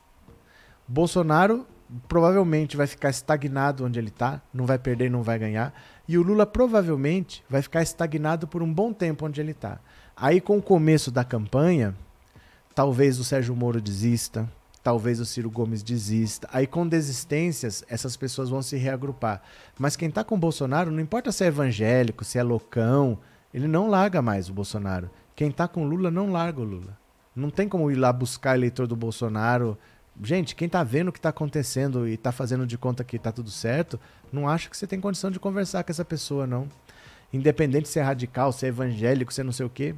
[0.88, 1.66] Bolsonaro
[2.08, 5.74] provavelmente vai ficar estagnado onde ele está, não vai perder, não vai ganhar.
[6.08, 9.80] E o Lula provavelmente vai ficar estagnado por um bom tempo onde ele está.
[10.16, 11.96] Aí, com o começo da campanha,
[12.74, 14.50] talvez o Sérgio Moro desista,
[14.88, 16.48] talvez o Ciro Gomes desista.
[16.50, 19.42] Aí, com desistências, essas pessoas vão se reagrupar.
[19.78, 23.20] Mas quem está com o Bolsonaro, não importa se é evangélico, se é loucão,
[23.54, 25.10] ele não larga mais o Bolsonaro.
[25.36, 26.98] Quem está com Lula não larga o Lula.
[27.36, 29.78] Não tem como ir lá buscar eleitor do Bolsonaro.
[30.24, 33.34] Gente, quem tá vendo o que tá acontecendo e tá fazendo de conta que tá
[33.34, 34.00] tudo certo,
[34.32, 36.70] não acha que você tem condição de conversar com essa pessoa, não.
[37.34, 39.94] Independente se é radical, se é evangélico, se é não sei o quê,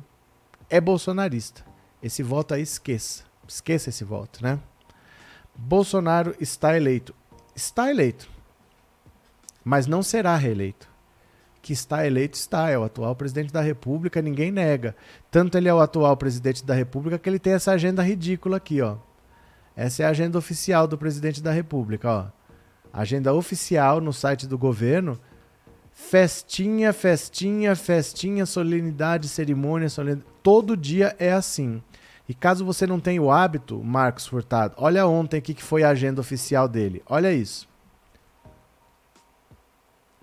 [0.68, 1.64] é bolsonarista.
[2.02, 3.24] Esse voto aí esqueça.
[3.48, 4.60] Esqueça esse voto, né?
[5.62, 7.14] Bolsonaro está eleito.
[7.56, 8.30] Está eleito.
[9.64, 10.90] Mas não será reeleito
[11.62, 14.96] que está eleito está, é o atual presidente da República, ninguém nega.
[15.30, 18.82] Tanto ele é o atual presidente da República que ele tem essa agenda ridícula aqui,
[18.82, 18.96] ó.
[19.76, 22.26] Essa é a agenda oficial do presidente da República, ó.
[22.92, 25.20] Agenda oficial no site do governo.
[25.94, 30.28] Festinha, festinha, festinha, solenidade, cerimônia, solenidade.
[30.42, 31.84] Todo dia é assim.
[32.30, 35.90] E caso você não tenha o hábito, Marcos Furtado, olha ontem aqui que foi a
[35.90, 37.02] agenda oficial dele.
[37.08, 37.68] Olha isso.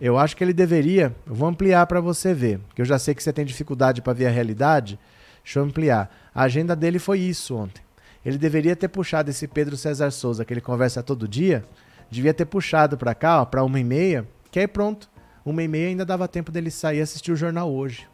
[0.00, 1.12] Eu acho que ele deveria.
[1.26, 4.12] Eu vou ampliar para você ver, porque eu já sei que você tem dificuldade para
[4.12, 5.00] ver a realidade.
[5.42, 6.08] Deixa eu ampliar.
[6.32, 7.82] A agenda dele foi isso ontem.
[8.24, 11.64] Ele deveria ter puxado esse Pedro César Souza, que ele conversa todo dia,
[12.08, 15.10] devia ter puxado para cá, para uma e meia, que aí pronto.
[15.44, 18.08] Uma e meia ainda dava tempo dele sair e assistir o jornal hoje.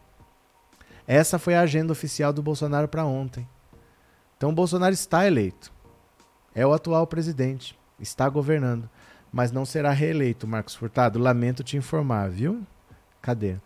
[1.06, 3.46] Essa foi a agenda oficial do Bolsonaro para ontem.
[4.42, 5.72] Então o Bolsonaro está eleito.
[6.52, 7.78] É o atual presidente.
[8.00, 8.88] Está governando
[9.32, 11.18] mas não será reeleito, Marcos Furtado.
[11.18, 12.60] Lamento te informar, viu?
[13.22, 13.56] Cadê?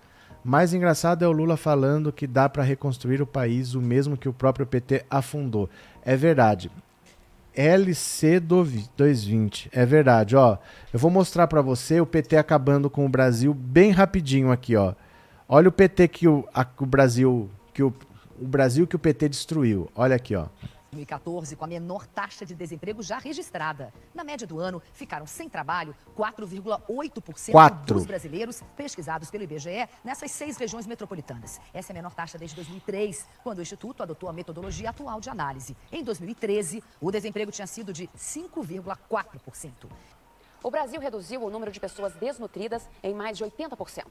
[0.45, 4.29] Mais engraçado é o Lula falando que dá para reconstruir o país o mesmo que
[4.29, 5.69] o próprio PT afundou.
[6.05, 6.71] É verdade.
[7.53, 9.71] LC 220.
[9.73, 10.57] É verdade, ó.
[10.93, 14.95] Eu vou mostrar para você o PT acabando com o Brasil bem rapidinho aqui, ó.
[15.49, 17.93] Olha o PT que o, a, o Brasil que o,
[18.41, 19.91] o Brasil que o PT destruiu.
[19.95, 20.49] Olha aqui, ó.
[20.97, 23.93] 2014, com a menor taxa de desemprego já registrada.
[24.15, 30.57] Na média do ano, ficaram sem trabalho 4,8% dos brasileiros pesquisados pelo IBGE nessas seis
[30.57, 31.61] regiões metropolitanas.
[31.75, 35.29] Essa é a menor taxa desde 2003, quando o Instituto adotou a metodologia atual de
[35.29, 35.77] análise.
[35.93, 39.89] Em 2013, o desemprego tinha sido de 5,4%.
[40.63, 44.05] O Brasil reduziu o número de pessoas desnutridas em mais de 80%.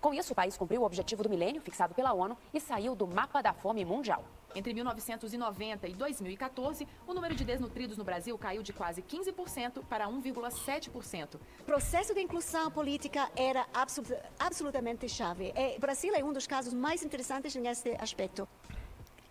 [0.00, 3.06] Com isso, o país cumpriu o objetivo do milênio fixado pela ONU e saiu do
[3.06, 4.24] mapa da fome mundial.
[4.54, 10.08] Entre 1990 e 2014, o número de desnutridos no Brasil caiu de quase 15% para
[10.08, 11.36] 1,7%.
[11.60, 15.52] O processo de inclusão política era absolut absolutamente chave.
[15.56, 18.48] E o Brasil é um dos casos mais interessantes nesse aspecto.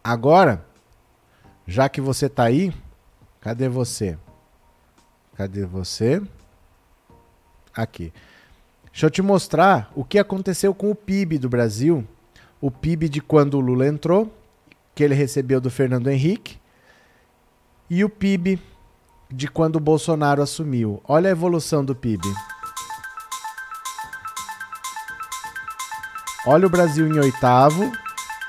[0.02, 0.66] Agora,
[1.68, 2.74] já que você está aí,
[3.42, 4.18] cadê você?
[5.36, 6.22] Cadê você?
[7.82, 8.12] Aqui.
[8.92, 12.06] Deixa eu te mostrar o que aconteceu com o PIB do Brasil.
[12.60, 14.34] O PIB de quando o Lula entrou
[14.94, 16.60] que ele recebeu do Fernando Henrique
[17.90, 18.62] e o PIB
[19.32, 21.02] de quando o Bolsonaro assumiu.
[21.08, 22.28] Olha a evolução do PIB.
[26.46, 27.90] Olha o Brasil em oitavo,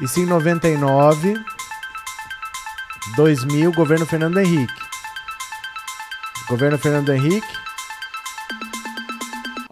[0.00, 1.34] isso em 99,
[3.14, 4.82] 2000, governo Fernando Henrique.
[6.48, 7.59] Governo Fernando Henrique.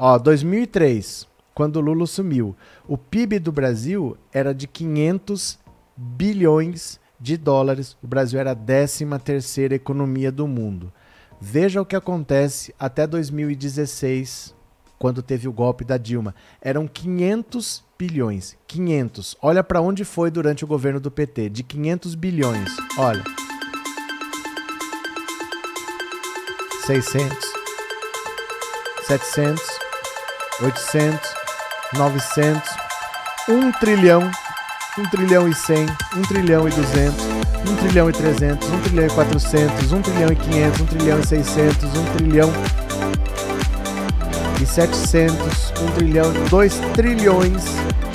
[0.01, 2.55] Ó, 2003, quando o Lula assumiu,
[2.87, 5.59] o PIB do Brasil era de 500
[5.97, 7.97] bilhões de dólares.
[8.01, 10.93] O Brasil era a 13 terceira economia do mundo.
[11.41, 14.55] Veja o que acontece até 2016,
[15.01, 16.33] quando teve o golpe da Dilma.
[16.63, 18.57] Eram 500 bilhões.
[18.69, 19.37] 500.
[19.43, 21.49] Olha para onde foi durante o governo do PT.
[21.49, 22.71] De 500 bilhões.
[22.97, 23.25] Olha.
[26.87, 27.37] 600.
[29.09, 29.88] 700.
[30.61, 31.35] 800.
[31.95, 32.71] 900.
[33.49, 34.31] 1 trilhão
[34.99, 35.87] 1 trilhão e 100,
[36.17, 37.25] 1 trilhão e 200,
[37.71, 41.27] 1 trilhão e 300, 1 trilhão e 400, 1 trilhão e 500, 1 trilhão e
[41.27, 42.53] 600, 1 trilhão
[44.61, 47.65] e 700, 1 trilhão, 2 trilhões,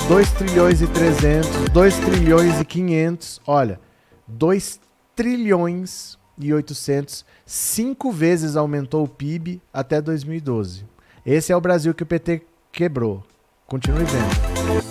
[0.08, 3.80] 2 trilhões e 300, 2 trilhões e 500, olha,
[4.28, 4.80] 2
[5.16, 10.84] trilhões e 800, 5 vezes aumentou o PIB até 2012.
[11.26, 13.24] Esse é o Brasil que o PT quebrou.
[13.66, 14.84] Continue vendo.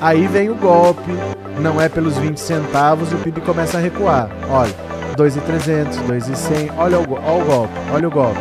[0.00, 1.10] Aí vem o golpe,
[1.60, 4.30] não é pelos 20 centavos e o PIB começa a recuar.
[4.48, 4.72] Olha,
[5.16, 8.40] 2,300, 2,100, olha o, olha o golpe, olha o golpe.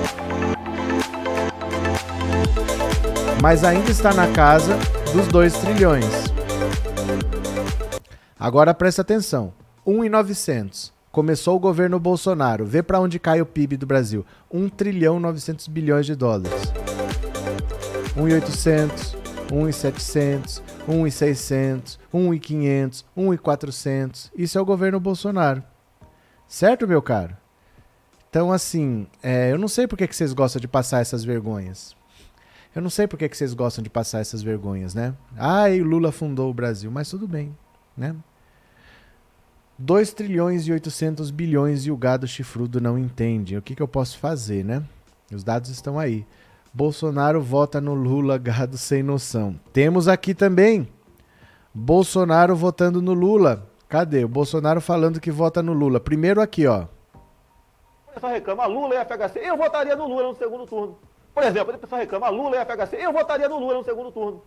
[3.42, 4.78] Mas ainda está na casa
[5.12, 6.06] dos 2 trilhões.
[8.38, 9.52] Agora presta atenção.
[9.88, 10.95] 1,900.
[11.16, 12.66] Começou o governo Bolsonaro.
[12.66, 14.26] Vê para onde cai o PIB do Brasil.
[14.52, 16.52] 1 trilhão 900 bilhões de dólares.
[18.18, 19.16] 1,800,
[19.50, 24.32] 1,700, 1,600, 1,500, 1,400.
[24.36, 25.64] Isso é o governo Bolsonaro.
[26.50, 27.38] Certo, meu caro?
[28.30, 31.96] Então, assim, é, eu não sei por que, que vocês gostam de passar essas vergonhas.
[32.76, 35.16] Eu não sei por que, que vocês gostam de passar essas vergonhas, né?
[35.38, 37.58] Ai, Lula fundou o Brasil, mas tudo bem,
[37.96, 38.14] né?
[39.78, 43.58] 2 trilhões e 800 bilhões e o gado chifrudo não entende.
[43.58, 44.82] O que, que eu posso fazer, né?
[45.34, 46.26] Os dados estão aí.
[46.74, 49.60] Bolsonaro vota no Lula, gado sem noção.
[49.74, 50.88] Temos aqui também
[51.74, 53.68] Bolsonaro votando no Lula.
[53.90, 54.24] Cadê?
[54.24, 56.00] O Bolsonaro falando que vota no Lula.
[56.00, 56.86] Primeiro aqui, ó.
[58.08, 59.40] O pessoal reclama Lula e FHC.
[59.40, 60.98] Eu votaria no Lula no segundo turno.
[61.34, 62.96] Por exemplo, o pessoal reclama Lula e FHC.
[62.96, 64.42] Eu votaria no Lula no segundo turno.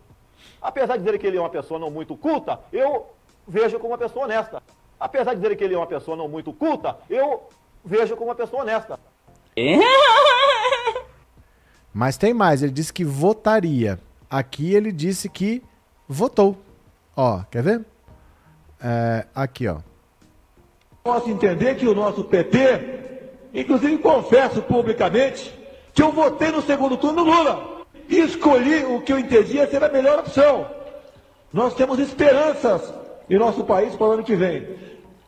[0.59, 3.07] Apesar de dizer que ele é uma pessoa não muito culta, eu
[3.47, 4.61] vejo como uma pessoa honesta.
[4.99, 7.47] Apesar de dizer que ele é uma pessoa não muito culta, eu
[7.85, 8.99] vejo como uma pessoa honesta.
[11.93, 13.99] Mas tem mais, ele disse que votaria.
[14.29, 15.63] Aqui ele disse que
[16.07, 16.57] votou.
[17.15, 17.85] Ó, quer ver?
[18.81, 19.77] É, aqui, ó.
[21.03, 25.57] Posso entender que o nosso PT, inclusive confesso publicamente,
[25.93, 29.83] que eu votei no segundo turno no Lula e escolhi o que eu entendia ser
[29.83, 30.67] a melhor opção.
[31.51, 32.93] Nós temos esperanças
[33.29, 34.67] em nosso país para o ano que vem.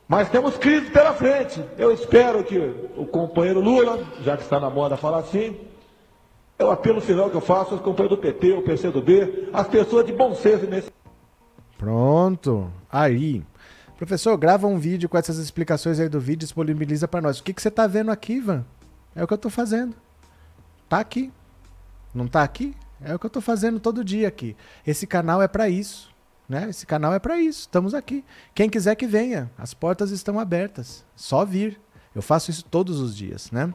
[0.07, 1.63] Mas temos crise pela frente.
[1.77, 2.57] Eu espero que
[2.97, 5.57] o companheiro Lula, já que está na moda falar assim,
[6.59, 10.05] é o apelo final que eu faço aos companheiros do PT, o PCdoB, as pessoas
[10.05, 10.91] de bom senso nesse.
[11.77, 12.69] Pronto.
[12.91, 13.41] Aí.
[13.97, 17.39] Professor, grava um vídeo com essas explicações aí do vídeo e disponibiliza para nós.
[17.39, 18.65] O que, que você está vendo aqui, Ivan?
[19.15, 19.95] É o que eu estou fazendo.
[20.89, 21.31] Tá aqui.
[22.13, 22.75] Não tá aqui?
[23.01, 24.57] É o que eu estou fazendo todo dia aqui.
[24.85, 26.10] Esse canal é para isso.
[26.51, 26.67] Né?
[26.69, 27.61] Esse canal é para isso.
[27.61, 28.25] Estamos aqui.
[28.53, 29.49] Quem quiser que venha.
[29.57, 31.05] As portas estão abertas.
[31.15, 31.79] Só vir.
[32.13, 33.73] Eu faço isso todos os dias, né?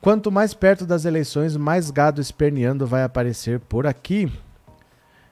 [0.00, 4.32] Quanto mais perto das eleições, mais gado esperneando vai aparecer por aqui.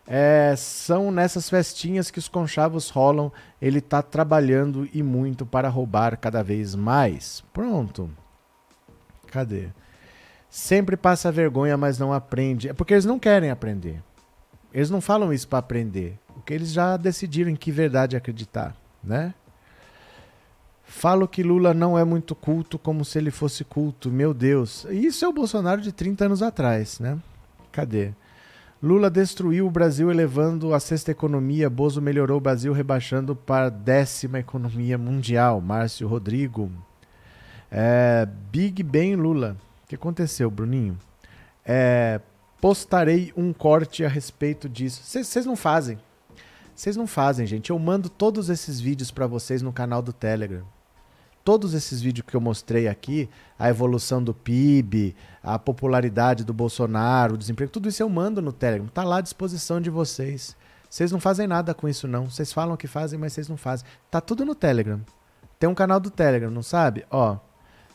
[0.04, 3.30] É, são nessas festinhas que os conchavos rolam.
[3.62, 7.44] Ele está trabalhando e muito para roubar cada vez mais.
[7.52, 8.10] Pronto.
[9.28, 9.68] Cadê?
[10.48, 12.68] Sempre passa vergonha, mas não aprende.
[12.68, 14.02] É porque eles não querem aprender.
[14.74, 16.18] Eles não falam isso para aprender.
[16.40, 19.34] Porque eles já decidiram em que verdade acreditar, né?
[20.82, 24.10] Falo que Lula não é muito culto como se ele fosse culto.
[24.10, 24.86] Meu Deus.
[24.90, 27.18] Isso é o Bolsonaro de 30 anos atrás, né?
[27.70, 28.12] Cadê?
[28.82, 31.68] Lula destruiu o Brasil elevando a sexta economia.
[31.68, 35.60] Bozo melhorou o Brasil rebaixando para a décima economia mundial.
[35.60, 36.72] Márcio Rodrigo.
[37.70, 39.56] É, Big Ben Lula.
[39.84, 40.98] O que aconteceu, Bruninho?
[41.64, 42.18] É,
[42.60, 45.02] postarei um corte a respeito disso.
[45.04, 45.98] Vocês não fazem.
[46.80, 47.68] Vocês não fazem, gente.
[47.68, 50.64] Eu mando todos esses vídeos para vocês no canal do Telegram
[51.42, 53.28] todos esses vídeos que eu mostrei aqui,
[53.58, 58.52] a evolução do PIB, a popularidade do Bolsonaro, o desemprego, tudo isso eu mando no
[58.52, 58.86] Telegram.
[58.88, 60.56] Tá lá à disposição de vocês.
[60.88, 62.30] Vocês não fazem nada com isso não.
[62.30, 63.86] Vocês falam que fazem, mas vocês não fazem.
[64.10, 65.00] Tá tudo no Telegram.
[65.58, 67.04] Tem um canal do Telegram, não sabe?
[67.10, 67.36] Ó,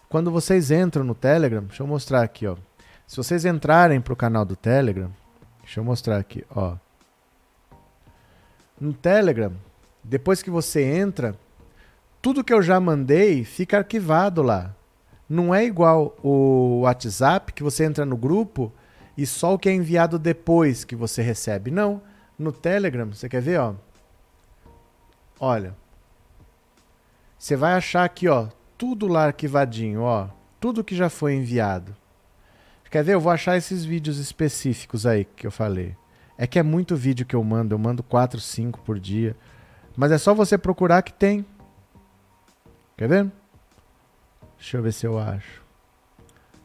[0.10, 2.57] quando vocês entram no Telegram, deixa eu mostrar aqui, ó.
[3.07, 5.12] Se vocês entrarem pro canal do Telegram,
[5.62, 6.76] deixa eu mostrar aqui, ó.
[8.80, 9.53] No Telegram,
[10.03, 11.35] depois que você entra,
[12.22, 14.76] tudo que eu já mandei fica arquivado lá.
[15.27, 18.72] Não é igual o WhatsApp que você entra no grupo
[19.18, 21.72] e só o que é enviado depois que você recebe.
[21.72, 22.02] Não.
[22.38, 23.76] No Telegram, você quer ver, ó?
[25.39, 25.76] Olha.
[27.38, 28.47] Você vai achar aqui, ó,
[28.77, 30.27] tudo lá arquivadinho, ó,
[30.60, 31.95] tudo que já foi enviado.
[32.95, 33.14] Quer ver?
[33.14, 35.97] Eu vou achar esses vídeos específicos aí que eu falei.
[36.38, 39.36] É que é muito vídeo que eu mando, eu mando 4, 5 por dia.
[39.95, 41.45] Mas é só você procurar que tem.
[42.98, 43.32] Quer ver?
[44.57, 45.64] Deixa eu ver se eu acho.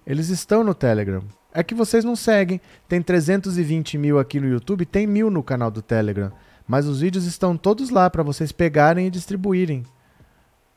[0.07, 1.23] Eles estão no Telegram.
[1.53, 2.61] É que vocês não seguem.
[2.89, 6.33] Tem 320 mil aqui no YouTube, tem mil no canal do Telegram.
[6.67, 9.85] Mas os vídeos estão todos lá para vocês pegarem e distribuírem.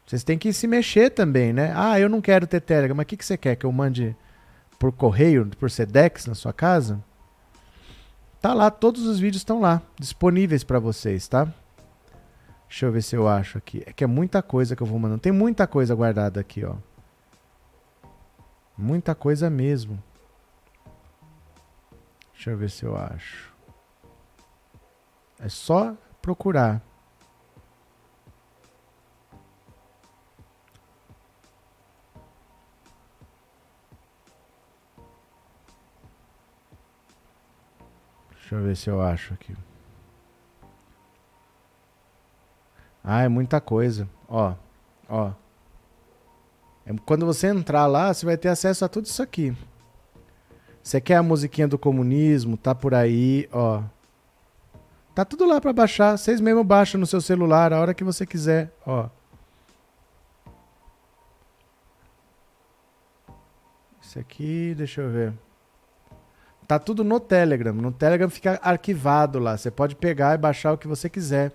[0.06, 1.72] Vocês têm que se mexer também, né?
[1.76, 2.96] Ah, eu não quero ter Telegram.
[2.96, 3.56] Mas o que, que você quer?
[3.56, 4.16] Que eu mande
[4.78, 7.02] por correio, por Sedex na sua casa?
[8.44, 11.48] Tá lá, todos os vídeos estão lá, disponíveis para vocês, tá?
[12.68, 13.82] Deixa eu ver se eu acho aqui.
[13.86, 15.22] É que é muita coisa que eu vou mandando.
[15.22, 16.76] Tem muita coisa guardada aqui, ó.
[18.78, 19.98] Muita coisa mesmo.
[22.34, 23.54] Deixa eu ver se eu acho.
[25.40, 26.82] É só procurar.
[38.54, 39.56] Deixa eu ver se eu acho aqui.
[43.04, 44.08] Ah, é muita coisa.
[44.30, 44.54] Ó,
[45.10, 45.32] ó.
[46.86, 49.58] É, quando você entrar lá, você vai ter acesso a tudo isso aqui.
[50.84, 52.56] Você quer a musiquinha do comunismo?
[52.56, 53.82] Tá por aí, ó.
[55.16, 56.16] Tá tudo lá para baixar.
[56.16, 59.10] Vocês mesmo baixam no seu celular a hora que você quiser, ó.
[64.00, 65.34] Isso aqui, deixa eu ver.
[66.68, 67.74] Tá tudo no Telegram.
[67.74, 69.58] No Telegram fica arquivado lá.
[69.58, 71.52] Você pode pegar e baixar o que você quiser.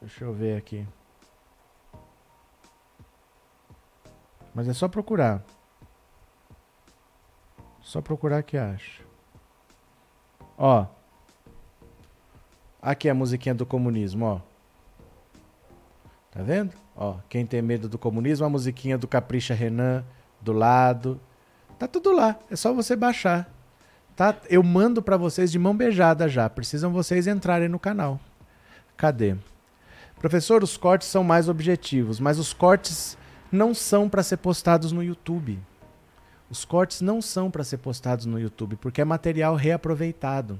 [0.00, 0.86] Deixa eu ver aqui.
[4.54, 5.42] Mas é só procurar.
[7.82, 9.02] Só procurar que acha.
[10.56, 10.86] Ó.
[12.80, 14.40] Aqui é a musiquinha do comunismo, ó.
[16.30, 16.74] Tá vendo?
[16.94, 20.04] Ó, quem tem medo do comunismo, a musiquinha do Capricha Renan
[20.46, 21.20] do lado.
[21.78, 23.50] Tá tudo lá, é só você baixar.
[24.14, 24.34] Tá?
[24.48, 26.48] Eu mando para vocês de mão beijada já.
[26.48, 28.18] Precisam vocês entrarem no canal.
[28.96, 29.36] Cadê?
[30.18, 33.18] Professor, os cortes são mais objetivos, mas os cortes
[33.52, 35.58] não são para ser postados no YouTube.
[36.48, 40.58] Os cortes não são para ser postados no YouTube, porque é material reaproveitado.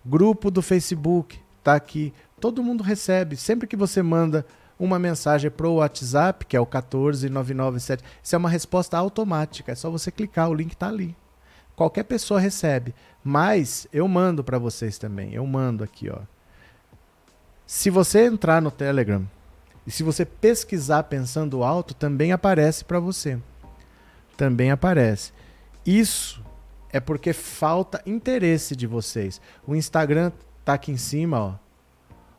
[0.06, 2.14] Grupo do Facebook, tá aqui.
[2.40, 4.46] Todo mundo recebe, sempre que você manda
[4.78, 9.90] uma mensagem pro WhatsApp, que é o 14997, isso é uma resposta automática, é só
[9.90, 11.16] você clicar, o link tá ali.
[11.74, 15.34] Qualquer pessoa recebe, mas eu mando para vocês também.
[15.34, 16.20] Eu mando aqui, ó.
[17.66, 19.26] Se você entrar no Telegram,
[19.86, 23.38] e se você pesquisar pensando alto, também aparece para você.
[24.36, 25.32] Também aparece.
[25.84, 26.42] Isso
[26.92, 29.40] é porque falta interesse de vocês.
[29.66, 30.32] O Instagram
[30.64, 31.54] tá aqui em cima, ó.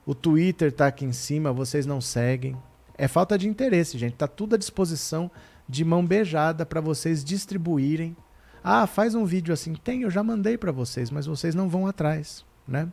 [0.05, 2.57] O Twitter tá aqui em cima, vocês não seguem.
[2.97, 4.15] É falta de interesse, gente.
[4.15, 5.29] Tá tudo à disposição
[5.67, 8.15] de mão beijada para vocês distribuírem.
[8.63, 9.73] Ah, faz um vídeo assim.
[9.73, 12.87] Tem, eu já mandei para vocês, mas vocês não vão atrás, né?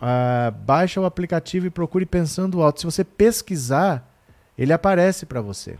[0.00, 2.80] Uh, baixa o aplicativo e procure Pensando Alto.
[2.80, 4.08] Se você pesquisar,
[4.56, 5.78] ele aparece para você.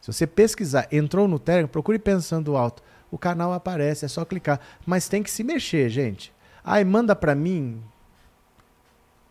[0.00, 2.82] Se você pesquisar, entrou no Telegram, procure Pensando Alto.
[3.10, 4.60] O canal aparece, é só clicar.
[4.86, 6.32] Mas tem que se mexer, gente.
[6.64, 7.82] Ai, manda para mim.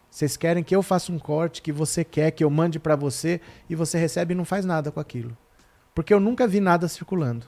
[0.10, 3.40] Vocês querem que eu faça um corte que você quer que eu mande para você
[3.70, 5.38] e você recebe e não faz nada com aquilo.
[5.94, 7.46] Porque eu nunca vi nada circulando.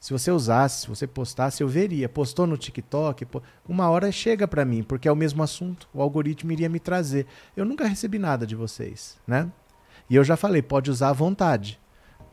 [0.00, 2.08] Se você usasse, se você postasse, eu veria.
[2.08, 3.26] Postou no TikTok,
[3.68, 5.86] uma hora chega para mim, porque é o mesmo assunto.
[5.92, 7.26] O algoritmo iria me trazer.
[7.54, 9.52] Eu nunca recebi nada de vocês, né?
[10.08, 11.78] E eu já falei, pode usar à vontade.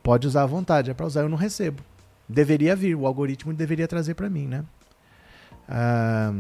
[0.02, 1.84] Pode usar à vontade, é para usar, eu não recebo.
[2.27, 4.64] Deveria vir, o algoritmo deveria trazer para mim, né?
[5.68, 6.31] Ah,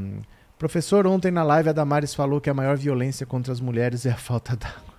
[0.57, 4.11] professor, ontem na live a Damares falou que a maior violência contra as mulheres é
[4.11, 4.95] a falta d'água.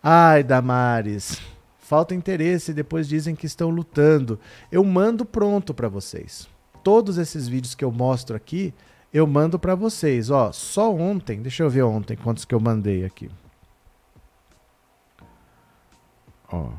[0.00, 1.40] Ai, Damares.
[1.88, 4.38] Falta interesse, depois dizem que estão lutando.
[4.70, 6.46] Eu mando pronto para vocês.
[6.84, 8.74] Todos esses vídeos que eu mostro aqui,
[9.10, 10.28] eu mando para vocês.
[10.28, 13.30] Ó, só ontem, deixa eu ver ontem quantos que eu mandei aqui.
[16.52, 16.72] Ó.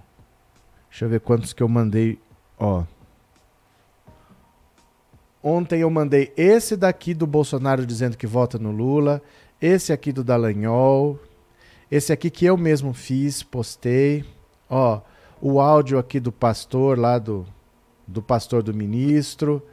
[0.91, 2.19] Deixa eu ver quantos que eu mandei,
[2.55, 2.83] ó.
[5.41, 9.23] Ontem eu mandei esse daqui do Bolsonaro dizendo que vota no Lula,
[9.59, 11.17] esse aqui do Dallagnol,
[11.89, 14.23] esse aqui que eu mesmo fiz, postei.
[14.69, 15.01] Ó,
[15.41, 17.45] o áudio aqui do pastor, lá do,
[18.07, 19.65] do pastor do ministro.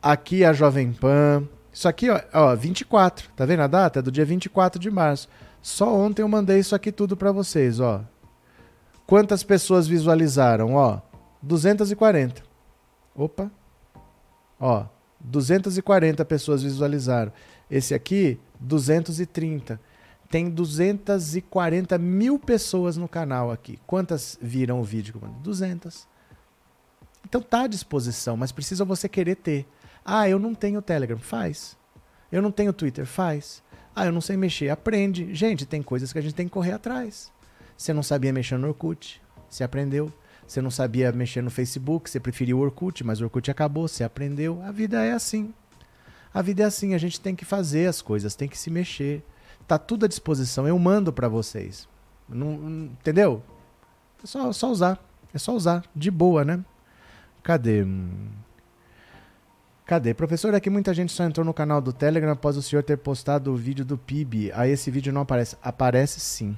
[0.00, 1.46] Aqui a Jovem Pan.
[1.72, 3.28] Isso aqui, ó, ó, 24.
[3.36, 3.98] Tá vendo a data?
[3.98, 5.28] É do dia 24 de março.
[5.60, 8.02] Só ontem eu mandei isso aqui tudo para vocês, ó.
[9.06, 10.74] Quantas pessoas visualizaram?
[10.74, 11.00] Ó,
[11.42, 12.42] 240.
[13.14, 13.50] Opa.
[14.58, 14.86] Ó,
[15.20, 17.32] 240 pessoas visualizaram.
[17.70, 19.80] Esse aqui, 230
[20.28, 23.78] tem 240 mil pessoas no canal aqui.
[23.86, 25.20] Quantas viram o vídeo?
[25.42, 26.06] 200.
[27.24, 29.66] Então tá à disposição, mas precisa você querer ter.
[30.04, 31.18] Ah, eu não tenho Telegram.
[31.18, 31.76] Faz.
[32.30, 33.06] Eu não tenho Twitter.
[33.06, 33.62] Faz.
[33.94, 34.68] Ah, eu não sei mexer.
[34.68, 35.34] Aprende.
[35.34, 37.32] Gente, tem coisas que a gente tem que correr atrás.
[37.76, 39.22] Você não sabia mexer no Orkut.
[39.48, 40.12] Você aprendeu.
[40.46, 42.10] Você não sabia mexer no Facebook.
[42.10, 43.88] Você preferiu o Orkut, mas o Orkut acabou.
[43.88, 44.60] Você aprendeu.
[44.62, 45.54] A vida é assim.
[46.34, 49.22] A vida é assim, a gente tem que fazer as coisas, tem que se mexer.
[49.66, 51.88] Tá tudo à disposição, eu mando para vocês.
[52.28, 53.42] Não, não- entendeu?
[54.22, 54.98] É só, só usar.
[55.32, 55.84] É só usar.
[55.94, 56.64] De boa, né?
[57.42, 57.84] Cadê?
[59.86, 60.14] Cadê?
[60.14, 63.52] Professor, aqui muita gente só entrou no canal do Telegram após o senhor ter postado
[63.52, 64.50] o vídeo do PIB.
[64.54, 65.56] Aí esse vídeo não aparece.
[65.62, 66.56] Aparece sim.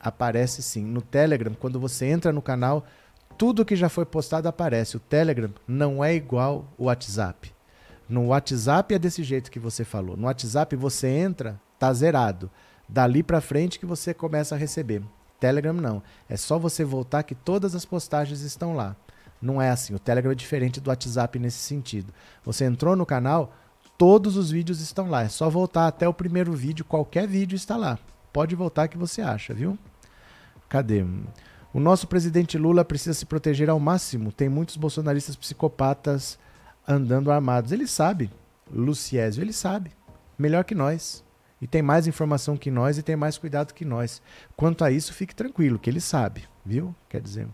[0.00, 0.84] Aparece sim.
[0.84, 2.84] No Telegram, quando você entra no canal,
[3.36, 4.96] tudo que já foi postado aparece.
[4.96, 7.52] O Telegram não é igual o WhatsApp.
[8.08, 10.16] No WhatsApp é desse jeito que você falou.
[10.16, 12.48] No WhatsApp você entra, tá zerado.
[12.88, 15.02] Dali pra frente que você começa a receber.
[15.40, 16.00] Telegram não.
[16.28, 18.94] É só você voltar que todas as postagens estão lá.
[19.40, 19.92] Não é assim.
[19.92, 22.14] O Telegram é diferente do WhatsApp nesse sentido.
[22.44, 23.52] Você entrou no canal,
[23.98, 25.22] todos os vídeos estão lá.
[25.22, 27.98] É só voltar até o primeiro vídeo, qualquer vídeo está lá.
[28.32, 29.76] Pode voltar que você acha, viu?
[30.68, 31.04] Cadê?
[31.74, 34.30] O nosso presidente Lula precisa se proteger ao máximo.
[34.30, 36.38] Tem muitos bolsonaristas psicopatas
[36.86, 37.72] andando armados.
[37.72, 38.30] Ele sabe.
[38.72, 39.90] Luciésio, ele sabe.
[40.38, 41.24] Melhor que nós.
[41.62, 44.20] E tem mais informação que nós e tem mais cuidado que nós.
[44.56, 46.92] Quanto a isso, fique tranquilo, que ele sabe, viu?
[47.08, 47.46] Quer dizer.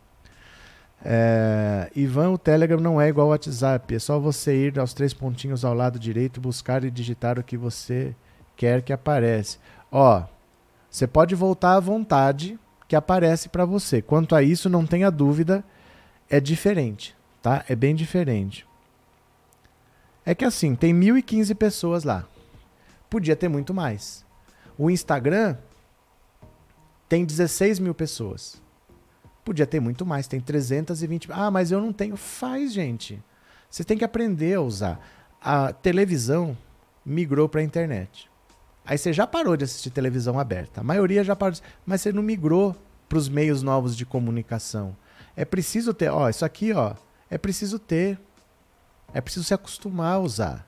[1.04, 3.94] É, Ivan, o Telegram não é igual ao WhatsApp.
[3.94, 7.58] É só você ir aos três pontinhos ao lado direito, buscar e digitar o que
[7.58, 8.16] você
[8.56, 9.58] quer que aparece.
[9.92, 10.22] Ó,
[10.90, 12.58] você pode voltar à vontade
[12.88, 14.00] que aparece para você.
[14.00, 15.62] Quanto a isso, não tenha dúvida,
[16.30, 17.62] é diferente, tá?
[17.68, 18.66] É bem diferente.
[20.24, 22.26] É que assim, tem 1015 pessoas lá.
[23.10, 24.24] Podia ter muito mais.
[24.76, 25.56] O Instagram
[27.08, 28.60] tem 16 mil pessoas.
[29.44, 31.28] Podia ter muito mais, tem 320.
[31.32, 32.16] Ah, mas eu não tenho.
[32.16, 33.22] Faz, gente.
[33.70, 35.00] Você tem que aprender a usar.
[35.40, 36.56] A televisão
[37.04, 38.30] migrou para a internet.
[38.84, 40.80] Aí você já parou de assistir televisão aberta.
[40.80, 42.76] A maioria já parou, mas você não migrou
[43.08, 44.96] para os meios novos de comunicação.
[45.34, 46.94] É preciso ter, ó, isso aqui, ó,
[47.30, 48.18] é preciso ter.
[49.12, 50.67] É preciso se acostumar a usar.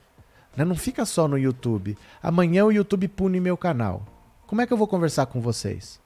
[0.55, 0.65] Né?
[0.65, 1.97] Não fica só no YouTube.
[2.21, 4.05] Amanhã o YouTube pune meu canal.
[4.47, 5.99] Como é que eu vou conversar com vocês?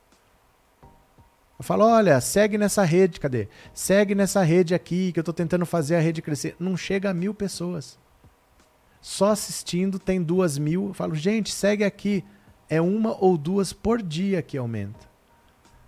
[1.57, 3.47] Eu falo, olha, segue nessa rede, cadê?
[3.73, 6.55] Segue nessa rede aqui que eu tô tentando fazer a rede crescer.
[6.59, 7.97] Não chega a mil pessoas.
[9.01, 10.87] Só assistindo tem duas mil.
[10.87, 12.25] Eu falo, gente, segue aqui.
[12.69, 15.07] É uma ou duas por dia que aumenta.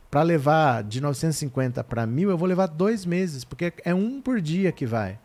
[0.09, 4.39] Para levar de 950 para mil, eu vou levar dois meses, porque é um por
[4.39, 5.19] dia que vai.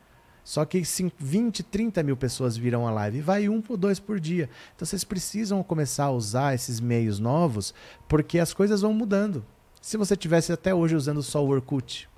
[0.44, 0.82] Só que
[1.18, 3.20] 20, 30 mil pessoas viram a live.
[3.20, 4.50] Vai um ou dois por dia.
[4.74, 7.72] Então vocês precisam começar a usar esses meios novos,
[8.08, 9.44] porque as coisas vão mudando.
[9.80, 12.08] Se você tivesse até hoje usando só o Orkut,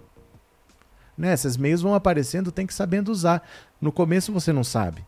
[1.16, 1.32] né?
[1.32, 3.46] Esses meios vão aparecendo, tem que sabendo usar.
[3.80, 5.04] No começo você não sabe.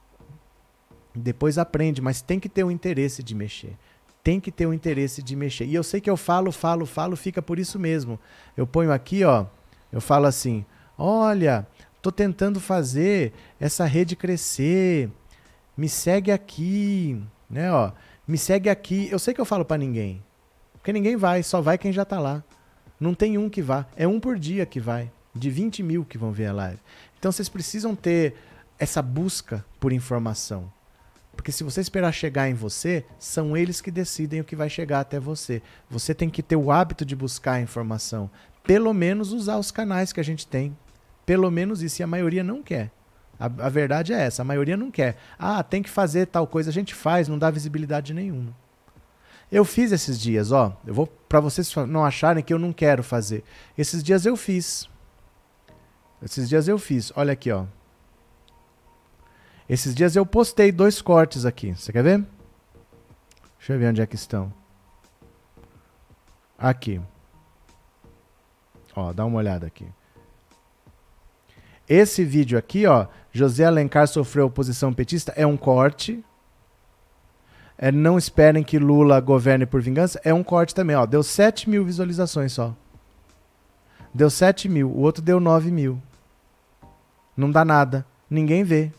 [1.15, 3.77] Depois aprende, mas tem que ter o interesse de mexer.
[4.23, 5.65] Tem que ter o interesse de mexer.
[5.65, 8.19] E eu sei que eu falo, falo, falo, fica por isso mesmo.
[8.57, 9.47] Eu ponho aqui, ó,
[9.93, 10.65] eu falo assim:
[10.99, 11.67] "Olha,
[12.07, 15.11] tô tentando fazer essa rede crescer.
[15.77, 17.21] Me segue aqui",
[17.51, 17.91] né, ó.
[18.29, 19.09] Me segue aqui.
[19.11, 20.23] Eu sei que eu falo para ninguém.
[20.75, 22.45] Porque ninguém vai, só vai quem já tá lá.
[23.01, 23.87] Não tem um que vá.
[23.97, 25.11] É um por dia que vai.
[25.35, 26.79] De 20 mil que vão ver a live.
[27.19, 28.35] Então vocês precisam ter
[28.79, 30.73] essa busca por informação.
[31.35, 35.01] Porque se você esperar chegar em você, são eles que decidem o que vai chegar
[35.01, 35.61] até você.
[35.91, 38.31] Você tem que ter o hábito de buscar a informação.
[38.63, 40.77] Pelo menos usar os canais que a gente tem.
[41.27, 42.01] Pelo menos isso.
[42.01, 42.91] E a maioria não quer.
[43.39, 44.43] A, a verdade é essa.
[44.43, 45.17] A maioria não quer.
[45.39, 46.71] Ah, tem que fazer tal coisa.
[46.71, 48.55] A gente faz, não dá visibilidade nenhuma.
[49.51, 50.77] Eu fiz esses dias, ó.
[50.87, 53.45] Eu vou para vocês não acharem que eu não quero fazer.
[53.77, 54.89] Esses dias eu fiz.
[56.23, 57.13] Esses dias eu fiz.
[57.15, 57.67] Olha aqui, ó.
[59.69, 61.75] Esses dias eu postei dois cortes aqui.
[61.75, 62.25] Você quer ver?
[63.59, 64.53] Deixa eu ver onde é que estão.
[66.59, 67.01] Aqui.
[68.95, 69.87] Ó, dá uma olhada aqui.
[71.89, 76.25] Esse vídeo aqui, ó, José Alencar sofreu oposição petista, é um corte.
[77.79, 80.21] É, não esperem que Lula governe por vingança.
[80.25, 81.05] É um corte também, ó.
[81.05, 82.75] Deu 7 mil visualizações só.
[84.15, 84.89] Deu 7 mil.
[84.89, 86.01] O outro deu 9 mil.
[87.37, 88.07] Não dá nada.
[88.31, 88.91] Ninguém vê.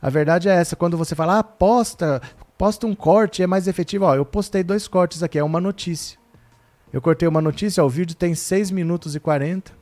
[0.00, 0.76] A verdade é essa.
[0.76, 2.20] Quando você fala, ah, posta,
[2.58, 4.04] posta um corte, é mais efetivo.
[4.04, 6.18] Ó, eu postei dois cortes aqui, é uma notícia.
[6.92, 9.72] Eu cortei uma notícia, ó, o vídeo tem 6 minutos e 40.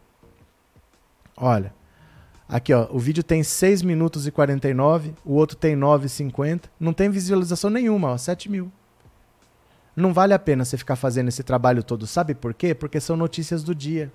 [1.36, 1.74] Olha.
[2.48, 6.70] Aqui, ó, o vídeo tem 6 minutos e 49, o outro tem 9 e 50.
[6.78, 8.70] Não tem visualização nenhuma, ó, 7 mil.
[9.96, 12.06] Não vale a pena você ficar fazendo esse trabalho todo.
[12.06, 12.74] Sabe por quê?
[12.74, 14.12] Porque são notícias do dia.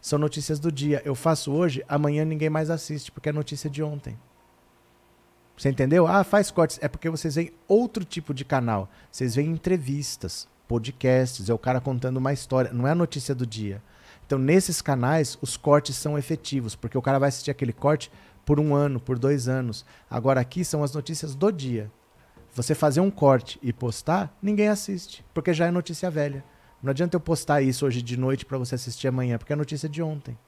[0.00, 1.00] São notícias do dia.
[1.04, 4.18] Eu faço hoje, amanhã ninguém mais assiste, porque é notícia de ontem.
[5.56, 6.06] Você entendeu?
[6.06, 6.78] Ah, faz cortes.
[6.82, 8.88] É porque vocês veem outro tipo de canal.
[9.12, 12.72] Vocês veem entrevistas, podcasts, é o cara contando uma história.
[12.72, 13.80] Não é a notícia do dia.
[14.26, 18.10] Então, nesses canais, os cortes são efetivos, porque o cara vai assistir aquele corte
[18.44, 19.84] por um ano, por dois anos.
[20.10, 21.90] Agora, aqui são as notícias do dia.
[22.54, 26.44] Você fazer um corte e postar, ninguém assiste, porque já é notícia velha.
[26.82, 29.88] Não adianta eu postar isso hoje de noite para você assistir amanhã, porque é notícia
[29.88, 30.38] de ontem.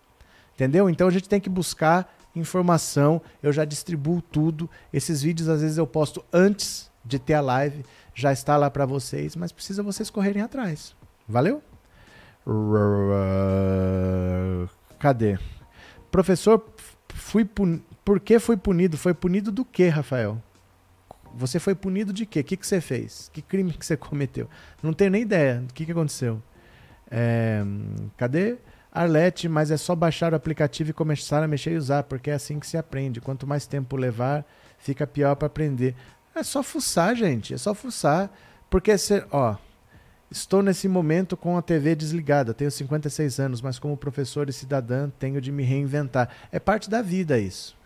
[0.55, 0.89] Entendeu?
[0.89, 3.20] Então a gente tem que buscar informação.
[3.43, 4.70] Eu já distribuo tudo.
[4.93, 7.85] Esses vídeos às vezes eu posto antes de ter a live,
[8.15, 10.94] já está lá para vocês, mas precisa vocês correrem atrás.
[11.28, 11.62] Valeu?
[14.98, 15.39] Cadê?
[16.10, 16.64] Professor,
[17.12, 17.81] fui pun...
[18.05, 18.97] por que foi punido?
[18.97, 20.40] Foi punido do que, Rafael?
[21.35, 22.40] Você foi punido de quê?
[22.40, 23.31] O que, que você fez?
[23.32, 24.48] Que crime que você cometeu?
[24.82, 26.40] Não tenho nem ideia do que, que aconteceu.
[27.10, 27.62] É...
[28.16, 28.56] Cadê?
[28.93, 32.35] Arlete, mas é só baixar o aplicativo e começar a mexer e usar, porque é
[32.35, 33.20] assim que se aprende.
[33.20, 34.47] Quanto mais tempo levar,
[34.78, 35.94] fica pior para aprender.
[36.35, 37.52] É só fuçar, gente.
[37.52, 38.31] É só fuçar.
[38.70, 39.56] Porque, você, ó,
[40.31, 42.55] estou nesse momento com a TV desligada.
[42.55, 46.28] Tenho 56 anos, mas como professor e cidadã, tenho de me reinventar.
[46.51, 47.77] É parte da vida isso.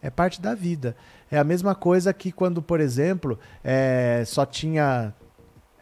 [0.00, 0.94] É parte da vida.
[1.30, 5.14] É a mesma coisa que quando, por exemplo, é, só tinha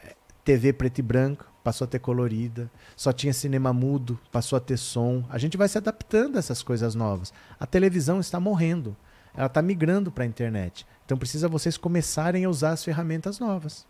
[0.05, 0.15] é,
[0.45, 4.77] TV preto e branco passou a ter colorida, só tinha cinema mudo, passou a ter
[4.77, 5.25] som.
[5.31, 7.33] A gente vai se adaptando a essas coisas novas.
[7.59, 8.97] A televisão está morrendo,
[9.35, 10.87] ela está migrando para a internet.
[11.05, 13.87] Então precisa vocês começarem a usar as ferramentas novas.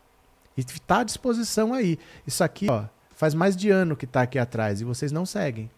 [0.57, 1.99] E está à disposição aí.
[2.27, 2.85] Isso aqui, ó,
[3.15, 5.71] faz mais de ano que está aqui atrás e vocês não seguem.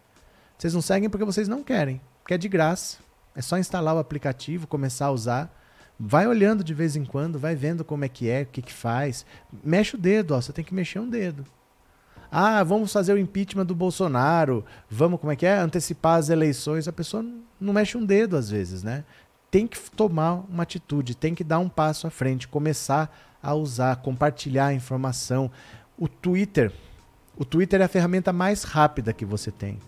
[0.57, 2.97] Vocês não seguem porque vocês não querem, porque é de graça.
[3.35, 5.61] É só instalar o aplicativo, começar a usar.
[5.99, 8.73] Vai olhando de vez em quando, vai vendo como é que é, o que, que
[8.73, 9.25] faz.
[9.63, 11.45] Mexe o dedo, ó, você tem que mexer um dedo.
[12.31, 15.57] Ah, vamos fazer o impeachment do Bolsonaro, vamos, como é que é?
[15.57, 16.87] Antecipar as eleições.
[16.87, 17.25] A pessoa
[17.59, 19.05] não mexe um dedo às vezes, né?
[19.55, 23.09] Tem que tomar uma atitude, tem que dar um passo à frente, começar
[23.41, 25.49] a usar, compartilhar a informação.
[25.97, 26.73] O Twitter,
[27.37, 29.79] o Twitter é a ferramenta mais rápida que você tem.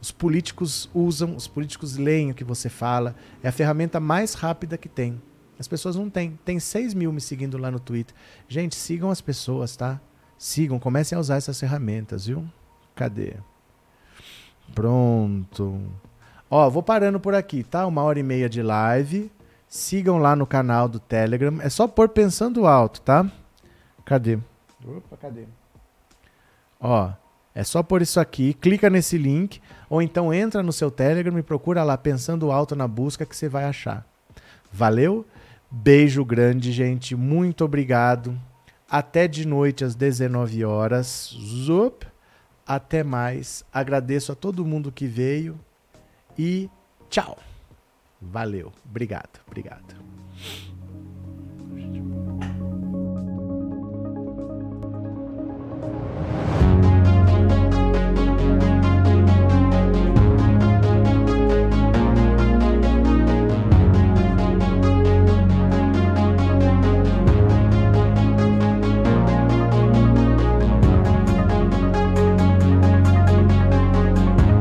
[0.00, 3.16] Os políticos usam, os políticos leem o que você fala.
[3.42, 5.20] É a ferramenta mais rápida que tem.
[5.58, 6.38] As pessoas não têm.
[6.44, 8.14] Tem 6 mil me seguindo lá no Twitter.
[8.46, 10.00] Gente, sigam as pessoas, tá?
[10.38, 12.48] Sigam, comecem a usar essas ferramentas, viu?
[12.94, 13.34] Cadê?
[14.72, 15.90] Pronto.
[16.54, 17.86] Ó, vou parando por aqui, tá?
[17.86, 19.32] Uma hora e meia de live.
[19.66, 21.58] Sigam lá no canal do Telegram.
[21.62, 23.26] É só pôr pensando alto, tá?
[24.04, 24.38] Cadê?
[24.84, 25.46] Opa, cadê?
[26.78, 27.10] Ó,
[27.54, 31.42] é só por isso aqui, clica nesse link, ou então entra no seu Telegram e
[31.42, 34.06] procura lá Pensando Alto na busca que você vai achar.
[34.70, 35.24] Valeu?
[35.70, 37.16] Beijo grande, gente.
[37.16, 38.38] Muito obrigado.
[38.90, 41.34] Até de noite às 19 horas.
[41.64, 42.06] Zup.
[42.66, 43.64] Até mais.
[43.72, 45.58] Agradeço a todo mundo que veio
[46.38, 46.68] e
[47.10, 47.38] tchau.
[48.20, 48.72] Valeu.
[48.84, 49.40] Obrigado.
[49.46, 50.01] Obrigado.